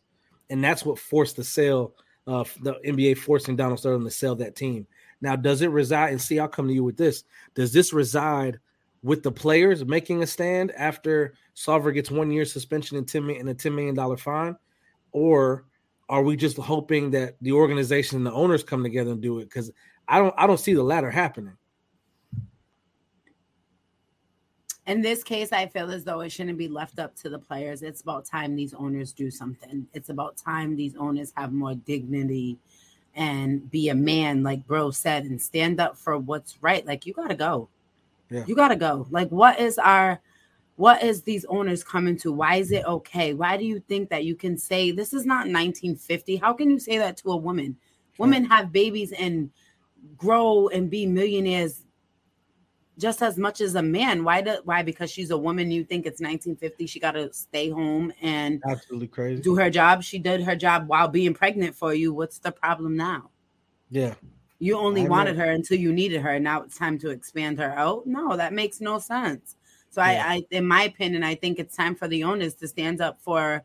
and 0.50 0.64
that's 0.64 0.84
what 0.84 1.00
forced 1.00 1.36
the 1.36 1.44
sale 1.44 1.94
of 2.28 2.56
the 2.62 2.74
NBA 2.86 3.18
forcing 3.18 3.56
Donald 3.56 3.80
Sterling 3.80 4.04
to 4.04 4.12
sell 4.12 4.36
that 4.36 4.56
team. 4.56 4.88
Now, 5.22 5.36
does 5.36 5.62
it 5.62 5.70
reside? 5.70 6.12
And 6.12 6.22
see, 6.22 6.40
I'll 6.40 6.48
come 6.48 6.68
to 6.68 6.74
you 6.74 6.84
with 6.84 6.98
this. 6.98 7.24
Does 7.54 7.74
this 7.74 7.94
reside 7.94 8.60
with 9.04 9.24
the 9.24 9.32
players 9.32 9.86
making 9.86 10.24
a 10.24 10.28
stand 10.28 10.72
after 10.72 11.34
Sarver 11.56 11.94
gets 11.94 12.12
one 12.12 12.32
year 12.32 12.46
suspension 12.46 12.98
and 12.98 13.08
ten 13.08 13.30
and 13.30 13.50
a 13.50 13.54
ten 13.54 13.76
million 13.76 13.96
dollar 13.96 14.18
fine, 14.18 14.56
or 15.12 15.66
are 16.12 16.22
we 16.22 16.36
just 16.36 16.58
hoping 16.58 17.10
that 17.12 17.38
the 17.42 17.54
organization 17.54 18.18
and 18.18 18.26
the 18.26 18.34
owners 18.34 18.64
come 18.64 18.84
together 18.84 19.12
and 19.12 19.22
do 19.22 19.40
it? 19.40 19.46
Because 19.46 19.72
I 20.10 20.20
don't 20.20 20.36
I 20.38 20.46
don't 20.46 20.60
see 20.60 20.74
the 20.74 20.84
latter 20.84 21.10
happening. 21.10 21.56
In 24.88 25.02
this 25.02 25.24
case, 25.24 25.54
I 25.54 25.68
feel 25.68 25.90
as 25.90 26.04
though 26.04 26.20
it 26.20 26.32
shouldn't 26.32 26.58
be 26.58 26.68
left 26.68 27.00
up 27.00 27.16
to 27.18 27.30
the 27.30 27.40
players. 27.40 27.82
It's 27.82 28.02
about 28.02 28.26
time 28.26 28.58
these 28.58 28.74
owners 28.74 29.14
do 29.14 29.32
something. 29.32 29.88
It's 29.94 30.10
about 30.10 30.36
time 30.36 30.76
these 30.76 30.98
owners 30.98 31.32
have 31.38 31.54
more 31.54 31.76
dignity 31.76 32.58
and 33.16 33.72
be 33.72 33.88
a 33.88 33.96
man, 33.96 34.44
like 34.44 34.68
Bro 34.68 34.92
said, 34.92 35.24
and 35.24 35.42
stand 35.42 35.80
up 35.80 35.98
for 35.98 36.18
what's 36.18 36.62
right. 36.62 36.86
Like 36.86 37.06
you 37.06 37.14
gotta 37.14 37.36
go. 37.36 37.70
Yeah. 38.30 38.44
You 38.46 38.56
gotta 38.56 38.76
go. 38.76 39.08
Like, 39.12 39.30
what 39.30 39.62
is 39.62 39.78
our 39.78 40.20
what 40.76 41.04
is 41.04 41.24
these 41.24 41.46
owners 41.46 41.84
coming 41.84 42.18
to? 42.18 42.32
Why 42.32 42.56
is 42.56 42.72
it 42.72 42.86
okay? 42.86 43.34
Why 43.34 43.58
do 43.58 43.66
you 43.66 43.80
think 43.88 44.10
that 44.10 44.26
you 44.26 44.36
can 44.36 44.58
say 44.58 44.92
this 44.92 45.14
is 45.14 45.26
not 45.26 45.48
1950? 45.48 46.38
How 46.38 46.54
can 46.54 46.70
you 46.70 46.80
say 46.80 46.98
that 46.98 47.18
to 47.18 47.32
a 47.32 47.38
woman? 47.38 47.78
Women 48.18 48.46
have 48.46 48.72
babies 48.72 49.12
and 49.14 49.50
grow 50.18 50.68
and 50.68 50.90
be 50.90 51.06
millionaires 51.06 51.84
just 52.98 53.22
as 53.22 53.38
much 53.38 53.62
as 53.62 53.76
a 53.76 53.82
man. 53.82 54.24
Why 54.24 54.42
do 54.42 54.58
why? 54.64 54.84
Because 54.84 55.12
she's 55.12 55.32
a 55.32 55.38
woman, 55.38 55.72
you 55.72 55.84
think 55.84 56.06
it's 56.06 56.22
1950, 56.22 56.86
she 56.86 57.00
gotta 57.00 57.34
stay 57.34 57.70
home 57.70 58.14
and 58.22 58.62
absolutely 58.68 59.08
crazy 59.08 59.42
do 59.42 59.56
her 59.56 59.70
job. 59.70 60.04
She 60.04 60.20
did 60.20 60.44
her 60.44 60.56
job 60.56 60.88
while 60.88 61.08
being 61.08 61.34
pregnant 61.34 61.76
for 61.76 61.94
you. 61.94 62.14
What's 62.14 62.38
the 62.40 62.52
problem 62.52 62.96
now? 62.96 63.32
Yeah. 63.90 64.14
You 64.60 64.78
only 64.78 65.06
I 65.06 65.10
wanted 65.10 65.38
know. 65.38 65.46
her 65.46 65.52
until 65.52 65.80
you 65.80 65.92
needed 65.92 66.22
her. 66.22 66.40
Now 66.40 66.62
it's 66.62 66.78
time 66.78 67.00
to 67.00 67.10
expand 67.10 67.58
her 67.58 67.72
out. 67.72 68.06
No, 68.06 68.38
that 68.38 68.54
makes 68.54 68.80
no 68.80 69.00
sense. 69.00 69.56
So 69.92 70.02
yeah. 70.02 70.26
I, 70.26 70.34
I, 70.34 70.46
in 70.52 70.66
my 70.66 70.84
opinion, 70.84 71.24
I 71.24 71.36
think 71.36 71.60
it's 71.60 71.76
time 71.76 71.96
for 71.96 72.08
the 72.08 72.24
owners 72.24 72.56
to 72.56 72.68
stand 72.68 73.02
up 73.02 73.22
for 73.22 73.64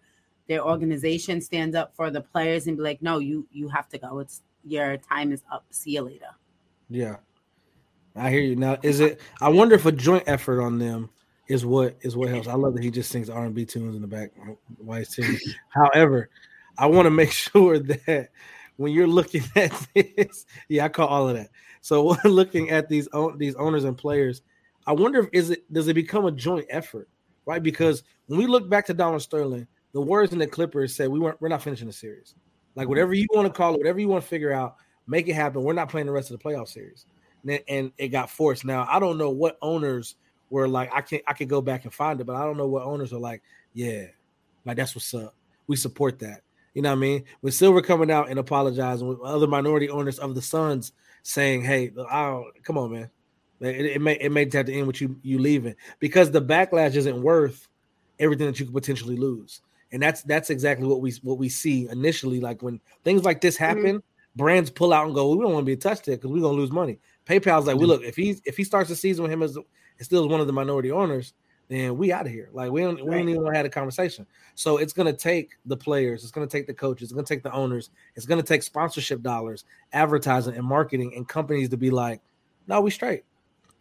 their 0.48 0.64
organization, 0.64 1.40
stand 1.40 1.74
up 1.74 1.94
for 1.94 2.10
the 2.10 2.20
players, 2.20 2.66
and 2.66 2.76
be 2.76 2.82
like, 2.82 3.00
no, 3.00 3.18
you 3.18 3.46
you 3.50 3.68
have 3.68 3.88
to 3.90 3.98
go. 3.98 4.18
It's 4.18 4.42
your 4.64 4.96
time 4.96 5.32
is 5.32 5.42
up. 5.50 5.64
See 5.70 5.92
you 5.92 6.02
later. 6.02 6.30
Yeah, 6.90 7.16
I 8.14 8.30
hear 8.30 8.40
you. 8.40 8.56
Now, 8.56 8.76
is 8.82 9.00
it? 9.00 9.20
I 9.40 9.48
wonder 9.48 9.74
if 9.74 9.86
a 9.86 9.92
joint 9.92 10.24
effort 10.26 10.60
on 10.60 10.78
them 10.78 11.10
is 11.48 11.64
what 11.64 11.96
is 12.02 12.16
what 12.16 12.28
helps. 12.28 12.48
I 12.48 12.54
love 12.54 12.74
that 12.74 12.82
he 12.82 12.90
just 12.90 13.10
sings 13.10 13.30
R 13.30 13.44
and 13.44 13.54
B 13.54 13.64
tunes 13.64 13.94
in 13.94 14.02
the 14.02 14.08
back 14.08 14.32
while 14.78 14.98
he's 14.98 15.14
singing. 15.14 15.38
However, 15.68 16.28
I 16.76 16.86
want 16.86 17.06
to 17.06 17.10
make 17.10 17.30
sure 17.32 17.78
that 17.78 18.30
when 18.76 18.92
you're 18.92 19.06
looking 19.06 19.44
at 19.54 19.72
this, 19.94 20.44
yeah, 20.68 20.84
I 20.84 20.88
call 20.88 21.08
all 21.08 21.28
of 21.28 21.36
that. 21.36 21.50
So 21.80 22.16
looking 22.24 22.70
at 22.70 22.88
these 22.88 23.08
these 23.36 23.54
owners 23.54 23.84
and 23.84 23.96
players, 23.96 24.42
I 24.86 24.92
wonder 24.92 25.20
if 25.20 25.28
is 25.32 25.50
it 25.50 25.72
does 25.72 25.88
it 25.88 25.94
become 25.94 26.26
a 26.26 26.32
joint 26.32 26.66
effort, 26.70 27.08
right? 27.44 27.62
Because 27.62 28.02
when 28.26 28.38
we 28.38 28.46
look 28.46 28.68
back 28.68 28.86
to 28.86 28.94
Donald 28.94 29.22
Sterling, 29.22 29.66
the 29.92 30.00
words 30.00 30.32
in 30.32 30.38
the 30.38 30.46
Clippers 30.46 30.94
said 30.94 31.08
we 31.08 31.18
weren't 31.18 31.40
we're 31.40 31.48
not 31.48 31.62
finishing 31.62 31.86
the 31.86 31.92
series. 31.92 32.34
Like 32.74 32.88
whatever 32.88 33.14
you 33.14 33.26
want 33.34 33.46
to 33.46 33.52
call 33.52 33.74
it, 33.74 33.78
whatever 33.78 33.98
you 33.98 34.08
want 34.08 34.22
to 34.22 34.28
figure 34.28 34.52
out, 34.52 34.76
make 35.06 35.28
it 35.28 35.34
happen. 35.34 35.62
We're 35.62 35.72
not 35.72 35.88
playing 35.88 36.06
the 36.06 36.12
rest 36.12 36.30
of 36.30 36.38
the 36.38 36.44
playoff 36.44 36.68
series, 36.68 37.06
and, 37.48 37.60
and 37.68 37.92
it 37.98 38.08
got 38.08 38.30
forced. 38.30 38.64
Now 38.64 38.86
I 38.88 38.98
don't 39.00 39.18
know 39.18 39.30
what 39.30 39.58
owners 39.62 40.16
were 40.50 40.68
like. 40.68 40.90
I 40.92 41.00
can 41.00 41.20
I 41.26 41.32
can 41.32 41.48
go 41.48 41.60
back 41.60 41.84
and 41.84 41.92
find 41.92 42.20
it, 42.20 42.24
but 42.24 42.36
I 42.36 42.44
don't 42.44 42.56
know 42.56 42.68
what 42.68 42.84
owners 42.84 43.12
are 43.12 43.18
like. 43.18 43.42
Yeah, 43.72 44.06
like 44.64 44.76
that's 44.76 44.94
what's 44.94 45.12
up. 45.14 45.34
We 45.66 45.76
support 45.76 46.20
that. 46.20 46.42
You 46.74 46.82
know 46.82 46.90
what 46.90 46.98
I 46.98 47.00
mean? 47.00 47.24
With 47.40 47.54
Silver 47.54 47.80
coming 47.80 48.10
out 48.10 48.28
and 48.28 48.38
apologizing, 48.38 49.08
with 49.08 49.20
other 49.20 49.46
minority 49.46 49.88
owners 49.88 50.18
of 50.18 50.34
the 50.34 50.42
Suns 50.42 50.92
saying, 51.22 51.62
"Hey, 51.62 51.90
oh, 51.96 52.44
come 52.62 52.76
on, 52.76 52.92
man, 52.92 53.10
it, 53.60 53.86
it, 53.86 54.00
may 54.00 54.14
it 54.14 54.30
may 54.30 54.48
have 54.52 54.66
to 54.66 54.72
end 54.72 54.86
with 54.86 55.00
you 55.00 55.16
you 55.22 55.38
leaving 55.38 55.74
because 55.98 56.30
the 56.30 56.42
backlash 56.42 56.94
isn't 56.94 57.22
worth 57.22 57.68
everything 58.18 58.46
that 58.46 58.58
you 58.60 58.66
could 58.66 58.74
potentially 58.74 59.16
lose." 59.16 59.60
And 59.92 60.02
that's 60.02 60.22
that's 60.22 60.50
exactly 60.50 60.86
what 60.86 61.00
we 61.00 61.12
what 61.22 61.38
we 61.38 61.48
see 61.48 61.88
initially. 61.88 62.40
Like 62.40 62.62
when 62.62 62.80
things 63.04 63.24
like 63.24 63.40
this 63.40 63.56
mm-hmm. 63.56 63.64
happen, 63.64 63.96
mm-hmm. 63.96 64.36
brands 64.36 64.70
pull 64.70 64.92
out 64.92 65.06
and 65.06 65.14
go, 65.14 65.30
"We 65.34 65.42
don't 65.42 65.52
want 65.52 65.64
to 65.64 65.66
be 65.66 65.72
attached 65.72 66.04
to 66.04 66.12
it 66.12 66.16
because 66.16 66.30
we're 66.30 66.42
gonna 66.42 66.56
lose 66.56 66.72
money." 66.72 66.98
PayPal's 67.26 67.66
like, 67.66 67.74
mm-hmm. 67.74 67.80
"We 67.80 67.86
look 67.86 68.02
if 68.02 68.16
he 68.16 68.36
if 68.44 68.56
he 68.56 68.64
starts 68.64 68.88
the 68.88 68.96
season 68.96 69.22
with 69.22 69.32
him 69.32 69.42
as 69.42 69.56
still 70.00 70.28
one 70.28 70.40
of 70.40 70.46
the 70.46 70.52
minority 70.52 70.90
owners, 70.90 71.32
then 71.68 71.96
we 71.96 72.12
out 72.12 72.26
of 72.26 72.32
here. 72.32 72.48
Like 72.52 72.70
we 72.70 72.82
don't 72.82 73.04
we 73.04 73.10
don't 73.10 73.28
even 73.28 73.42
want 73.42 73.54
to 73.54 73.56
have 73.58 73.66
a 73.66 73.70
conversation. 73.70 74.26
So 74.54 74.76
it's 74.78 74.92
gonna 74.92 75.12
take 75.12 75.52
the 75.66 75.76
players, 75.76 76.22
it's 76.22 76.32
gonna 76.32 76.46
take 76.46 76.66
the 76.66 76.74
coaches, 76.74 77.04
it's 77.04 77.12
gonna 77.12 77.26
take 77.26 77.42
the 77.42 77.52
owners, 77.52 77.90
it's 78.14 78.26
gonna 78.26 78.42
take 78.42 78.62
sponsorship 78.62 79.22
dollars, 79.22 79.64
advertising 79.92 80.54
and 80.54 80.64
marketing, 80.64 81.14
and 81.16 81.28
companies 81.28 81.68
to 81.70 81.76
be 81.76 81.90
like, 81.90 82.20
no, 82.66 82.80
we 82.80 82.90
straight, 82.90 83.24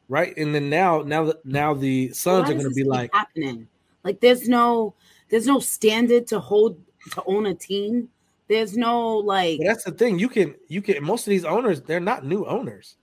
right? 0.09 0.35
And 0.37 0.53
then 0.53 0.69
now, 0.69 1.01
now, 1.01 1.25
mm-hmm. 1.25 1.51
now 1.51 1.73
the 1.73 2.09
Suns 2.13 2.47
Why 2.47 2.53
are 2.53 2.57
gonna 2.57 2.69
be 2.71 2.83
like, 2.83 3.13
happening. 3.13 3.67
Like 4.03 4.19
there's 4.19 4.47
no 4.47 4.93
there's 5.29 5.47
no 5.47 5.59
standard 5.59 6.27
to 6.27 6.39
hold 6.39 6.79
to 7.11 7.23
own 7.25 7.45
a 7.47 7.53
team. 7.53 8.09
There's 8.47 8.77
no 8.77 9.17
like 9.17 9.57
But 9.59 9.67
that's 9.67 9.83
the 9.83 9.91
thing. 9.91 10.19
You 10.19 10.29
can 10.29 10.55
you 10.67 10.81
can 10.81 11.03
most 11.03 11.25
of 11.25 11.31
these 11.31 11.45
owners, 11.45 11.81
they're 11.81 11.99
not 11.99 12.25
new 12.25 12.45
owners. 12.45 12.97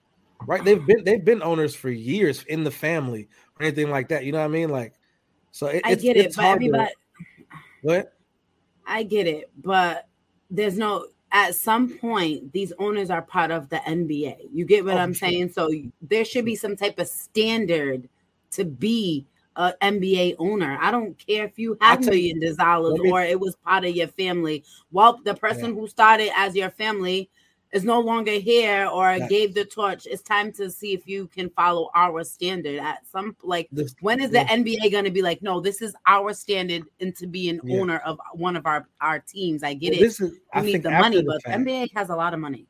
Right? 0.47 0.65
They've 0.65 0.85
been 0.85 1.05
they've 1.05 1.25
been 1.25 1.43
owners 1.43 1.75
for 1.75 1.91
years 1.91 2.45
in 2.45 2.65
the 2.65 2.71
family 2.71 3.29
or 3.59 3.67
anything 3.67 3.91
like 3.91 4.09
that. 4.09 4.25
You 4.25 4.33
know 4.33 4.39
what 4.39 4.45
I 4.45 4.49
mean? 4.49 4.71
Like 4.71 4.95
so 5.51 5.67
it, 5.67 5.83
I 5.85 5.93
it's, 5.93 6.03
get 6.03 6.17
it, 6.17 6.35
but 6.35 6.43
to- 6.43 6.49
everybody 6.49 6.93
what? 7.83 8.15
I 8.87 9.03
get 9.03 9.27
it, 9.27 9.51
but 9.63 10.09
there's 10.51 10.79
no 10.79 11.07
at 11.33 11.55
some 11.55 11.89
point 11.99 12.53
these 12.53 12.73
owners 12.79 13.11
are 13.11 13.23
part 13.23 13.51
of 13.51 13.69
the 13.69 13.79
NBA. 13.79 14.49
You 14.53 14.65
get 14.65 14.85
what 14.85 14.95
Oh, 14.95 14.99
I'm 14.99 15.15
sure. 15.15 15.29
saying? 15.29 15.51
So 15.51 15.71
there 16.03 16.25
should 16.25 16.45
be 16.45 16.55
some 16.57 16.77
type 16.77 16.99
of 16.99 17.09
standard 17.09 18.09
to 18.53 18.65
be 18.65 19.27
a 19.57 19.73
NBA 19.83 20.37
owner. 20.39 20.79
I 20.81 20.91
don't 20.91 21.19
care 21.19 21.45
if 21.45 21.59
you 21.59 21.77
have 21.81 22.01
millions 22.01 22.45
of 22.45 22.57
dollars 22.59 22.99
or 23.05 23.23
it 23.23 23.39
was 23.39 23.57
part 23.57 23.85
of 23.85 23.95
your 23.95 24.09
family. 24.09 24.65
Well, 24.93 25.21
the 25.25 25.35
person 25.35 25.75
who 25.75 25.87
started 25.89 26.31
as 26.37 26.55
your 26.55 26.71
family 26.71 27.29
is 27.73 27.85
no 27.85 28.01
longer 28.01 28.33
here 28.33 28.87
or 28.93 29.05
Right. 29.05 29.29
gave 29.31 29.55
the 29.55 29.65
torch. 29.65 30.07
It's 30.07 30.23
time 30.23 30.53
to 30.53 30.71
see 30.71 30.93
if 30.93 31.07
you 31.07 31.27
can 31.29 31.49
follow 31.51 31.91
our 31.95 32.23
standard 32.23 32.79
at 32.79 33.07
some 33.07 33.35
like 33.43 33.69
This- 33.73 33.95
when 34.01 34.21
is 34.21 34.31
yeah. 34.31 34.45
the 34.45 34.51
NBA 34.53 34.91
going 34.91 35.05
to 35.05 35.11
be 35.11 35.23
like, 35.23 35.41
no, 35.43 35.59
this 35.61 35.81
is 35.81 35.95
our 36.07 36.35
standard 36.35 36.85
and 37.01 37.17
to 37.17 37.27
be 37.27 37.49
an 37.49 37.61
Yeah. 37.65 37.81
owner 37.81 37.99
of 37.99 38.21
one 38.35 38.57
of 38.57 38.67
our 38.67 38.87
our 39.01 39.21
teams? 39.21 39.63
I 39.63 39.75
get 39.75 39.93
Well, 39.93 40.01
it. 40.01 40.03
this 40.05 40.21
is- 40.21 40.39
I 40.53 40.61
need 40.63 40.83
the 40.83 40.91
money, 40.91 41.17
the 41.17 41.23
but 41.25 41.43
fact. 41.43 41.59
NBA 41.61 41.89
has 41.95 42.11
a 42.11 42.17
lot 42.17 42.35
of 42.35 42.41
money. 42.41 42.67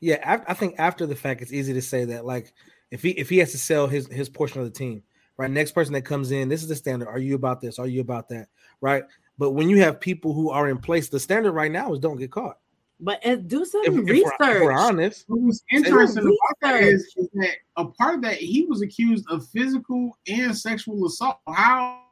Yeah, 0.00 0.18
I, 0.24 0.52
I 0.52 0.54
think 0.54 0.76
after 0.78 1.06
the 1.06 1.16
fact, 1.16 1.42
it's 1.42 1.52
easy 1.52 1.72
to 1.74 1.82
say 1.82 2.04
that. 2.06 2.24
Like, 2.24 2.52
if 2.90 3.02
he 3.02 3.10
if 3.10 3.28
he 3.28 3.38
has 3.38 3.50
to 3.52 3.58
sell 3.58 3.86
his 3.86 4.06
his 4.06 4.28
portion 4.30 4.60
of 4.60 4.66
the 4.66 4.72
team, 4.72 5.02
right? 5.36 5.50
Next 5.50 5.72
person 5.72 5.92
that 5.94 6.02
comes 6.06 6.30
in, 6.30 6.48
this 6.48 6.62
is 6.62 6.68
the 6.68 6.76
standard. 6.76 7.08
Are 7.08 7.18
you 7.18 7.34
about 7.34 7.60
this? 7.60 7.78
Are 7.78 7.86
you 7.86 8.00
about 8.00 8.28
that? 8.30 8.48
Right? 8.80 9.02
But 9.36 9.50
when 9.52 9.68
you 9.68 9.78
have 9.82 10.00
people 10.00 10.32
who 10.32 10.50
are 10.50 10.68
in 10.68 10.78
place, 10.78 11.08
the 11.10 11.20
standard 11.20 11.52
right 11.52 11.70
now 11.70 11.92
is 11.92 11.98
don't 11.98 12.16
get 12.16 12.30
caught. 12.30 12.58
But 13.00 13.24
uh, 13.24 13.36
do 13.36 13.64
some 13.64 13.82
If, 13.84 13.94
if 13.96 14.08
research. 14.08 14.32
we're, 14.40 14.56
if 14.56 14.62
we're 14.62 14.72
honest, 14.72 15.24
What 15.28 15.40
was 15.42 15.62
interesting 15.70 16.24
about 16.24 16.56
that 16.62 16.82
is, 16.82 17.02
is 17.16 17.28
that 17.34 17.50
a 17.76 17.84
part 17.84 18.16
of 18.16 18.22
that 18.22 18.34
he 18.38 18.64
was 18.64 18.82
accused 18.82 19.24
of 19.30 19.46
physical 19.48 20.18
and 20.26 20.56
sexual 20.56 21.06
assault. 21.06 21.38
How 21.48 22.02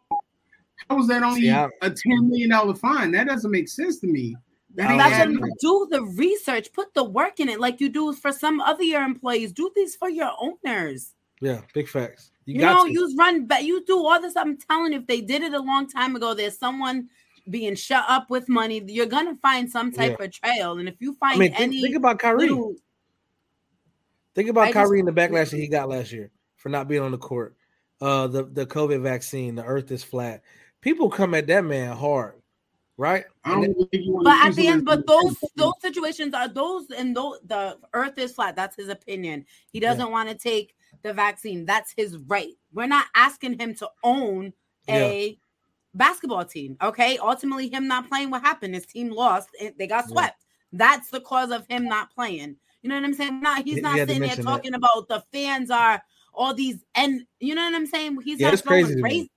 how 0.89 0.97
was 0.97 1.09
that 1.09 1.23
only 1.25 1.41
See, 1.43 1.51
I- 1.51 1.69
a 1.83 1.91
ten 1.91 2.29
million 2.29 2.51
dollar 2.51 2.75
fine? 2.75 3.11
That 3.11 3.27
doesn't 3.27 3.51
make 3.51 3.69
sense 3.69 3.99
to 4.01 4.07
me. 4.07 4.37
That 4.77 4.97
That's 4.99 5.31
what 5.41 5.51
do 5.61 5.89
the 5.91 6.03
research, 6.03 6.71
put 6.73 6.93
the 6.95 7.03
work 7.03 7.41
in 7.41 7.49
it, 7.49 7.59
like 7.59 7.81
you 7.81 7.89
do 7.89 8.13
for 8.13 8.31
some 8.31 8.61
other 8.61 8.83
your 8.85 9.03
employees. 9.03 9.53
Do 9.53 9.71
this 9.75 9.97
for 9.97 10.11
your 10.11 10.31
owners. 10.39 11.15
yeah, 11.41 11.63
big 11.73 11.89
facts. 11.89 12.31
You, 12.45 12.57
You, 12.57 12.61
got 12.61 12.75
know, 12.75 12.85
to. 12.85 12.93
you 12.93 13.17
run, 13.17 13.47
but 13.47 13.65
you 13.65 13.83
do 13.87 13.99
all 14.07 14.21
this. 14.21 14.37
I'm 14.37 14.57
telling 14.59 14.93
you, 14.93 14.99
if 15.01 15.07
they 15.07 15.23
did 15.23 15.43
it 15.43 15.55
a 15.55 15.59
long 15.59 15.89
time 15.89 16.15
ago, 16.15 16.35
there's 16.35 16.59
someone 16.59 17.09
being 17.51 17.75
shut 17.75 18.05
up 18.09 18.31
with 18.31 18.49
money. 18.49 18.83
You're 18.87 19.07
gonna 19.07 19.37
find 19.37 19.71
some 19.71 19.93
type 19.93 20.17
Yeah. 20.19 20.27
of 20.27 20.33
trail, 20.33 20.79
and 20.79 20.89
if 20.89 20.97
you 21.01 21.17
I 21.23 21.29
find 21.29 21.39
mean, 21.41 21.51
think, 21.51 21.61
any, 21.61 21.83
think 21.83 21.97
about 21.97 22.19
Kyrie. 22.19 22.41
little- 22.49 22.75
Think 24.35 24.51
about 24.51 24.63
I 24.63 24.67
just- 24.67 24.75
Kyrie 24.75 24.99
and 24.99 25.09
the 25.09 25.13
backlash 25.13 25.51
that 25.51 25.57
he 25.57 25.67
got 25.69 25.89
last 25.89 26.13
year 26.13 26.31
for 26.57 26.69
not 26.69 26.89
being 26.89 27.01
on 27.03 27.11
the 27.13 27.19
court. 27.19 27.57
Uh, 28.01 28.27
the 28.27 28.45
the 28.45 28.67
COVID 28.67 29.01
vaccine, 29.03 29.55
the 29.55 29.65
Earth 29.65 29.91
is 29.91 30.05
flat. 30.05 30.43
People 30.83 31.09
come 31.09 31.33
at 31.35 31.47
that 31.47 31.65
man 31.65 31.97
hard, 31.97 32.35
right? 32.99 33.25
I 33.45 33.53
don't 33.55 33.75
think 33.91 34.05
you 34.05 34.13
want 34.13 34.25
but 34.27 34.47
at 34.47 34.55
the 34.55 34.67
end, 34.69 34.85
but 34.85 35.07
those 35.07 35.37
those 35.57 35.73
situations 35.81 36.35
are 36.35 36.49
those 36.49 36.91
and 36.91 37.17
those 37.17 37.39
the 37.47 37.79
Earth 37.95 38.19
is 38.19 38.33
flat. 38.35 38.55
That's 38.55 38.77
his 38.77 38.89
opinion. 38.89 39.47
He 39.73 39.81
doesn't 39.81 40.11
want 40.11 40.29
to 40.29 40.35
take 40.35 40.75
the 41.03 41.15
vaccine. 41.15 41.65
That's 41.65 41.93
his 41.97 42.19
right. 42.19 42.53
We're 42.75 42.87
not 42.87 43.07
asking 43.15 43.59
him 43.59 43.75
to 43.77 43.89
own 44.05 44.53
a 44.91 45.39
basketball 45.97 46.45
team. 46.45 46.77
Okay. 46.83 47.19
Ultimately, 47.19 47.69
him 47.69 47.89
not 47.89 48.09
playing. 48.09 48.31
What 48.31 48.43
happened? 48.43 48.75
His 48.75 48.87
team 48.87 49.11
lost. 49.11 49.49
and 49.61 49.75
They 49.79 49.87
got 49.87 50.05
Yeah. 50.07 50.13
swept. 50.13 50.45
That's 50.73 51.11
the 51.11 51.21
cause 51.21 51.51
of 51.51 51.67
him 51.69 51.85
not 51.85 52.13
playing. 52.15 52.57
You 52.83 52.91
know 52.91 52.97
what 52.97 53.05
I'm 53.05 53.15
saying? 53.15 53.41
Not 53.41 53.65
he's 53.65 53.83
not 53.83 53.97
sitting 53.97 54.21
there 54.21 54.29
mention 54.29 54.45
that. 54.45 54.51
talking 54.53 54.75
about 54.75 55.09
the 55.09 55.25
fans 55.33 55.71
are 55.71 56.03
all 56.33 56.55
these 56.55 56.85
and 56.95 57.23
you 57.41 57.55
know 57.55 57.65
what 57.65 57.75
I'm 57.75 57.87
saying? 57.87 58.19
He's 58.23 58.39
Yeah, 58.39 58.51
not 58.51 58.61
throwing 58.61 58.87
to 58.87 59.03
race 59.03 59.29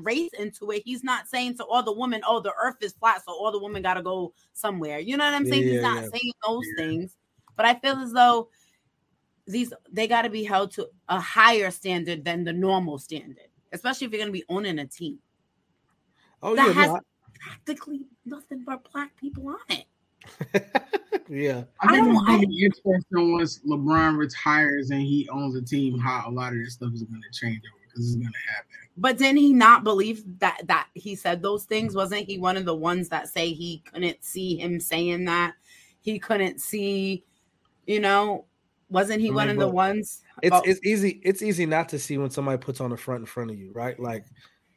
race 0.00 0.30
into 0.38 0.70
it. 0.72 0.82
He's 0.84 1.04
not 1.04 1.28
saying 1.28 1.56
to 1.58 1.64
all 1.64 1.82
the 1.82 1.92
women, 1.92 2.22
oh, 2.26 2.40
the 2.40 2.52
earth 2.60 2.76
is 2.80 2.94
flat, 2.94 3.22
so 3.24 3.32
all 3.32 3.52
the 3.52 3.62
women 3.62 3.82
gotta 3.82 4.02
go 4.02 4.32
somewhere. 4.52 4.98
You 4.98 5.16
know 5.16 5.24
what 5.24 5.34
I'm 5.34 5.46
saying? 5.46 5.62
Yeah, 5.64 5.72
He's 5.74 5.82
not 5.82 6.02
yeah. 6.02 6.08
saying 6.12 6.32
those 6.46 6.66
things. 6.76 7.16
But 7.56 7.66
I 7.66 7.74
feel 7.74 7.96
as 7.98 8.12
though 8.12 8.48
these 9.46 9.72
they 9.90 10.08
gotta 10.08 10.30
be 10.30 10.44
held 10.44 10.72
to 10.72 10.88
a 11.08 11.20
higher 11.20 11.70
standard 11.70 12.24
than 12.24 12.44
the 12.44 12.52
normal 12.52 12.98
standard, 12.98 13.48
especially 13.72 14.06
if 14.06 14.12
you're 14.12 14.20
gonna 14.20 14.32
be 14.32 14.44
owning 14.48 14.78
a 14.80 14.86
team. 14.86 15.18
Oh 16.42 16.54
that 16.54 16.66
yeah, 16.68 16.72
has 16.72 16.86
no, 16.88 16.96
I- 16.96 17.00
practically 17.40 18.00
nothing 18.26 18.64
but 18.66 18.86
black 18.92 19.16
people 19.16 19.48
on 19.48 19.56
it. 19.70 19.84
yeah. 21.28 21.64
I 21.80 21.88
think 21.88 21.92
I 21.92 21.96
don't- 21.96 22.26
gonna 22.26 22.46
be 22.46 22.64
interesting 22.64 23.32
once 23.32 23.60
LeBron 23.66 24.16
retires 24.18 24.90
and 24.90 25.00
he 25.00 25.28
owns 25.30 25.54
a 25.56 25.62
team. 25.62 25.98
How 25.98 26.24
a 26.26 26.30
lot 26.30 26.52
of 26.52 26.58
this 26.58 26.74
stuff 26.74 26.92
is 26.94 27.02
going 27.02 27.22
to 27.22 27.38
change 27.38 27.62
over 27.72 27.80
because 27.88 28.06
it's 28.06 28.16
going 28.16 28.32
to 28.32 28.52
happen. 28.52 28.68
But 28.96 29.16
didn't 29.18 29.38
he 29.38 29.52
not 29.52 29.84
believe 29.84 30.24
that 30.40 30.60
that 30.66 30.88
he 30.94 31.14
said 31.14 31.42
those 31.42 31.64
things? 31.64 31.94
Wasn't 31.94 32.26
he 32.26 32.38
one 32.38 32.56
of 32.56 32.64
the 32.64 32.74
ones 32.74 33.08
that 33.10 33.28
say 33.28 33.52
he 33.52 33.82
couldn't 33.92 34.22
see 34.24 34.56
him 34.56 34.80
saying 34.80 35.24
that? 35.26 35.54
He 36.00 36.18
couldn't 36.18 36.60
see, 36.60 37.24
you 37.86 38.00
know, 38.00 38.46
wasn't 38.90 39.20
he 39.20 39.30
I 39.30 39.34
one 39.34 39.48
of 39.48 39.56
the 39.58 39.68
ones? 39.68 40.22
It's 40.42 40.48
about- 40.48 40.66
it's 40.66 40.80
easy 40.84 41.20
it's 41.22 41.42
easy 41.42 41.64
not 41.66 41.88
to 41.90 41.98
see 41.98 42.18
when 42.18 42.30
somebody 42.30 42.58
puts 42.58 42.80
on 42.80 42.90
the 42.90 42.96
front 42.96 43.20
in 43.20 43.26
front 43.26 43.50
of 43.50 43.58
you, 43.58 43.70
right? 43.72 43.98
Like, 43.98 44.24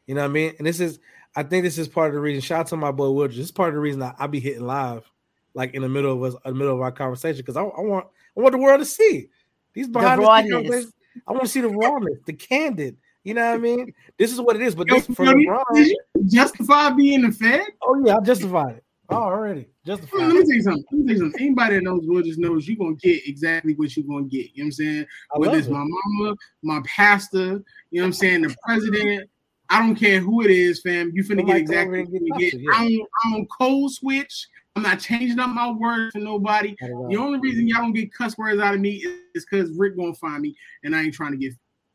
you 0.08 0.16
know 0.16 0.22
what 0.22 0.30
I 0.30 0.34
mean? 0.34 0.54
And 0.58 0.68
this 0.68 0.80
is 0.80 1.00
I 1.36 1.44
think 1.44 1.64
this 1.64 1.78
is 1.78 1.88
part 1.88 2.10
of 2.10 2.14
the 2.14 2.20
reason. 2.20 2.42
Shout 2.42 2.62
out 2.62 2.68
to 2.68 2.78
my 2.78 2.92
boy 2.92 3.12
Woodridge. 3.12 3.38
This 3.38 3.46
is 3.46 3.52
part 3.52 3.70
of 3.70 3.76
the 3.76 3.80
reason 3.80 4.02
I, 4.02 4.14
I 4.20 4.28
be 4.28 4.40
hitting 4.40 4.66
live, 4.66 5.10
like 5.54 5.74
in 5.74 5.82
the 5.82 5.90
middle 5.90 6.14
of 6.14 6.24
us, 6.24 6.40
in 6.46 6.54
the 6.54 6.60
middle 6.60 6.74
of 6.74 6.82
our 6.82 6.92
conversation, 6.92 7.38
because 7.38 7.58
I, 7.58 7.64
I 7.64 7.82
want 7.82 8.08
I 8.38 8.42
want 8.42 8.52
the 8.52 8.58
world 8.58 8.80
to 8.80 8.86
see 8.86 9.30
these 9.74 9.88
behind 9.88 10.22
the, 10.22 10.42
scenes 10.42 10.52
rawness. 10.54 10.92
I 11.28 11.32
want 11.32 11.44
to 11.44 11.50
see 11.50 11.62
the 11.62 11.70
rawness, 11.70 12.20
the 12.26 12.34
candid. 12.34 12.98
You 13.24 13.36
know 13.36 13.46
what 13.50 13.56
I 13.56 13.58
mean? 13.58 13.94
This 14.18 14.32
is 14.32 14.42
what 14.42 14.56
it 14.56 14.62
is. 14.62 14.74
But 14.76 14.88
Yo, 14.88 14.96
this 14.96 15.08
for 15.16 15.26
yo, 15.26 15.34
LeBron. 15.34 15.64
did 15.76 15.88
you 15.88 15.98
justify 16.28 16.90
being 16.90 17.24
a 17.26 17.32
Fed? 17.32 17.66
Oh 17.84 18.02
yeah, 18.04 18.18
I 18.18 18.22
justified 18.22 18.78
it. 18.78 18.84
Oh, 19.10 19.16
already 19.16 19.68
justified. 19.86 20.20
Let 20.20 20.36
me 20.36 20.42
tell 20.42 20.52
you 20.52 20.62
something. 20.62 20.84
Let 20.92 21.00
me 21.00 21.06
tell 21.06 21.14
you 21.14 21.20
something. 21.20 21.42
Anybody 21.42 21.76
that 21.76 21.84
knows 21.84 22.02
Will 22.06 22.24
just 22.24 22.40
knows 22.40 22.68
you're 22.68 22.78
gonna 22.78 22.96
get 22.96 23.28
exactly 23.28 23.74
what 23.74 23.96
you're 23.96 24.06
gonna 24.08 24.26
get. 24.26 24.52
You 24.54 24.64
know 24.64 24.66
what 24.66 24.66
I'm 24.66 24.72
saying? 24.72 25.06
I 25.36 25.40
Whether 25.40 25.58
it's 25.58 25.68
it. 25.68 25.72
my 25.72 25.84
mama, 25.86 26.36
my 26.64 26.82
pastor, 26.86 27.40
you 27.40 28.00
know 28.00 28.04
what 28.04 28.06
I'm 28.06 28.14
saying, 28.14 28.42
the 28.42 28.56
president. 28.66 29.30
I 29.72 29.80
don't 29.80 29.96
care 29.96 30.20
who 30.20 30.44
it 30.44 30.52
is, 30.52 30.82
fam. 30.82 31.12
You 31.14 31.24
finna 31.24 31.38
Somebody 31.40 31.64
get 31.64 31.68
come 31.68 31.96
exactly 31.96 32.04
what 32.04 32.22
you 32.22 32.52
get. 32.52 32.60
yeah. 32.60 32.72
I 32.74 32.90
don't, 32.90 33.08
I 33.24 33.32
don't 33.32 33.48
code 33.50 33.92
switch. 33.92 34.48
I'm 34.76 34.84
not 34.84 35.00
changing 35.00 35.40
up 35.40 35.50
my 35.50 35.72
words 35.72 36.12
for 36.12 36.20
nobody. 36.20 36.76
Not 36.82 36.90
at 36.90 36.94
all. 36.94 37.10
The 37.10 37.18
only 37.18 37.40
reason 37.40 37.68
y'all 37.68 37.82
don't 37.82 37.94
get 37.94 38.14
cuss 38.14 38.38
words 38.38 38.62
out 38.62 38.74
of 38.74 38.82
me 38.82 39.04
is 39.34 39.46
because 39.50 39.72
Rick 39.78 39.96
gonna 39.96 40.14
find 40.14 40.42
me 40.42 40.56
and 40.84 40.96
I 40.96 41.04
ain't 41.04 41.14
trying 41.14 41.32
to 41.32 41.38
get. 41.38 41.54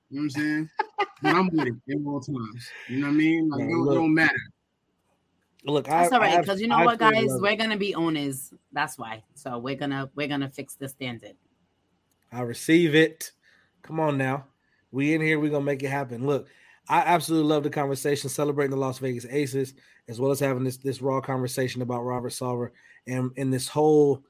You 0.08 0.20
know 0.20 0.22
what 0.22 0.22
I'm 0.22 0.30
saying? 0.30 0.70
but 1.22 1.34
I'm 1.34 1.48
with 1.52 1.66
it 1.66 1.74
at 1.90 2.06
all 2.06 2.20
times. 2.20 2.70
You 2.88 3.00
know 3.00 3.08
what 3.08 3.12
I 3.12 3.16
mean? 3.16 3.48
Like, 3.48 3.58
Man, 3.58 3.68
it 3.68 3.72
don't, 3.72 3.80
it 3.80 3.84
look. 3.84 3.94
don't 3.94 4.14
matter. 4.14 4.34
Look, 5.64 5.88
I, 5.88 6.02
That's 6.02 6.12
all 6.12 6.22
I 6.22 6.40
because 6.40 6.60
you 6.60 6.68
know 6.68 6.76
I 6.76 6.84
what, 6.84 6.98
guys, 6.98 7.26
we're 7.28 7.56
gonna 7.56 7.76
be 7.76 7.94
owners. 7.94 8.54
That's 8.72 8.96
why. 8.96 9.24
So 9.34 9.58
we're 9.58 9.74
gonna 9.74 10.08
we're 10.14 10.28
gonna 10.28 10.48
fix 10.48 10.76
the 10.76 10.88
standard. 10.88 11.34
I 12.32 12.40
receive 12.40 12.94
it. 12.94 13.32
Come 13.82 14.00
on 14.00 14.16
now. 14.16 14.46
We 14.92 15.14
in 15.14 15.20
here, 15.20 15.40
we're 15.40 15.50
gonna 15.50 15.64
make 15.64 15.82
it 15.82 15.88
happen. 15.88 16.24
Look, 16.24 16.46
I 16.88 17.00
absolutely 17.00 17.48
love 17.48 17.62
the 17.62 17.70
conversation 17.70 18.28
celebrating 18.30 18.70
the 18.70 18.76
Las 18.76 18.98
Vegas 18.98 19.26
Aces, 19.28 19.74
as 20.08 20.20
well 20.20 20.30
as 20.30 20.40
having 20.40 20.64
this 20.64 20.76
this 20.76 21.02
raw 21.02 21.20
conversation 21.20 21.82
about 21.82 22.02
Robert 22.04 22.32
Sarver 22.32 22.70
and 23.06 23.30
and 23.36 23.52
this 23.52 23.68
whole 23.68 24.22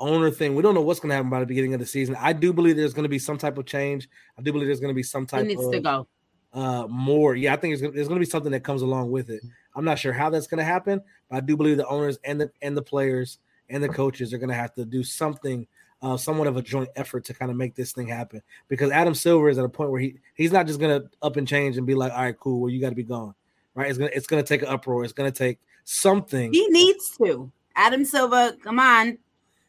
owner 0.00 0.30
thing. 0.30 0.54
We 0.54 0.62
don't 0.62 0.74
know 0.74 0.82
what's 0.82 1.00
gonna 1.00 1.14
happen 1.14 1.30
by 1.30 1.40
the 1.40 1.46
beginning 1.46 1.74
of 1.74 1.80
the 1.80 1.86
season. 1.86 2.16
I 2.18 2.32
do 2.32 2.52
believe 2.52 2.76
there's 2.76 2.94
gonna 2.94 3.08
be 3.08 3.18
some 3.18 3.38
type 3.38 3.58
of 3.58 3.66
change. 3.66 4.08
I 4.38 4.42
do 4.42 4.52
believe 4.52 4.68
there's 4.68 4.80
gonna 4.80 4.94
be 4.94 5.02
some 5.02 5.26
type 5.26 5.46
needs 5.46 5.64
of 5.64 5.72
to 5.72 5.80
go. 5.80 6.06
uh 6.52 6.86
more. 6.88 7.36
Yeah, 7.36 7.54
I 7.54 7.56
think 7.56 7.72
there's 7.72 7.80
gonna, 7.80 7.94
there's 7.94 8.08
gonna 8.08 8.20
be 8.20 8.26
something 8.26 8.52
that 8.52 8.64
comes 8.64 8.82
along 8.82 9.10
with 9.10 9.30
it. 9.30 9.42
I'm 9.74 9.84
not 9.84 9.98
sure 9.98 10.12
how 10.12 10.30
that's 10.30 10.46
gonna 10.46 10.64
happen, 10.64 11.00
but 11.30 11.36
I 11.36 11.40
do 11.40 11.56
believe 11.56 11.76
the 11.76 11.86
owners 11.86 12.18
and 12.24 12.40
the 12.40 12.50
and 12.62 12.76
the 12.76 12.82
players 12.82 13.38
and 13.70 13.82
the 13.82 13.88
coaches 13.88 14.34
are 14.34 14.38
gonna 14.38 14.54
have 14.54 14.74
to 14.74 14.84
do 14.84 15.02
something, 15.02 15.66
uh, 16.04 16.16
somewhat 16.16 16.46
of 16.46 16.56
a 16.56 16.62
joint 16.62 16.88
effort 16.96 17.24
to 17.24 17.34
kind 17.34 17.50
of 17.50 17.56
make 17.56 17.74
this 17.74 17.92
thing 17.92 18.06
happen. 18.06 18.42
Because 18.68 18.90
Adam 18.90 19.14
Silver 19.14 19.48
is 19.48 19.58
at 19.58 19.64
a 19.64 19.68
point 19.68 19.90
where 19.90 20.00
he 20.00 20.16
he's 20.34 20.52
not 20.52 20.66
just 20.66 20.78
gonna 20.78 21.02
up 21.22 21.36
and 21.36 21.48
change 21.48 21.76
and 21.76 21.86
be 21.86 21.94
like, 21.94 22.12
all 22.12 22.22
right, 22.22 22.38
cool, 22.38 22.60
well, 22.60 22.70
you 22.70 22.80
got 22.80 22.90
to 22.90 22.94
be 22.94 23.02
gone, 23.02 23.34
right? 23.74 23.88
It's 23.88 23.98
gonna 23.98 24.10
it's 24.14 24.26
gonna 24.26 24.42
take 24.42 24.62
an 24.62 24.68
uproar. 24.68 25.04
It's 25.04 25.12
gonna 25.12 25.30
take 25.32 25.58
something. 25.84 26.52
He 26.52 26.68
needs 26.68 27.16
to. 27.18 27.50
Adam 27.76 28.04
Silver, 28.04 28.52
come 28.62 28.78
on, 28.78 29.18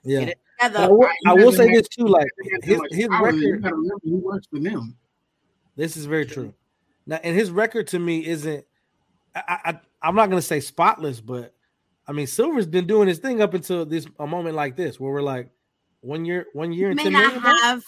Yeah. 0.04 0.20
get 0.20 0.30
it 0.30 0.40
I 0.62 0.88
will, 0.88 1.10
I 1.26 1.34
will 1.34 1.52
say 1.52 1.72
this 1.72 1.88
too, 1.88 2.06
like 2.06 2.28
his 2.64 2.80
his 2.92 3.08
power 3.08 3.32
that 3.32 3.38
You 3.38 3.54
record. 3.54 3.64
gotta 3.64 4.00
he 4.04 4.12
works 4.12 4.48
for 4.48 4.60
them. 4.60 4.96
This 5.76 5.98
is 5.98 6.06
very 6.06 6.26
true. 6.26 6.54
Now, 7.06 7.20
and 7.24 7.36
his 7.36 7.52
record 7.52 7.88
to 7.88 8.00
me 8.00 8.26
isn't. 8.26 8.66
I, 9.36 9.60
I 9.66 9.80
I'm 10.02 10.16
not 10.16 10.30
gonna 10.30 10.42
say 10.42 10.60
spotless, 10.60 11.20
but 11.20 11.54
I 12.08 12.14
mean 12.14 12.28
Silver's 12.28 12.68
been 12.68 12.88
doing 12.88 13.08
his 13.08 13.20
thing 13.20 13.42
up 13.42 13.54
until 13.54 13.86
this 13.86 14.08
a 14.20 14.28
moment 14.28 14.56
like 14.56 14.76
this, 14.76 15.00
where 15.00 15.12
we're 15.12 15.22
like, 15.22 15.50
one 16.06 16.26
year, 16.26 16.46
one 16.54 16.72
year, 16.72 16.88
He 16.92 16.92
and 16.92 17.04
may 17.04 17.10
not 17.10 17.34
have 17.42 17.84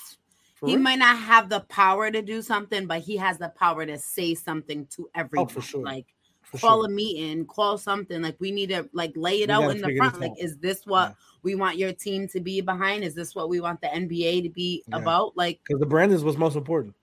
he 0.65 0.74
real? 0.74 0.80
might 0.80 0.99
not 0.99 1.18
have 1.18 1.49
the 1.49 1.59
power 1.61 2.09
to 2.09 2.22
do 2.22 2.41
something, 2.41 2.88
but 2.88 3.01
he 3.01 3.15
has 3.18 3.38
the 3.38 3.49
power 3.49 3.86
to 3.86 3.97
say 3.97 4.34
something 4.34 4.88
to 4.88 5.09
everyone. 5.13 5.49
Oh, 5.55 5.59
sure. 5.61 5.84
Like 5.84 6.07
For 6.41 6.57
call 6.57 6.82
sure. 6.82 6.86
a 6.88 6.89
meeting, 6.89 7.45
call 7.45 7.78
something. 7.78 8.22
Like 8.22 8.38
we 8.39 8.51
need 8.51 8.70
to 8.70 8.89
like 8.93 9.11
lay 9.15 9.43
it 9.43 9.49
We 9.49 9.53
out 9.53 9.70
in 9.70 9.82
the 9.82 9.95
front. 9.97 10.20
Like, 10.20 10.32
is 10.39 10.57
this 10.57 10.86
what 10.86 11.15
we 11.43 11.53
want 11.55 11.78
your 11.78 11.93
team 11.93 12.28
to 12.30 12.39
be 12.39 12.59
behind? 12.61 13.03
Is 13.03 13.13
this 13.13 13.36
what 13.36 13.49
we 13.49 13.61
want 13.61 13.82
the 13.82 13.88
NBA 13.88 14.41
to 14.43 14.49
be 14.49 14.84
Yeah. 14.88 14.97
about? 14.97 15.38
Like 15.38 15.59
because 15.68 15.80
the 15.80 15.86
brand 15.86 16.11
is 16.11 16.24
what's 16.24 16.38
most 16.39 16.55
important. 16.55 16.95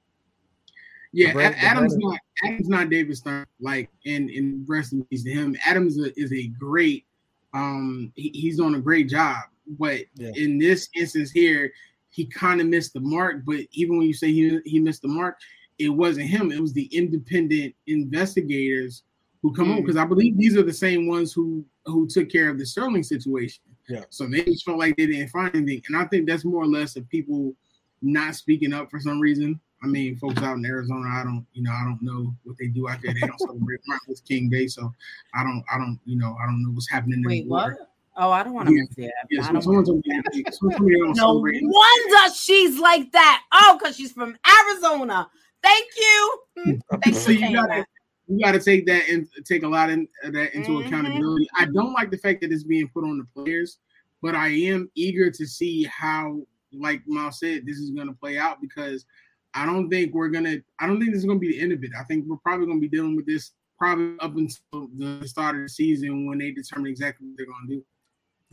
Yeah, 1.12 1.28
The 1.28 1.32
brand- 1.34 1.54
the 1.54 1.58
Adams 1.64 1.94
brand- 1.96 2.02
not 2.02 2.18
Adams 2.44 2.68
not 2.68 2.90
David 2.90 3.16
Stern. 3.16 3.46
Like, 3.60 3.88
and 4.04 4.30
and 4.30 4.68
rest 4.68 4.92
in 4.92 5.04
peace 5.04 5.22
to 5.22 5.30
him. 5.30 5.56
Adams 5.64 5.96
is 5.96 6.06
a, 6.06 6.20
is 6.20 6.32
a 6.32 6.48
great. 6.48 7.06
Um, 7.52 8.12
he, 8.16 8.30
he's 8.30 8.56
doing 8.56 8.74
a 8.74 8.80
great 8.80 9.08
job, 9.08 9.44
but 9.66 10.00
Yeah. 10.16 10.30
in 10.34 10.58
this 10.58 10.88
instance 10.96 11.30
here, 11.30 11.72
he 12.10 12.26
kind 12.26 12.60
of 12.60 12.66
missed 12.68 12.92
the 12.94 13.00
mark. 13.00 13.44
But 13.44 13.60
even 13.72 13.98
when 13.98 14.06
you 14.06 14.14
say 14.14 14.32
he 14.32 14.60
he 14.64 14.78
missed 14.80 15.02
the 15.02 15.08
mark, 15.08 15.38
it 15.78 15.88
wasn't 15.88 16.28
him. 16.28 16.52
It 16.52 16.60
was 16.60 16.72
the 16.72 16.86
independent 16.86 17.74
investigators 17.86 19.02
who 19.42 19.52
come 19.52 19.70
on 19.70 19.78
Mm. 19.78 19.82
because 19.82 19.96
I 19.96 20.04
believe 20.06 20.36
these 20.38 20.56
are 20.56 20.62
the 20.62 20.72
same 20.72 21.06
ones 21.06 21.32
who 21.32 21.64
who 21.86 22.06
took 22.06 22.30
care 22.30 22.48
of 22.48 22.58
the 22.58 22.64
Sterling 22.64 23.02
situation. 23.02 23.62
Yeah. 23.88 24.04
So 24.08 24.26
they 24.26 24.42
just 24.44 24.64
felt 24.64 24.78
like 24.78 24.96
they 24.96 25.06
didn't 25.06 25.28
find 25.28 25.54
anything, 25.54 25.82
and 25.88 25.96
I 25.98 26.06
think 26.06 26.26
that's 26.26 26.44
more 26.44 26.62
or 26.62 26.66
less 26.66 26.96
of 26.96 27.06
people 27.10 27.54
not 28.00 28.34
speaking 28.34 28.72
up 28.72 28.90
for 28.90 28.98
some 29.00 29.20
reason. 29.20 29.60
I 29.82 29.86
mean, 29.86 30.16
folks 30.16 30.40
out 30.42 30.56
in 30.56 30.64
Arizona, 30.64 31.06
I 31.10 31.24
don't, 31.24 31.44
you 31.52 31.62
know, 31.62 31.72
I 31.72 31.84
don't 31.84 32.00
know 32.00 32.34
what 32.44 32.56
they 32.58 32.68
do 32.68 32.88
out 32.88 33.00
there. 33.02 33.12
They 33.12 33.20
don't 33.20 33.38
celebrate 33.38 33.80
Martin 33.86 34.06
Luther 34.08 34.22
King 34.26 34.48
Day, 34.48 34.66
so 34.66 34.90
I 35.34 35.42
don't, 35.42 35.62
I 35.70 35.76
don't, 35.76 36.00
you 36.06 36.16
know, 36.16 36.34
I 36.42 36.46
don't 36.46 36.62
know 36.62 36.70
what's 36.70 36.88
happening. 36.88 37.22
wait, 37.22 37.40
anymore. 37.40 37.76
what? 37.78 37.90
Oh, 38.16 38.30
I 38.30 38.42
don't 38.44 38.52
want 38.54 38.68
to 38.68 38.74
Yeah. 38.74 38.82
miss 38.82 38.98
it. 38.98 39.12
Yeah, 39.30 39.40
I 39.42 39.46
so 39.46 39.52
don't 39.54 39.62
someone 39.62 39.76
wanna- 39.84 39.86
told 39.86 40.06
me, 40.06 40.22
yeah, 40.34 40.50
someone 40.50 40.76
told 40.78 40.88
me 40.88 40.94
they 40.94 41.00
don't 41.00 41.16
No 41.16 41.34
wonder 41.38 42.34
she's 42.34 42.78
like 42.78 43.10
that. 43.12 43.42
Oh, 43.52 43.76
because 43.78 43.96
she's 43.96 44.12
from 44.12 44.36
Arizona. 44.46 45.28
Thank 45.62 45.86
you. 45.96 46.38
Mm, 46.58 46.80
Thanks 47.02 47.18
So 47.20 47.30
you 47.32 47.52
gotta, 47.52 47.84
you 48.28 48.38
gotta 48.44 48.60
take 48.60 48.86
that 48.86 49.08
and 49.08 49.26
take 49.44 49.62
a 49.64 49.68
lot 49.68 49.90
of 49.90 49.98
that 50.30 50.54
into 50.54 50.70
Mhm. 50.72 50.86
accountability. 50.86 51.48
I 51.56 51.64
don't 51.66 51.92
like 51.92 52.10
the 52.10 52.18
fact 52.18 52.40
that 52.42 52.52
it's 52.52 52.62
being 52.64 52.88
put 52.88 53.04
on 53.04 53.18
the 53.18 53.24
players, 53.34 53.78
but 54.22 54.34
I 54.34 54.48
am 54.48 54.90
eager 54.94 55.30
to 55.30 55.46
see 55.46 55.84
how, 55.84 56.46
like 56.72 57.02
Miles 57.08 57.40
said, 57.40 57.66
this 57.66 57.78
is 57.78 57.90
gonna 57.90 58.12
play 58.14 58.38
out 58.38 58.60
because 58.60 59.06
I 59.54 59.66
don't 59.66 59.88
think 59.88 60.12
we're 60.14 60.28
gonna. 60.28 60.56
I 60.80 60.86
don't 60.86 60.98
think 61.00 61.12
this 61.12 61.20
is 61.20 61.26
gonna 61.26 61.38
be 61.38 61.48
the 61.48 61.60
end 61.60 61.72
of 61.72 61.82
it. 61.82 61.90
I 61.98 62.02
think 62.04 62.26
we're 62.26 62.36
probably 62.38 62.66
gonna 62.66 62.80
be 62.80 62.88
dealing 62.88 63.16
with 63.16 63.26
this 63.26 63.52
probably 63.78 64.18
up 64.20 64.36
until 64.36 64.88
the 64.96 65.26
start 65.26 65.56
of 65.56 65.62
the 65.62 65.68
season 65.68 66.26
when 66.26 66.38
they 66.38 66.50
determine 66.50 66.90
exactly 66.90 67.26
what 67.26 67.36
they're 67.36 67.46
gonna 67.46 67.68
do. 67.68 67.84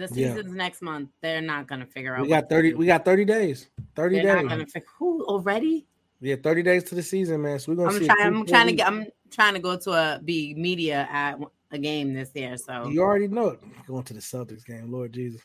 The 0.07 0.19
Yeah. 0.19 0.33
season's 0.35 0.53
next 0.53 0.81
month. 0.81 1.09
They're 1.21 1.41
not 1.41 1.67
gonna 1.67 1.85
figure 1.85 2.15
out. 2.15 2.23
We 2.23 2.29
got 2.29 2.49
30 2.49 2.73
we 2.73 2.85
got 2.85 3.05
30 3.05 3.25
days. 3.25 3.69
30 3.95 4.15
They're 4.21 4.35
not 4.35 4.41
days. 4.41 4.49
gonna 4.49 4.65
figure 4.67 4.87
who 4.97 5.23
already. 5.25 5.85
Yeah, 6.19 6.35
30 6.35 6.61
days 6.63 6.83
to 6.85 6.95
the 6.95 7.03
season, 7.03 7.41
man. 7.41 7.59
So 7.59 7.71
we're 7.71 7.77
gonna 7.77 7.89
I'm 7.95 7.99
see. 7.99 8.05
trying. 8.05 8.27
I'm 8.27 8.45
trying 8.45 8.67
to 8.67 8.73
get. 8.73 8.87
I'm 8.87 9.05
trying 9.31 9.53
to 9.55 9.59
go 9.59 9.75
to 9.77 9.91
a 9.91 10.19
be 10.23 10.53
media 10.55 11.07
at 11.11 11.39
a 11.71 11.77
game 11.77 12.13
this 12.13 12.31
year. 12.35 12.57
So 12.57 12.87
You 12.89 13.01
already 13.01 13.27
know 13.27 13.49
it. 13.49 13.59
Going 13.87 14.03
to 14.03 14.13
the 14.13 14.19
Celtics 14.19 14.65
game, 14.65 14.91
Lord 14.91 15.13
Jesus. 15.13 15.41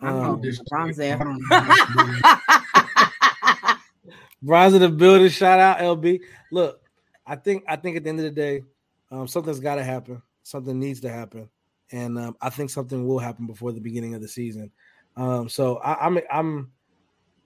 I 0.00 0.10
know 0.12 0.22
Um, 0.34 0.42
LeBron's 0.42 0.96
there. 0.96 1.16
I 1.20 1.24
don't 1.24 1.38
know. 1.38 1.56
how 1.60 1.74
to 1.74 1.92
do 1.92 2.20
that. 2.22 3.78
Rise 4.42 4.72
of 4.74 4.80
the 4.80 4.88
building, 4.88 5.28
shout 5.30 5.58
out 5.58 5.78
LB. 5.78 6.20
Look, 6.52 6.80
I 7.26 7.34
think 7.36 7.64
I 7.66 7.74
think 7.76 7.96
at 7.96 8.04
the 8.04 8.08
end 8.10 8.20
of 8.20 8.24
the 8.24 8.30
day, 8.30 8.62
um, 9.10 9.26
something's 9.26 9.58
got 9.60 9.74
to 9.76 9.84
happen. 9.84 10.22
Something 10.44 10.78
needs 10.78 11.00
to 11.00 11.10
happen, 11.10 11.48
and 11.90 12.18
um, 12.18 12.36
I 12.40 12.50
think 12.50 12.70
something 12.70 13.06
will 13.06 13.18
happen 13.18 13.46
before 13.46 13.72
the 13.72 13.80
beginning 13.80 14.14
of 14.14 14.20
the 14.20 14.28
season. 14.28 14.70
Um, 15.16 15.48
so 15.48 15.78
I, 15.78 16.06
I'm 16.06 16.18
I'm 16.30 16.72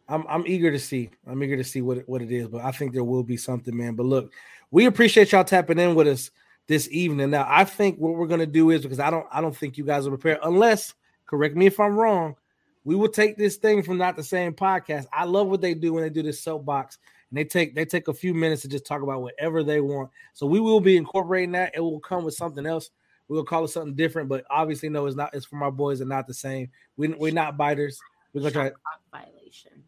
I'm 0.09 0.25
I'm 0.29 0.47
eager 0.47 0.71
to 0.71 0.79
see. 0.79 1.11
I'm 1.27 1.43
eager 1.43 1.57
to 1.57 1.65
see 1.65 1.81
what 1.81 1.99
it, 1.99 2.09
what 2.09 2.23
it 2.23 2.31
is, 2.31 2.49
but 2.49 2.63
I 2.63 2.73
think 2.73 2.93
there 2.93 3.05
will 3.05 3.23
be 3.23 3.37
something, 3.37 3.77
man. 3.77 3.95
But 3.95 4.07
look, 4.07 4.33
we 4.71 4.87
appreciate 4.87 5.33
y'all 5.33 5.45
tapping 5.45 5.79
in 5.79 5.95
with 5.95 6.09
us 6.09 6.31
this 6.67 6.89
evening. 6.91 7.31
Now, 7.31 7.47
I 7.49 7.65
think 7.65 7.99
what 7.99 8.15
we're 8.15 8.27
gonna 8.27 8.47
do 8.47 8.71
is 8.71 8.83
because 8.83 9.01
I 9.01 9.11
don't 9.11 9.27
I 9.33 9.41
don't 9.41 9.57
think 9.57 9.79
you 9.79 9.85
guys 9.85 10.07
are 10.07 10.11
prepared 10.11 10.41
unless 10.43 10.95
correct 11.27 11.57
me 11.57 11.67
if 11.67 11.81
I'm 11.81 11.97
wrong. 11.97 12.37
We 12.85 12.97
will 12.97 13.09
take 13.09 13.37
this 13.37 13.57
thing 13.57 13.83
from 13.83 13.97
not 13.97 14.17
the 14.17 14.25
same 14.25 14.55
podcast. 14.55 15.07
I 15.13 15.25
love 15.25 15.47
what 15.47 15.61
they 15.61 15.73
do 15.73 15.93
when 15.93 16.03
they 16.03 16.11
do 16.11 16.23
this 16.23 16.43
soapbox 16.43 16.99
and 17.31 17.39
they 17.39 17.45
take 17.45 17.75
they 17.75 17.87
take 17.87 18.09
a 18.09 18.15
few 18.15 18.35
minutes 18.35 18.63
to 18.63 18.69
just 18.69 18.85
talk 18.85 19.03
about 19.03 19.23
whatever 19.23 19.63
they 19.63 19.81
want. 19.81 20.11
So 20.35 20.47
we 20.47 20.61
will 20.61 20.81
be 20.81 20.99
incorporating 20.99 21.53
that. 21.53 21.73
It 21.75 21.81
will 21.81 22.01
come 22.01 22.25
with 22.25 22.35
something 22.35 22.67
else. 22.67 22.91
We'll 23.33 23.45
call 23.45 23.65
it 23.65 23.69
something 23.69 23.95
different, 23.95 24.29
but 24.29 24.45
obviously, 24.51 24.91
no, 24.91 25.07
it's 25.07 25.17
not. 25.17 25.31
It's 25.33 25.47
from 25.47 25.63
our 25.63 25.71
boys 25.73 26.01
and 26.01 26.11
not 26.11 26.27
the 26.27 26.35
same. 26.35 26.69
We, 26.99 27.09
we're 27.09 27.33
not 27.33 27.57
biters. 27.57 27.99
We're 28.35 28.43
gonna 28.43 28.53
try. 28.53 28.65
Shot 28.67 28.75
clock 28.75 29.23
violation. 29.25 29.85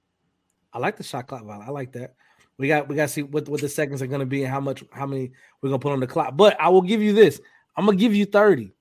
I 0.73 0.79
like 0.79 0.97
the 0.97 1.03
shot 1.03 1.27
clock 1.27 1.45
violence. 1.45 1.69
I 1.69 1.73
like 1.73 1.93
that. 1.93 2.15
We 2.57 2.69
got 2.69 2.89
we 2.89 2.97
got 2.97 3.03
to 3.03 3.09
see 3.09 3.23
what 3.23 3.47
what 3.49 3.61
the 3.61 3.69
seconds 3.69 4.01
are 4.01 4.07
gonna 4.07 4.25
be 4.25 4.45
and 4.45 4.51
how 4.51 4.61
much 4.61 4.83
how 4.93 5.05
many 5.05 5.33
we're 5.61 5.69
gonna 5.69 5.79
put 5.79 5.93
on 5.93 6.01
the 6.01 6.07
clock. 6.07 6.37
But 6.37 6.59
I 6.59 6.71
will 6.71 6.83
give 6.83 7.03
you 7.03 7.13
this. 7.13 7.39
I'm 7.77 7.85
gonna 7.85 7.99
give 7.99 8.15
you 8.15 8.25
30. 8.25 8.73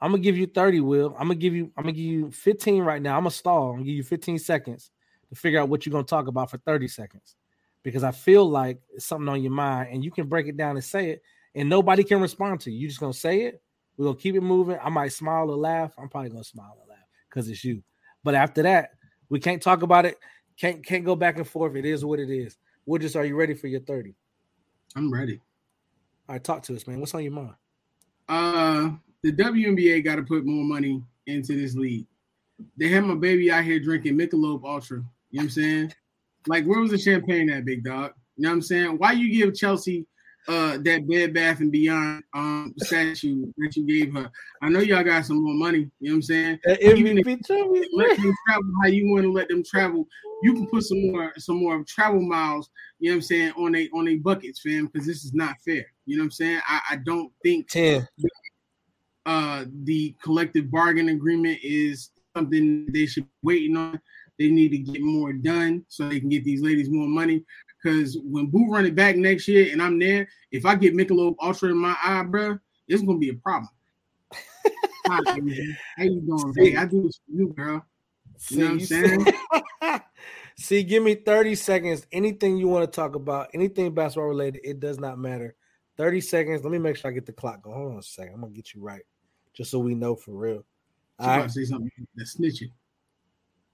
I'm 0.00 0.12
gonna 0.12 0.22
give 0.22 0.36
you 0.36 0.46
30, 0.46 0.80
Will. 0.80 1.16
I'm 1.18 1.26
gonna 1.26 1.34
give 1.34 1.54
you 1.54 1.72
I'm 1.76 1.82
gonna 1.82 1.92
give 1.92 2.04
you 2.04 2.30
15 2.30 2.84
right 2.84 3.02
now. 3.02 3.16
I'm 3.16 3.22
gonna 3.22 3.32
stall. 3.32 3.70
I'm 3.70 3.76
gonna 3.78 3.86
give 3.86 3.96
you 3.96 4.04
15 4.04 4.38
seconds 4.38 4.92
to 5.30 5.34
figure 5.34 5.60
out 5.60 5.68
what 5.68 5.84
you're 5.84 5.92
gonna 5.92 6.04
talk 6.04 6.28
about 6.28 6.50
for 6.50 6.58
30 6.58 6.86
seconds. 6.86 7.34
Because 7.82 8.04
I 8.04 8.12
feel 8.12 8.48
like 8.48 8.80
it's 8.94 9.06
something 9.06 9.28
on 9.28 9.42
your 9.42 9.52
mind 9.52 9.88
and 9.92 10.04
you 10.04 10.12
can 10.12 10.28
break 10.28 10.46
it 10.46 10.56
down 10.56 10.76
and 10.76 10.84
say 10.84 11.10
it, 11.10 11.22
and 11.54 11.68
nobody 11.68 12.04
can 12.04 12.20
respond 12.20 12.60
to 12.60 12.70
you. 12.70 12.80
You're 12.80 12.90
just 12.90 13.00
gonna 13.00 13.12
say 13.12 13.42
it. 13.42 13.60
We're 13.98 14.06
gonna 14.06 14.16
keep 14.18 14.36
it 14.36 14.42
moving. 14.42 14.78
I 14.82 14.88
might 14.88 15.12
smile 15.12 15.50
or 15.50 15.56
laugh. 15.56 15.92
I'm 15.98 16.08
probably 16.08 16.30
gonna 16.30 16.44
smile 16.44 16.78
or 16.80 16.88
laugh 16.88 17.06
because 17.28 17.48
it's 17.48 17.64
you. 17.64 17.82
But 18.22 18.34
after 18.34 18.62
that, 18.62 18.92
we 19.28 19.40
can't 19.40 19.60
talk 19.60 19.82
about 19.82 20.06
it. 20.06 20.16
Can't 20.58 20.84
can't 20.86 21.04
go 21.04 21.16
back 21.16 21.36
and 21.36 21.46
forth. 21.46 21.74
It 21.74 21.84
is 21.84 22.04
what 22.04 22.20
it 22.20 22.30
is. 22.30 22.56
We're 22.86 22.98
just 23.00 23.16
are 23.16 23.24
you 23.24 23.36
ready 23.36 23.54
for 23.54 23.66
your 23.66 23.80
30? 23.80 24.14
I'm 24.96 25.12
ready. 25.12 25.40
All 26.28 26.34
right, 26.34 26.44
talk 26.44 26.62
to 26.64 26.76
us, 26.76 26.86
man. 26.86 27.00
What's 27.00 27.14
on 27.14 27.22
your 27.22 27.32
mind? 27.32 27.54
Uh, 28.28 28.90
the 29.22 29.32
WNBA 29.32 30.04
got 30.04 30.16
to 30.16 30.22
put 30.22 30.46
more 30.46 30.64
money 30.64 31.02
into 31.26 31.56
this 31.56 31.74
league. 31.74 32.06
They 32.76 32.88
had 32.88 33.04
my 33.04 33.14
baby 33.14 33.50
out 33.50 33.64
here 33.64 33.78
drinking 33.78 34.16
Michelob 34.16 34.64
Ultra. 34.64 34.98
You 34.98 35.02
know 35.02 35.08
what 35.30 35.42
I'm 35.42 35.50
saying? 35.50 35.92
Like, 36.46 36.64
where 36.64 36.80
was 36.80 36.90
the 36.90 36.98
champagne 36.98 37.50
at, 37.50 37.64
big 37.64 37.84
dog? 37.84 38.12
You 38.36 38.44
know 38.44 38.50
what 38.50 38.54
I'm 38.54 38.62
saying? 38.62 38.98
Why 38.98 39.12
you 39.12 39.30
give 39.30 39.54
Chelsea 39.54 40.06
uh 40.48 40.78
that 40.78 41.06
Bed 41.08 41.34
Bath 41.34 41.60
and 41.60 41.70
Beyond 41.70 42.24
um 42.34 42.74
statue 42.78 43.46
that 43.58 43.76
you 43.76 43.86
gave 43.86 44.12
her? 44.14 44.30
I 44.62 44.68
know 44.68 44.80
y'all 44.80 45.04
got 45.04 45.26
some 45.26 45.42
more 45.44 45.54
money. 45.54 45.90
You 46.00 46.08
know 46.08 46.12
what 46.12 46.16
I'm 46.16 46.22
saying? 46.22 46.58
Even 46.80 47.18
if 47.18 47.26
you 47.26 47.88
let 47.92 48.16
them 48.16 48.34
travel 48.46 48.70
how 48.82 48.88
you 48.88 49.12
want 49.12 49.24
to 49.24 49.32
let 49.32 49.48
them 49.48 49.62
travel, 49.62 50.06
you 50.42 50.54
can 50.54 50.66
put 50.68 50.84
some 50.84 51.10
more 51.12 51.32
some 51.36 51.56
more 51.56 51.84
travel 51.86 52.20
miles. 52.20 52.70
You 52.98 53.10
know 53.10 53.16
what 53.16 53.18
I'm 53.18 53.22
saying 53.22 53.52
on 53.56 53.74
a 53.76 53.88
on 53.94 54.08
a 54.08 54.16
buckets, 54.16 54.60
fam, 54.60 54.86
because 54.86 55.06
this 55.06 55.24
is 55.24 55.34
not 55.34 55.56
fair. 55.64 55.84
You 56.06 56.16
know 56.16 56.22
what 56.22 56.26
I'm 56.26 56.30
saying? 56.32 56.60
I, 56.66 56.80
I 56.90 56.96
don't 56.96 57.30
think 57.42 57.68
10. 57.68 58.06
uh 59.26 59.64
the 59.84 60.16
collective 60.22 60.70
bargain 60.70 61.10
agreement 61.10 61.58
is 61.62 62.10
something 62.36 62.86
they 62.92 63.06
should 63.06 63.24
be 63.24 63.30
waiting 63.42 63.76
on. 63.76 64.00
They 64.38 64.50
need 64.50 64.70
to 64.70 64.78
get 64.78 65.02
more 65.02 65.32
done 65.32 65.84
so 65.88 66.08
they 66.08 66.20
can 66.20 66.28
get 66.28 66.44
these 66.44 66.62
ladies 66.62 66.88
more 66.88 67.08
money. 67.08 67.44
Because 67.82 68.18
when 68.24 68.46
Boo 68.46 68.70
run 68.70 68.86
it 68.86 68.94
back 68.94 69.16
next 69.16 69.46
year 69.46 69.70
and 69.72 69.80
I'm 69.80 69.98
there, 69.98 70.28
if 70.50 70.66
I 70.66 70.74
get 70.74 70.94
Michelob 70.94 71.36
Ultra 71.40 71.70
in 71.70 71.76
my 71.76 71.96
eye, 72.02 72.22
bro, 72.24 72.58
it's 72.88 73.02
gonna 73.02 73.18
be 73.18 73.30
a 73.30 73.34
problem. 73.34 73.68
Hi, 75.06 75.34
baby. 75.34 75.76
How 75.96 76.04
you 76.04 76.20
doing, 76.20 76.52
babe? 76.54 76.76
I 76.78 76.84
do 76.84 77.02
this 77.02 77.20
for 77.24 77.32
you, 77.32 77.48
girl. 77.48 77.84
You 78.50 78.58
know 78.58 78.64
what 78.64 78.72
I'm 78.72 78.80
See, 78.80 78.86
saying? 78.86 79.26
See, 80.56 80.82
give 80.82 81.02
me 81.02 81.14
30 81.14 81.54
seconds. 81.54 82.06
Anything 82.12 82.56
you 82.56 82.68
want 82.68 82.84
to 82.84 82.94
talk 82.94 83.14
about, 83.14 83.48
anything 83.54 83.94
basketball 83.94 84.28
related, 84.28 84.60
it 84.64 84.80
does 84.80 84.98
not 84.98 85.18
matter. 85.18 85.54
30 85.96 86.20
seconds. 86.20 86.62
Let 86.62 86.72
me 86.72 86.78
make 86.78 86.96
sure 86.96 87.10
I 87.10 87.14
get 87.14 87.26
the 87.26 87.32
clock 87.32 87.62
going. 87.62 87.76
Hold 87.76 87.92
on 87.92 87.98
a 87.98 88.02
second. 88.02 88.34
I'm 88.34 88.40
gonna 88.40 88.52
get 88.52 88.74
you 88.74 88.82
right. 88.82 89.02
Just 89.54 89.70
so 89.70 89.78
we 89.78 89.94
know 89.94 90.14
for 90.14 90.32
real. 90.32 90.64
About 91.18 91.38
right. 91.38 91.42
to 91.44 91.52
say 91.52 91.64
something 91.64 91.90
that's 92.14 92.36
snitching. 92.36 92.72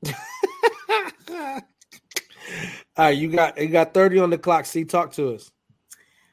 All 2.97 3.07
right, 3.07 3.17
you 3.17 3.29
got 3.29 3.59
you 3.59 3.69
got 3.69 3.95
30 3.95 4.19
on 4.21 4.31
the 4.31 4.39
clock. 4.39 4.67
See, 4.67 4.85
talk 4.85 5.13
to 5.13 5.35
us. 5.35 5.51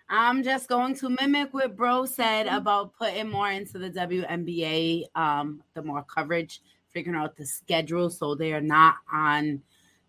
I'm 0.10 0.44
just 0.44 0.68
going 0.68 0.96
to 0.96 1.10
mimic 1.10 1.54
what 1.54 1.78
Bro 1.78 2.08
said 2.08 2.48
about 2.48 2.94
putting 2.98 3.30
more 3.30 3.50
into 3.50 3.80
the 3.80 3.90
WNBA, 3.90 5.06
um, 5.16 5.64
the 5.74 5.82
more 5.82 6.04
coverage, 6.04 6.62
figuring 6.90 7.18
out 7.18 7.38
the 7.38 7.46
schedule 7.46 8.10
so 8.10 8.36
they 8.36 8.52
are 8.52 8.60
not 8.60 8.96
on 9.12 9.62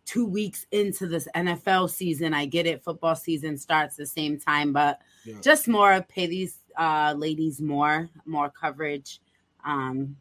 two 0.04 0.26
weeks 0.26 0.66
into 0.72 1.06
this 1.06 1.28
NFL 1.36 1.88
season. 1.88 2.34
I 2.34 2.46
get 2.46 2.66
it, 2.66 2.82
football 2.82 3.14
season 3.14 3.56
starts 3.56 3.94
the 3.94 4.04
same 4.06 4.38
time, 4.40 4.72
but 4.72 5.00
Yeah. 5.24 5.36
just 5.40 5.68
more 5.68 6.02
pay 6.08 6.26
these 6.26 6.58
uh, 6.76 7.14
ladies 7.16 7.60
more, 7.60 8.10
more 8.26 8.50
coverage, 8.50 9.20
um, 9.64 10.16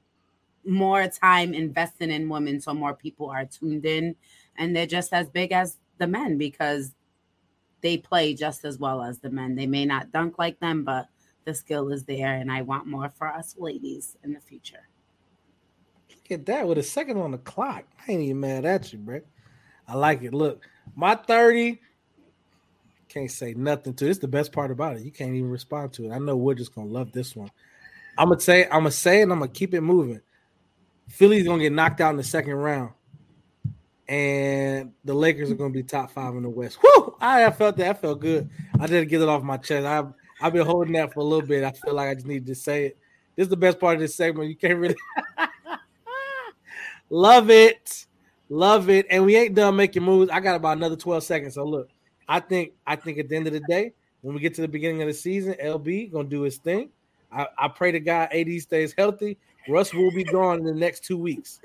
more 0.64 1.08
time 1.08 1.56
investing 1.56 2.12
in 2.12 2.30
women 2.30 2.62
so 2.62 2.72
more 2.72 2.94
people 2.94 3.32
are 3.32 3.46
tuned 3.46 3.86
in 3.86 4.16
and 4.58 4.76
they're 4.76 4.86
just 4.86 5.14
as 5.14 5.30
big 5.30 5.52
as 5.52 5.78
the 5.98 6.08
men 6.08 6.38
because 6.38 6.94
they 7.82 7.98
play 7.98 8.34
just 8.34 8.66
as 8.66 8.78
well 8.78 9.02
as 9.02 9.20
the 9.20 9.30
men. 9.30 9.56
They 9.56 9.68
may 9.68 9.86
not 9.86 10.12
dunk 10.12 10.38
like 10.38 10.60
them, 10.60 10.84
but 10.84 11.08
the 11.46 11.54
skill 11.54 11.92
is 11.92 12.04
there, 12.04 12.36
and 12.36 12.52
I 12.52 12.62
want 12.62 12.86
more 12.88 13.10
for 13.10 13.28
us 13.28 13.56
ladies 13.58 14.18
in 14.24 14.34
the 14.34 14.40
future. 14.40 14.88
Look 16.10 16.40
at 16.40 16.46
that 16.46 16.68
with 16.68 16.78
a 16.78 16.84
second 16.84 17.18
on 17.18 17.32
the 17.32 17.38
clock. 17.40 17.86
I 18.08 18.12
ain't 18.12 18.22
even 18.22 18.40
mad 18.40 18.66
at 18.66 18.94
you, 18.94 19.00
bro. 19.00 19.22
I 19.88 19.96
like 19.96 20.22
it. 20.22 20.34
Look, 20.34 20.64
my 20.96 21.16
30 21.16 21.80
can't 23.10 23.32
say 23.32 23.54
nothing 23.54 23.94
to 23.96 24.06
it. 24.06 24.10
It's 24.10 24.20
the 24.20 24.28
best 24.28 24.54
part 24.54 24.72
about 24.72 24.96
it. 24.96 25.04
You 25.04 25.12
can't 25.12 25.36
even 25.36 25.50
respond 25.50 25.94
to 25.94 26.06
it. 26.06 26.12
I 26.12 26.20
know 26.20 26.38
we're 26.38 26.54
just 26.54 26.74
gonna 26.74 26.88
love 26.88 27.12
this 27.12 27.36
one. 27.36 27.52
I'm 28.18 28.30
gonna 28.30 28.40
say, 28.40 28.66
I'm 28.66 28.82
gonna 28.82 28.92
say, 28.92 29.22
and 29.22 29.32
I'm 29.32 29.40
gonna 29.40 29.52
keep 29.52 29.74
it 29.74 29.82
moving. 29.82 30.22
Philly's 31.10 31.46
gonna 31.46 31.64
get 31.64 31.74
knocked 31.74 32.00
out 32.00 32.12
in 32.12 32.18
the 32.18 32.24
second 32.24 32.54
round, 32.54 32.92
and 34.12 34.92
the 35.06 35.14
Lakers 35.14 35.50
are 35.52 35.56
gonna 35.56 35.70
be 35.70 35.84
top 35.84 36.12
five 36.12 36.36
in 36.36 36.44
the 36.44 36.50
West. 36.50 36.80
Whoo! 36.84 37.16
I, 37.22 37.50
felt 37.52 37.78
that. 37.78 37.90
I 37.90 37.94
felt 37.94 38.20
good. 38.20 38.50
I 38.78 38.86
didn't 38.86 39.08
get 39.08 39.22
it 39.22 39.30
off 39.30 39.42
my 39.42 39.56
chest. 39.56 39.86
I 39.86 40.04
I've 40.46 40.52
been 40.52 40.66
holding 40.66 40.94
that 40.94 41.14
for 41.14 41.22
a 41.22 41.24
little 41.24 41.48
bit. 41.48 41.64
I 41.64 41.72
feel 41.72 41.94
like 41.94 42.10
I 42.10 42.16
just 42.16 42.28
needed 42.28 42.46
to 42.48 42.56
say 42.56 42.88
it. 42.88 42.98
This 43.38 43.46
is 43.46 43.50
the 43.50 43.56
best 43.56 43.80
part 43.80 43.96
of 43.96 44.02
this 44.02 44.14
segment. 44.14 44.50
You 44.50 44.58
can't 44.58 44.78
really 44.80 44.98
love 47.10 47.50
it, 47.50 48.06
love 48.50 48.90
it, 48.90 49.08
and 49.10 49.26
we 49.26 49.38
ain't 49.38 49.56
done 49.56 49.78
making 49.78 50.04
moves. 50.04 50.30
I 50.30 50.42
got 50.42 50.58
about 50.58 50.76
another 50.76 50.98
12 50.98 51.24
seconds. 51.24 51.54
So 51.54 51.64
look, 51.64 51.88
I 52.28 52.42
think 52.42 52.74
I 52.86 52.98
think 52.98 53.18
at 53.18 53.30
the 53.30 53.38
end 53.38 53.48
of 53.48 53.54
the 53.54 53.62
day, 53.62 53.94
when 54.20 54.36
we 54.36 54.42
get 54.42 54.54
to 54.56 54.62
the 54.62 54.68
beginning 54.68 55.02
of 55.02 55.08
the 55.08 55.14
season, 55.14 55.56
LB 55.64 56.12
gonna 56.12 56.28
do 56.28 56.42
his 56.42 56.58
thing. 56.58 56.90
I, 57.32 57.48
I 57.58 57.68
pray 57.70 57.94
to 57.94 58.00
God 58.02 58.28
AD 58.34 58.50
stays 58.60 58.94
healthy. 58.98 59.38
Russ 59.70 59.94
will 59.94 60.12
be 60.12 60.26
gone 60.26 60.60
in 60.60 60.66
the 60.66 60.74
next 60.74 61.06
two 61.06 61.18
weeks. 61.18 61.62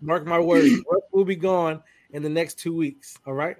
Mark 0.00 0.26
my 0.26 0.38
words. 0.38 0.74
Will 1.12 1.24
be 1.24 1.36
gone 1.36 1.82
in 2.12 2.22
the 2.22 2.28
next 2.28 2.58
two 2.58 2.74
weeks. 2.74 3.18
All 3.26 3.34
right. 3.34 3.56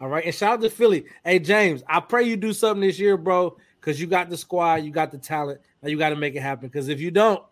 All 0.00 0.08
right. 0.08 0.24
And 0.24 0.34
shout 0.34 0.54
out 0.54 0.60
to 0.62 0.70
Philly. 0.70 1.04
Hey, 1.24 1.38
James, 1.38 1.82
I 1.88 2.00
pray 2.00 2.24
you 2.24 2.36
do 2.36 2.52
something 2.52 2.86
this 2.86 2.98
year, 2.98 3.16
bro, 3.16 3.56
because 3.80 4.00
you 4.00 4.06
got 4.06 4.30
the 4.30 4.36
squad, 4.36 4.76
you 4.76 4.90
got 4.90 5.10
the 5.10 5.18
talent. 5.18 5.60
Now 5.82 5.88
you 5.88 5.98
got 5.98 6.10
to 6.10 6.16
make 6.16 6.34
it 6.34 6.40
happen. 6.40 6.68
Because 6.68 6.88
if 6.88 7.00
you 7.00 7.10
don't, 7.10 7.42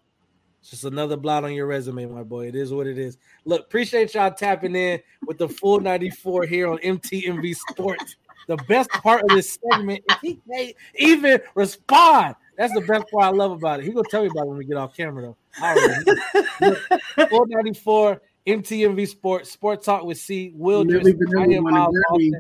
it's 0.61 0.71
just 0.71 0.85
another 0.85 1.19
blot 1.19 1.45
on 1.45 1.53
your 1.53 1.67
resume, 1.67 2.07
my 2.07 2.23
boy. 2.23 2.49
It 2.49 2.55
is 2.55 2.73
what 2.73 2.87
it 2.87 2.99
is. 2.99 3.19
Look, 3.45 3.61
appreciate 3.63 4.15
y'all 4.15 4.31
tapping 4.31 4.75
in 4.75 5.01
with 5.27 5.37
the 5.37 5.49
full 5.49 5.81
94 5.81 6.47
here 6.47 6.69
on 6.69 6.79
MTMV 6.79 7.55
Sports. 7.55 8.17
The 8.47 8.57
best 8.69 8.91
part 8.91 9.23
of 9.23 9.29
this 9.29 9.59
segment 9.71 10.05
is 10.09 10.17
he 10.23 10.41
can't 10.51 10.77
even 10.97 11.41
respond. 11.55 12.35
That's 12.57 12.73
the 12.73 12.83
best 12.83 13.11
part 13.11 13.25
I 13.25 13.31
love 13.31 13.51
about 13.53 13.81
it. 13.81 13.87
He 13.87 13.93
gonna 13.93 14.07
tell 14.11 14.23
me 14.23 14.29
about 14.29 14.45
it 14.45 14.49
when 14.49 14.59
we 14.59 14.65
get 14.65 14.77
off 14.77 14.97
camera 14.97 15.23
though. 15.23 15.37
494 15.59 18.21
MTMV 18.47 19.09
Sports, 19.09 19.51
Sport 19.51 19.83
Talk 19.83 20.05
with 20.05 20.19
C. 20.19 20.53
Will 20.55 20.85
Milli 20.85 21.13
Vanilli 21.13 21.61
won 21.63 21.77
a 21.77 21.89
Grammy, 21.89 22.33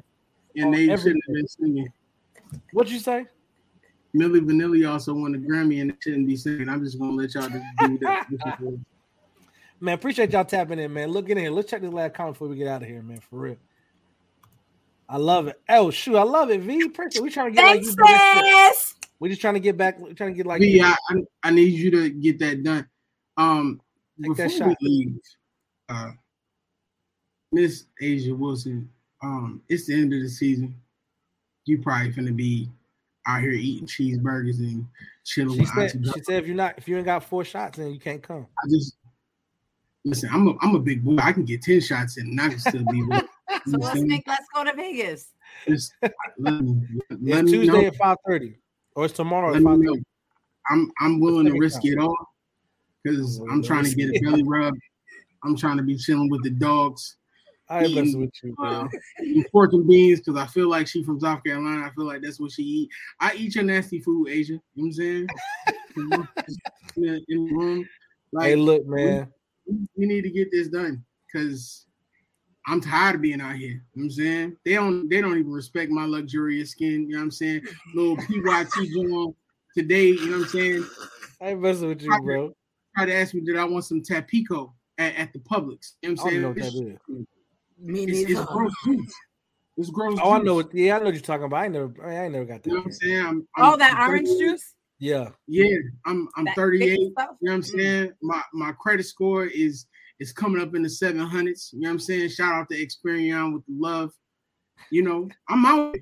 and 0.56 0.74
they 0.74 0.90
oh, 0.90 0.96
shouldn't 0.96 1.24
have 1.26 1.34
been 1.34 1.48
singing. 1.48 1.88
What'd 2.72 2.92
you 2.92 3.00
say? 3.00 3.26
Milli 4.14 4.40
Vanilli 4.40 4.86
also 4.88 5.14
won 5.14 5.34
a 5.34 5.38
Grammy, 5.38 5.80
and 5.80 5.90
it 5.90 5.96
shouldn't 6.00 6.26
be 6.26 6.36
singing. 6.36 6.68
I'm 6.68 6.84
just 6.84 6.98
gonna 6.98 7.12
let 7.12 7.34
y'all 7.34 7.48
do 7.48 7.62
that. 8.02 8.28
Man, 9.80 9.94
appreciate 9.94 10.30
y'all 10.30 10.44
tapping 10.44 10.78
in, 10.78 10.92
man. 10.94 11.10
Look 11.10 11.28
in 11.28 11.36
here. 11.36 11.50
Let's 11.50 11.68
check 11.68 11.82
this 11.82 11.92
last 11.92 12.14
comment 12.14 12.36
before 12.36 12.46
we 12.48 12.56
get 12.56 12.68
out 12.68 12.82
of 12.82 12.88
here, 12.88 13.02
man. 13.02 13.20
For 13.20 13.36
real. 13.36 13.56
I 15.08 15.16
love 15.18 15.48
it. 15.48 15.60
Oh 15.68 15.90
shoot, 15.90 16.16
I 16.16 16.22
love 16.22 16.50
it. 16.50 16.62
V, 16.62 16.86
appreciate. 16.86 17.22
We 17.22 17.28
trying 17.28 17.52
to 17.52 17.56
get 17.56 17.84
Thanks, 17.84 17.94
like 17.98 18.46
you. 18.46 18.72
Sis. 19.14 19.20
We 19.20 19.28
just 19.28 19.40
trying 19.40 19.54
to 19.54 19.60
get 19.60 19.76
back. 19.76 19.98
We're 19.98 20.12
trying 20.12 20.30
to 20.30 20.36
get 20.36 20.46
like 20.46 20.62
Yeah, 20.62 20.94
I 21.42 21.50
need 21.50 21.72
you 21.72 21.90
to 21.92 22.10
get 22.10 22.38
that 22.40 22.62
done. 22.62 22.86
Um, 23.36 23.80
Take 24.22 24.36
that 24.36 24.44
before 24.48 24.68
we 24.68 24.72
shot. 24.72 24.82
leave, 24.82 25.18
uh, 25.88 26.10
Miss 27.52 27.84
A'ja 28.02 28.36
Wilson, 28.36 28.88
um, 29.22 29.62
it's 29.68 29.86
the 29.86 29.94
end 29.94 30.12
of 30.12 30.20
the 30.20 30.28
season. 30.28 30.74
You 31.64 31.78
probably 31.80 32.12
finna 32.12 32.34
be 32.34 32.68
out 33.26 33.40
here 33.40 33.52
eating 33.52 33.86
cheeseburgers 33.86 34.58
and 34.58 34.86
chilling 35.24 35.54
She 35.54 35.60
with 35.60 35.68
said, 35.70 35.90
she 35.92 36.22
said 36.24 36.42
if 36.42 36.46
you're 36.46 36.56
not 36.56 36.74
if 36.76 36.86
you 36.86 36.96
ain't 36.96 37.06
got 37.06 37.24
four 37.24 37.44
shots, 37.44 37.78
then 37.78 37.90
you 37.92 37.98
can't 37.98 38.22
come. 38.22 38.46
I 38.62 38.68
just 38.68 38.96
listen. 40.04 40.28
I'm 40.32 40.48
a 40.48 40.54
I'm 40.60 40.74
a 40.74 40.80
big 40.80 41.02
boy. 41.04 41.16
I 41.18 41.32
can 41.32 41.44
get 41.44 41.62
ten 41.62 41.80
shots 41.80 42.18
in, 42.18 42.26
and 42.28 42.40
I 42.40 42.48
can 42.50 42.58
still 42.58 42.84
be 42.84 43.02
with. 43.08 43.24
So 43.66 43.78
let's 43.78 44.02
make 44.02 44.24
let's 44.26 44.46
go 44.54 44.64
to 44.64 44.74
Vegas. 44.74 45.32
Just 45.66 45.94
let 46.38 46.60
me, 46.60 46.82
let 47.10 47.18
Yeah, 47.20 47.42
me 47.42 47.50
Tuesday 47.50 47.72
know. 47.72 47.86
at 47.86 47.96
five 47.96 48.18
thirty, 48.26 48.58
or 48.94 49.06
it's 49.06 49.14
tomorrow 49.14 49.48
Let 49.48 49.56
at 49.56 49.62
me 49.62 49.70
five 49.70 49.78
know. 49.80 49.96
I'm 50.70 50.90
I'm 51.00 51.20
willing 51.20 51.46
to 51.46 51.58
risk 51.58 51.84
it 51.84 51.98
all 51.98 52.16
because 53.02 53.40
Oh, 53.40 53.48
I'm 53.50 53.62
trying 53.62 53.84
to 53.84 53.94
get 53.94 54.10
a 54.10 54.20
belly 54.20 54.42
rub. 54.44 54.74
I'm 55.44 55.56
trying 55.56 55.76
to 55.76 55.82
be 55.82 55.96
chilling 55.96 56.30
with 56.30 56.42
the 56.42 56.50
dogs. 56.50 57.16
I 57.68 57.82
messing 57.82 58.06
eating, 58.06 58.20
with 58.20 58.30
you, 58.42 58.56
uh, 58.62 58.88
pork 59.50 59.72
and 59.72 59.86
beans 59.86 60.20
because 60.20 60.40
I 60.40 60.46
feel 60.46 60.68
like 60.68 60.86
she 60.86 61.02
from 61.02 61.20
South 61.20 61.42
Carolina. 61.44 61.86
I 61.86 61.90
feel 61.94 62.06
like 62.06 62.22
that's 62.22 62.38
what 62.38 62.52
she 62.52 62.62
eat. 62.62 62.90
I 63.20 63.34
eat 63.34 63.54
your 63.54 63.64
nasty 63.64 64.00
food, 64.00 64.28
A'ja. 64.28 64.48
You 64.48 64.56
know 64.56 64.60
what 64.74 64.84
I'm 64.86 64.92
saying? 64.92 65.30
in, 65.96 66.28
the, 66.96 67.36
room. 67.36 67.88
Like, 68.32 68.48
Hey, 68.48 68.56
look, 68.56 68.82
we- 68.86 69.04
man. 69.04 69.32
we 69.96 70.06
need 70.06 70.22
to 70.22 70.30
get 70.30 70.50
this 70.50 70.68
done 70.68 71.02
because 71.26 71.86
I'm 72.66 72.80
tired 72.80 73.16
of 73.16 73.20
being 73.22 73.40
out 73.40 73.56
here. 73.56 73.68
You 73.68 73.74
know 73.74 73.80
what 73.94 74.04
I'm 74.04 74.10
saying? 74.10 74.56
They 74.64 74.74
don't 74.74 75.08
they 75.08 75.20
don't 75.20 75.38
even 75.38 75.52
respect 75.52 75.90
my 75.90 76.06
luxurious 76.06 76.70
skin. 76.70 77.08
You 77.08 77.14
know 77.14 77.18
what 77.18 77.24
I'm 77.24 77.30
saying? 77.30 77.62
Little 77.94 78.16
PYT 78.16 78.94
going 78.94 79.34
today, 79.76 80.06
you 80.08 80.26
know 80.30 80.38
what 80.38 80.44
I'm 80.44 80.48
saying? 80.48 80.84
I 81.40 81.48
ain't 81.50 81.60
messing 81.60 81.88
with 81.88 82.02
you, 82.02 82.20
bro. 82.22 82.54
Try 82.96 83.06
to 83.06 83.14
ask 83.14 83.34
me 83.34 83.40
did 83.42 83.56
I 83.56 83.64
want 83.64 83.84
some 83.84 84.00
Tapico 84.00 84.72
at, 84.98 85.14
at 85.16 85.32
the 85.32 85.40
Publix. 85.40 85.94
You 86.02 86.10
know 86.10 86.10
I 86.10 86.10
what 86.10 86.10
I'm 86.10 86.16
don't 86.16 86.28
saying? 86.28 86.42
know 86.42 86.48
what 86.48 86.56
that 86.58 86.66
is. 86.66 87.26
Me 87.78 88.04
It's, 88.04 88.20
it's 88.22 88.28
neither. 88.30 88.44
gross 88.46 88.72
juice. 88.84 89.14
It's 89.76 89.90
gross 89.90 90.18
Oh, 90.22 90.32
I 90.32 90.38
know. 90.38 90.54
What, 90.54 90.72
yeah, 90.74 90.94
I 90.94 90.98
know 91.00 91.06
what 91.06 91.14
you're 91.14 91.22
talking 91.22 91.44
about. 91.46 91.64
I 91.64 91.68
never, 91.68 91.92
I 92.04 92.24
ain't 92.24 92.32
never 92.32 92.44
got 92.44 92.62
that. 92.62 92.70
You 92.70 92.76
know 92.76 92.80
what 92.80 92.86
I'm 92.86 92.92
saying? 92.92 93.26
I'm, 93.26 93.48
Oh, 93.58 93.70
I'm- 93.70 93.78
that 93.80 93.94
I'm 93.98 94.10
orange 94.10 94.28
juice. 94.28 94.74
Yeah, 94.98 95.30
Yeah, 95.48 95.76
I'm 96.06 96.28
I'm 96.36 96.44
That 96.44 96.54
38. 96.54 96.88
You 96.98 97.14
know 97.16 97.26
what 97.40 97.52
I'm 97.52 97.60
mm. 97.60 97.64
saying? 97.64 98.12
My 98.22 98.42
my 98.52 98.72
credit 98.72 99.04
score 99.04 99.44
is 99.44 99.86
is 100.20 100.32
coming 100.32 100.62
up 100.62 100.74
in 100.74 100.82
the 100.82 100.88
700s. 100.88 101.72
You 101.72 101.80
know 101.80 101.88
what 101.88 101.92
I'm 101.92 101.98
saying? 101.98 102.28
Shout 102.30 102.52
out 102.52 102.68
to 102.70 102.76
Experian 102.76 103.52
with 103.52 103.66
the 103.66 103.74
love. 103.76 104.12
You 104.90 105.02
know, 105.02 105.28
I'm 105.48 105.64
out. 105.66 105.96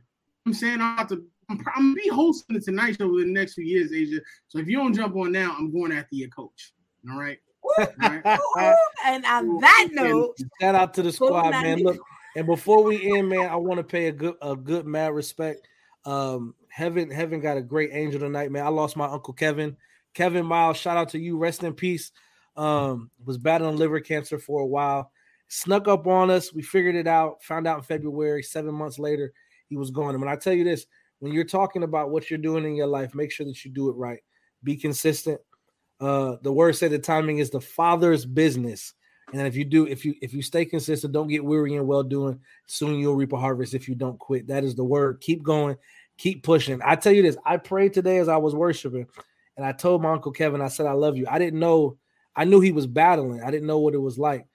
I'm 0.46 0.54
saying 0.54 0.80
I'm 0.80 0.94
about 0.94 1.08
to. 1.10 1.24
I'm, 1.48 1.58
I'm 1.74 1.92
gonna 1.92 1.94
be 1.94 2.08
hosting 2.08 2.56
the 2.56 2.60
Tonight 2.62 2.96
Show 2.98 3.06
over 3.06 3.20
the 3.20 3.26
next 3.26 3.54
few 3.54 3.64
years, 3.64 3.90
A'ja. 3.92 4.20
So 4.48 4.58
if 4.58 4.66
you 4.66 4.76
don't 4.76 4.94
jump 4.94 5.16
on 5.16 5.32
now, 5.32 5.54
I'm 5.56 5.72
going 5.72 5.92
after 5.92 6.14
your 6.14 6.30
coach. 6.30 6.72
All 7.10 7.18
right. 7.18 7.38
All 7.78 7.86
right. 8.00 8.22
Ooh, 8.26 8.74
and 9.06 9.24
on 9.24 9.60
that 9.60 9.88
note, 9.92 10.36
Shout 10.60 10.74
out 10.74 10.94
to 10.94 11.02
the 11.02 11.12
squad, 11.12 11.50
man. 11.50 11.82
Look, 11.82 11.98
and 12.36 12.46
before 12.46 12.82
we 12.82 13.16
end, 13.16 13.28
man, 13.28 13.48
I 13.48 13.56
want 13.56 13.78
to 13.78 13.84
pay 13.84 14.06
a 14.06 14.12
good, 14.12 14.34
a 14.40 14.56
good 14.56 14.86
mad 14.86 15.14
respect. 15.14 15.66
Um, 16.04 16.54
heaven, 16.68 17.10
heaven 17.10 17.40
got 17.40 17.56
a 17.56 17.62
great 17.62 17.90
angel 17.92 18.20
tonight, 18.20 18.50
man. 18.50 18.64
I 18.64 18.70
lost 18.70 18.96
my 18.96 19.06
uncle 19.06 19.34
Kevin, 19.34 19.76
Kevin 20.14 20.46
Miles. 20.46 20.76
Shout 20.76 20.96
out 20.96 21.10
to 21.10 21.18
you, 21.18 21.36
rest 21.36 21.62
in 21.62 21.74
peace. 21.74 22.10
Um, 22.57 23.11
was 23.24 23.38
battling 23.38 23.76
liver 23.76 24.00
cancer 24.00 24.38
for 24.38 24.61
a 24.61 24.66
while, 24.66 25.11
snuck 25.48 25.88
up 25.88 26.07
on 26.07 26.30
us. 26.30 26.53
We 26.53 26.62
figured 26.62 26.96
it 26.96 27.07
out. 27.07 27.42
Found 27.44 27.66
out 27.66 27.78
in 27.78 27.82
February. 27.84 28.42
Seven 28.42 28.74
months 28.74 28.98
later, 28.98 29.32
he 29.68 29.76
was 29.76 29.90
gone. 29.90 30.14
And 30.14 30.22
when 30.22 30.32
I 30.32 30.36
tell 30.36 30.53
you 30.53 30.64
this, 30.64 30.86
when 31.20 31.32
you're 31.32 31.44
talking 31.44 31.82
about 31.82 32.11
what 32.11 32.30
you're 32.30 32.38
doing 32.38 32.64
in 32.64 32.74
your 32.74 32.88
life, 32.88 33.14
make 33.14 33.30
sure 33.30 33.46
that 33.46 33.64
you 33.64 33.70
do 33.70 33.88
it 33.88 33.96
right. 33.96 34.20
Be 34.64 34.76
consistent. 34.76 35.40
Uh, 36.00 36.36
the 36.42 36.53
word 36.53 36.74
said 36.74 36.90
the 36.90 36.98
timing 36.98 37.38
is 37.38 37.50
the 37.50 37.61
father's 37.61 38.26
business. 38.26 38.94
And 39.32 39.46
if 39.46 39.57
you 39.57 39.64
do, 39.64 39.86
if 39.86 40.05
you 40.05 40.14
if 40.20 40.34
you 40.34 40.42
stay 40.42 40.64
consistent, 40.64 41.12
don't 41.12 41.28
get 41.28 41.44
weary 41.44 41.74
in 41.74 41.86
well 41.86 42.03
doing. 42.03 42.40
Soon 42.66 42.98
you'll 42.98 43.14
reap 43.14 43.32
a 43.32 43.38
harvest 43.38 43.72
if 43.72 43.88
you 43.88 43.94
don't 43.94 44.18
quit. 44.18 44.48
That 44.48 44.64
is 44.64 44.74
the 44.74 44.84
word. 44.84 45.20
Keep 45.20 45.42
going, 45.42 45.76
keep 46.18 46.42
pushing. 46.42 46.80
I 46.84 46.96
tell 46.96 47.12
you 47.12 47.22
this, 47.22 47.36
I 47.46 47.57
prayed 47.57 47.94
today 47.94 48.18
as 48.18 48.28
I 48.28 48.36
was 48.36 48.55
worshiping, 48.55 49.07
and 49.57 49.64
I 49.64 49.72
told 49.72 50.03
my 50.03 50.12
uncle 50.12 50.32
Kevin, 50.32 50.61
I 50.61 50.68
said, 50.68 50.86
I 50.86 50.92
love 50.92 51.16
you. 51.16 51.26
I 51.30 51.38
didn't 51.38 51.61
know, 51.61 51.96
I 52.34 52.44
knew 52.44 52.60
he 52.60 52.72
was 52.72 52.86
battling. 52.86 53.42
I 53.42 53.50
didn't 53.50 53.66
know 53.66 53.78
what 53.78 53.94
it 53.94 53.98
was 53.98 54.18
like. 54.18 54.46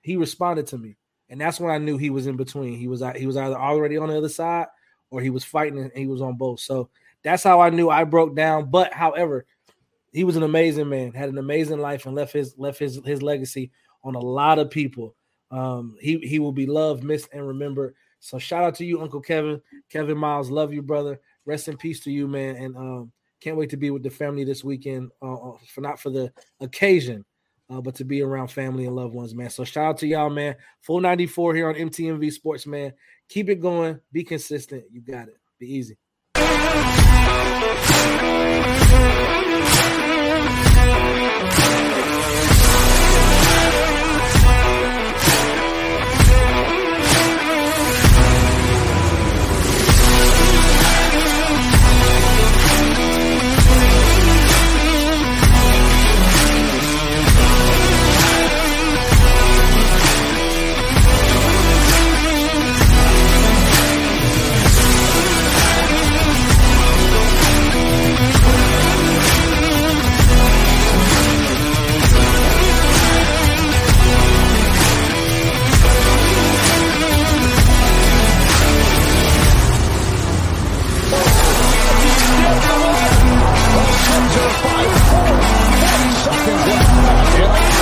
He 0.00 0.16
responded 0.16 0.66
to 0.68 0.78
me, 0.78 0.96
and 1.28 1.40
that's 1.40 1.60
when 1.60 1.70
I 1.70 1.78
knew 1.78 1.98
he 1.98 2.10
was 2.10 2.26
in 2.26 2.36
between. 2.36 2.78
He 2.78 2.88
was 2.88 3.02
he 3.16 3.26
was 3.26 3.36
either 3.36 3.58
already 3.58 3.96
on 3.96 4.08
the 4.08 4.16
other 4.16 4.28
side 4.28 4.66
or 5.10 5.20
he 5.20 5.30
was 5.30 5.44
fighting 5.44 5.78
and 5.78 5.92
he 5.94 6.06
was 6.06 6.20
on 6.20 6.36
both. 6.36 6.60
So 6.60 6.90
that's 7.22 7.42
how 7.42 7.60
I 7.60 7.70
knew 7.70 7.88
I 7.90 8.04
broke 8.04 8.34
down. 8.34 8.70
But 8.70 8.92
however, 8.92 9.46
he 10.12 10.24
was 10.24 10.36
an 10.36 10.42
amazing 10.42 10.88
man, 10.88 11.12
had 11.12 11.28
an 11.28 11.38
amazing 11.38 11.78
life, 11.78 12.06
and 12.06 12.14
left 12.14 12.32
his 12.32 12.54
left 12.58 12.78
his 12.78 13.00
his 13.04 13.22
legacy 13.22 13.70
on 14.04 14.14
a 14.14 14.20
lot 14.20 14.58
of 14.58 14.70
people. 14.70 15.14
Um, 15.50 15.96
he 16.00 16.18
he 16.18 16.38
will 16.38 16.52
be 16.52 16.66
loved, 16.66 17.04
missed, 17.04 17.28
and 17.32 17.46
remembered. 17.46 17.94
So 18.20 18.38
shout 18.38 18.64
out 18.64 18.74
to 18.76 18.84
you, 18.84 19.00
Uncle 19.00 19.20
Kevin, 19.20 19.60
Kevin 19.90 20.18
Miles. 20.18 20.50
Love 20.50 20.72
you, 20.72 20.82
brother. 20.82 21.20
Rest 21.44 21.68
in 21.68 21.76
peace 21.76 22.00
to 22.00 22.10
you, 22.10 22.26
man. 22.26 22.56
And 22.56 22.76
um, 22.76 23.12
can't 23.40 23.56
wait 23.56 23.70
to 23.70 23.76
be 23.76 23.90
with 23.90 24.02
the 24.02 24.10
family 24.10 24.44
this 24.44 24.64
weekend. 24.64 25.10
Uh, 25.22 25.52
for 25.68 25.80
not 25.80 26.00
for 26.00 26.10
the 26.10 26.32
occasion, 26.60 27.24
uh, 27.70 27.80
but 27.80 27.96
to 27.96 28.04
be 28.04 28.22
around 28.22 28.48
family 28.48 28.86
and 28.86 28.96
loved 28.96 29.14
ones, 29.14 29.34
man. 29.34 29.50
So 29.50 29.64
shout 29.64 29.86
out 29.86 29.98
to 29.98 30.06
y'all, 30.06 30.30
man. 30.30 30.56
Full 30.82 31.00
94 31.00 31.54
here 31.54 31.68
on 31.68 31.74
MTMV 31.74 32.32
Sports, 32.32 32.66
man. 32.66 32.92
Keep 33.28 33.50
it 33.50 33.60
going. 33.60 34.00
Be 34.12 34.24
consistent. 34.24 34.84
You 34.90 35.00
got 35.00 35.28
it. 35.28 35.36
Be 35.58 35.74
easy. 35.74 35.98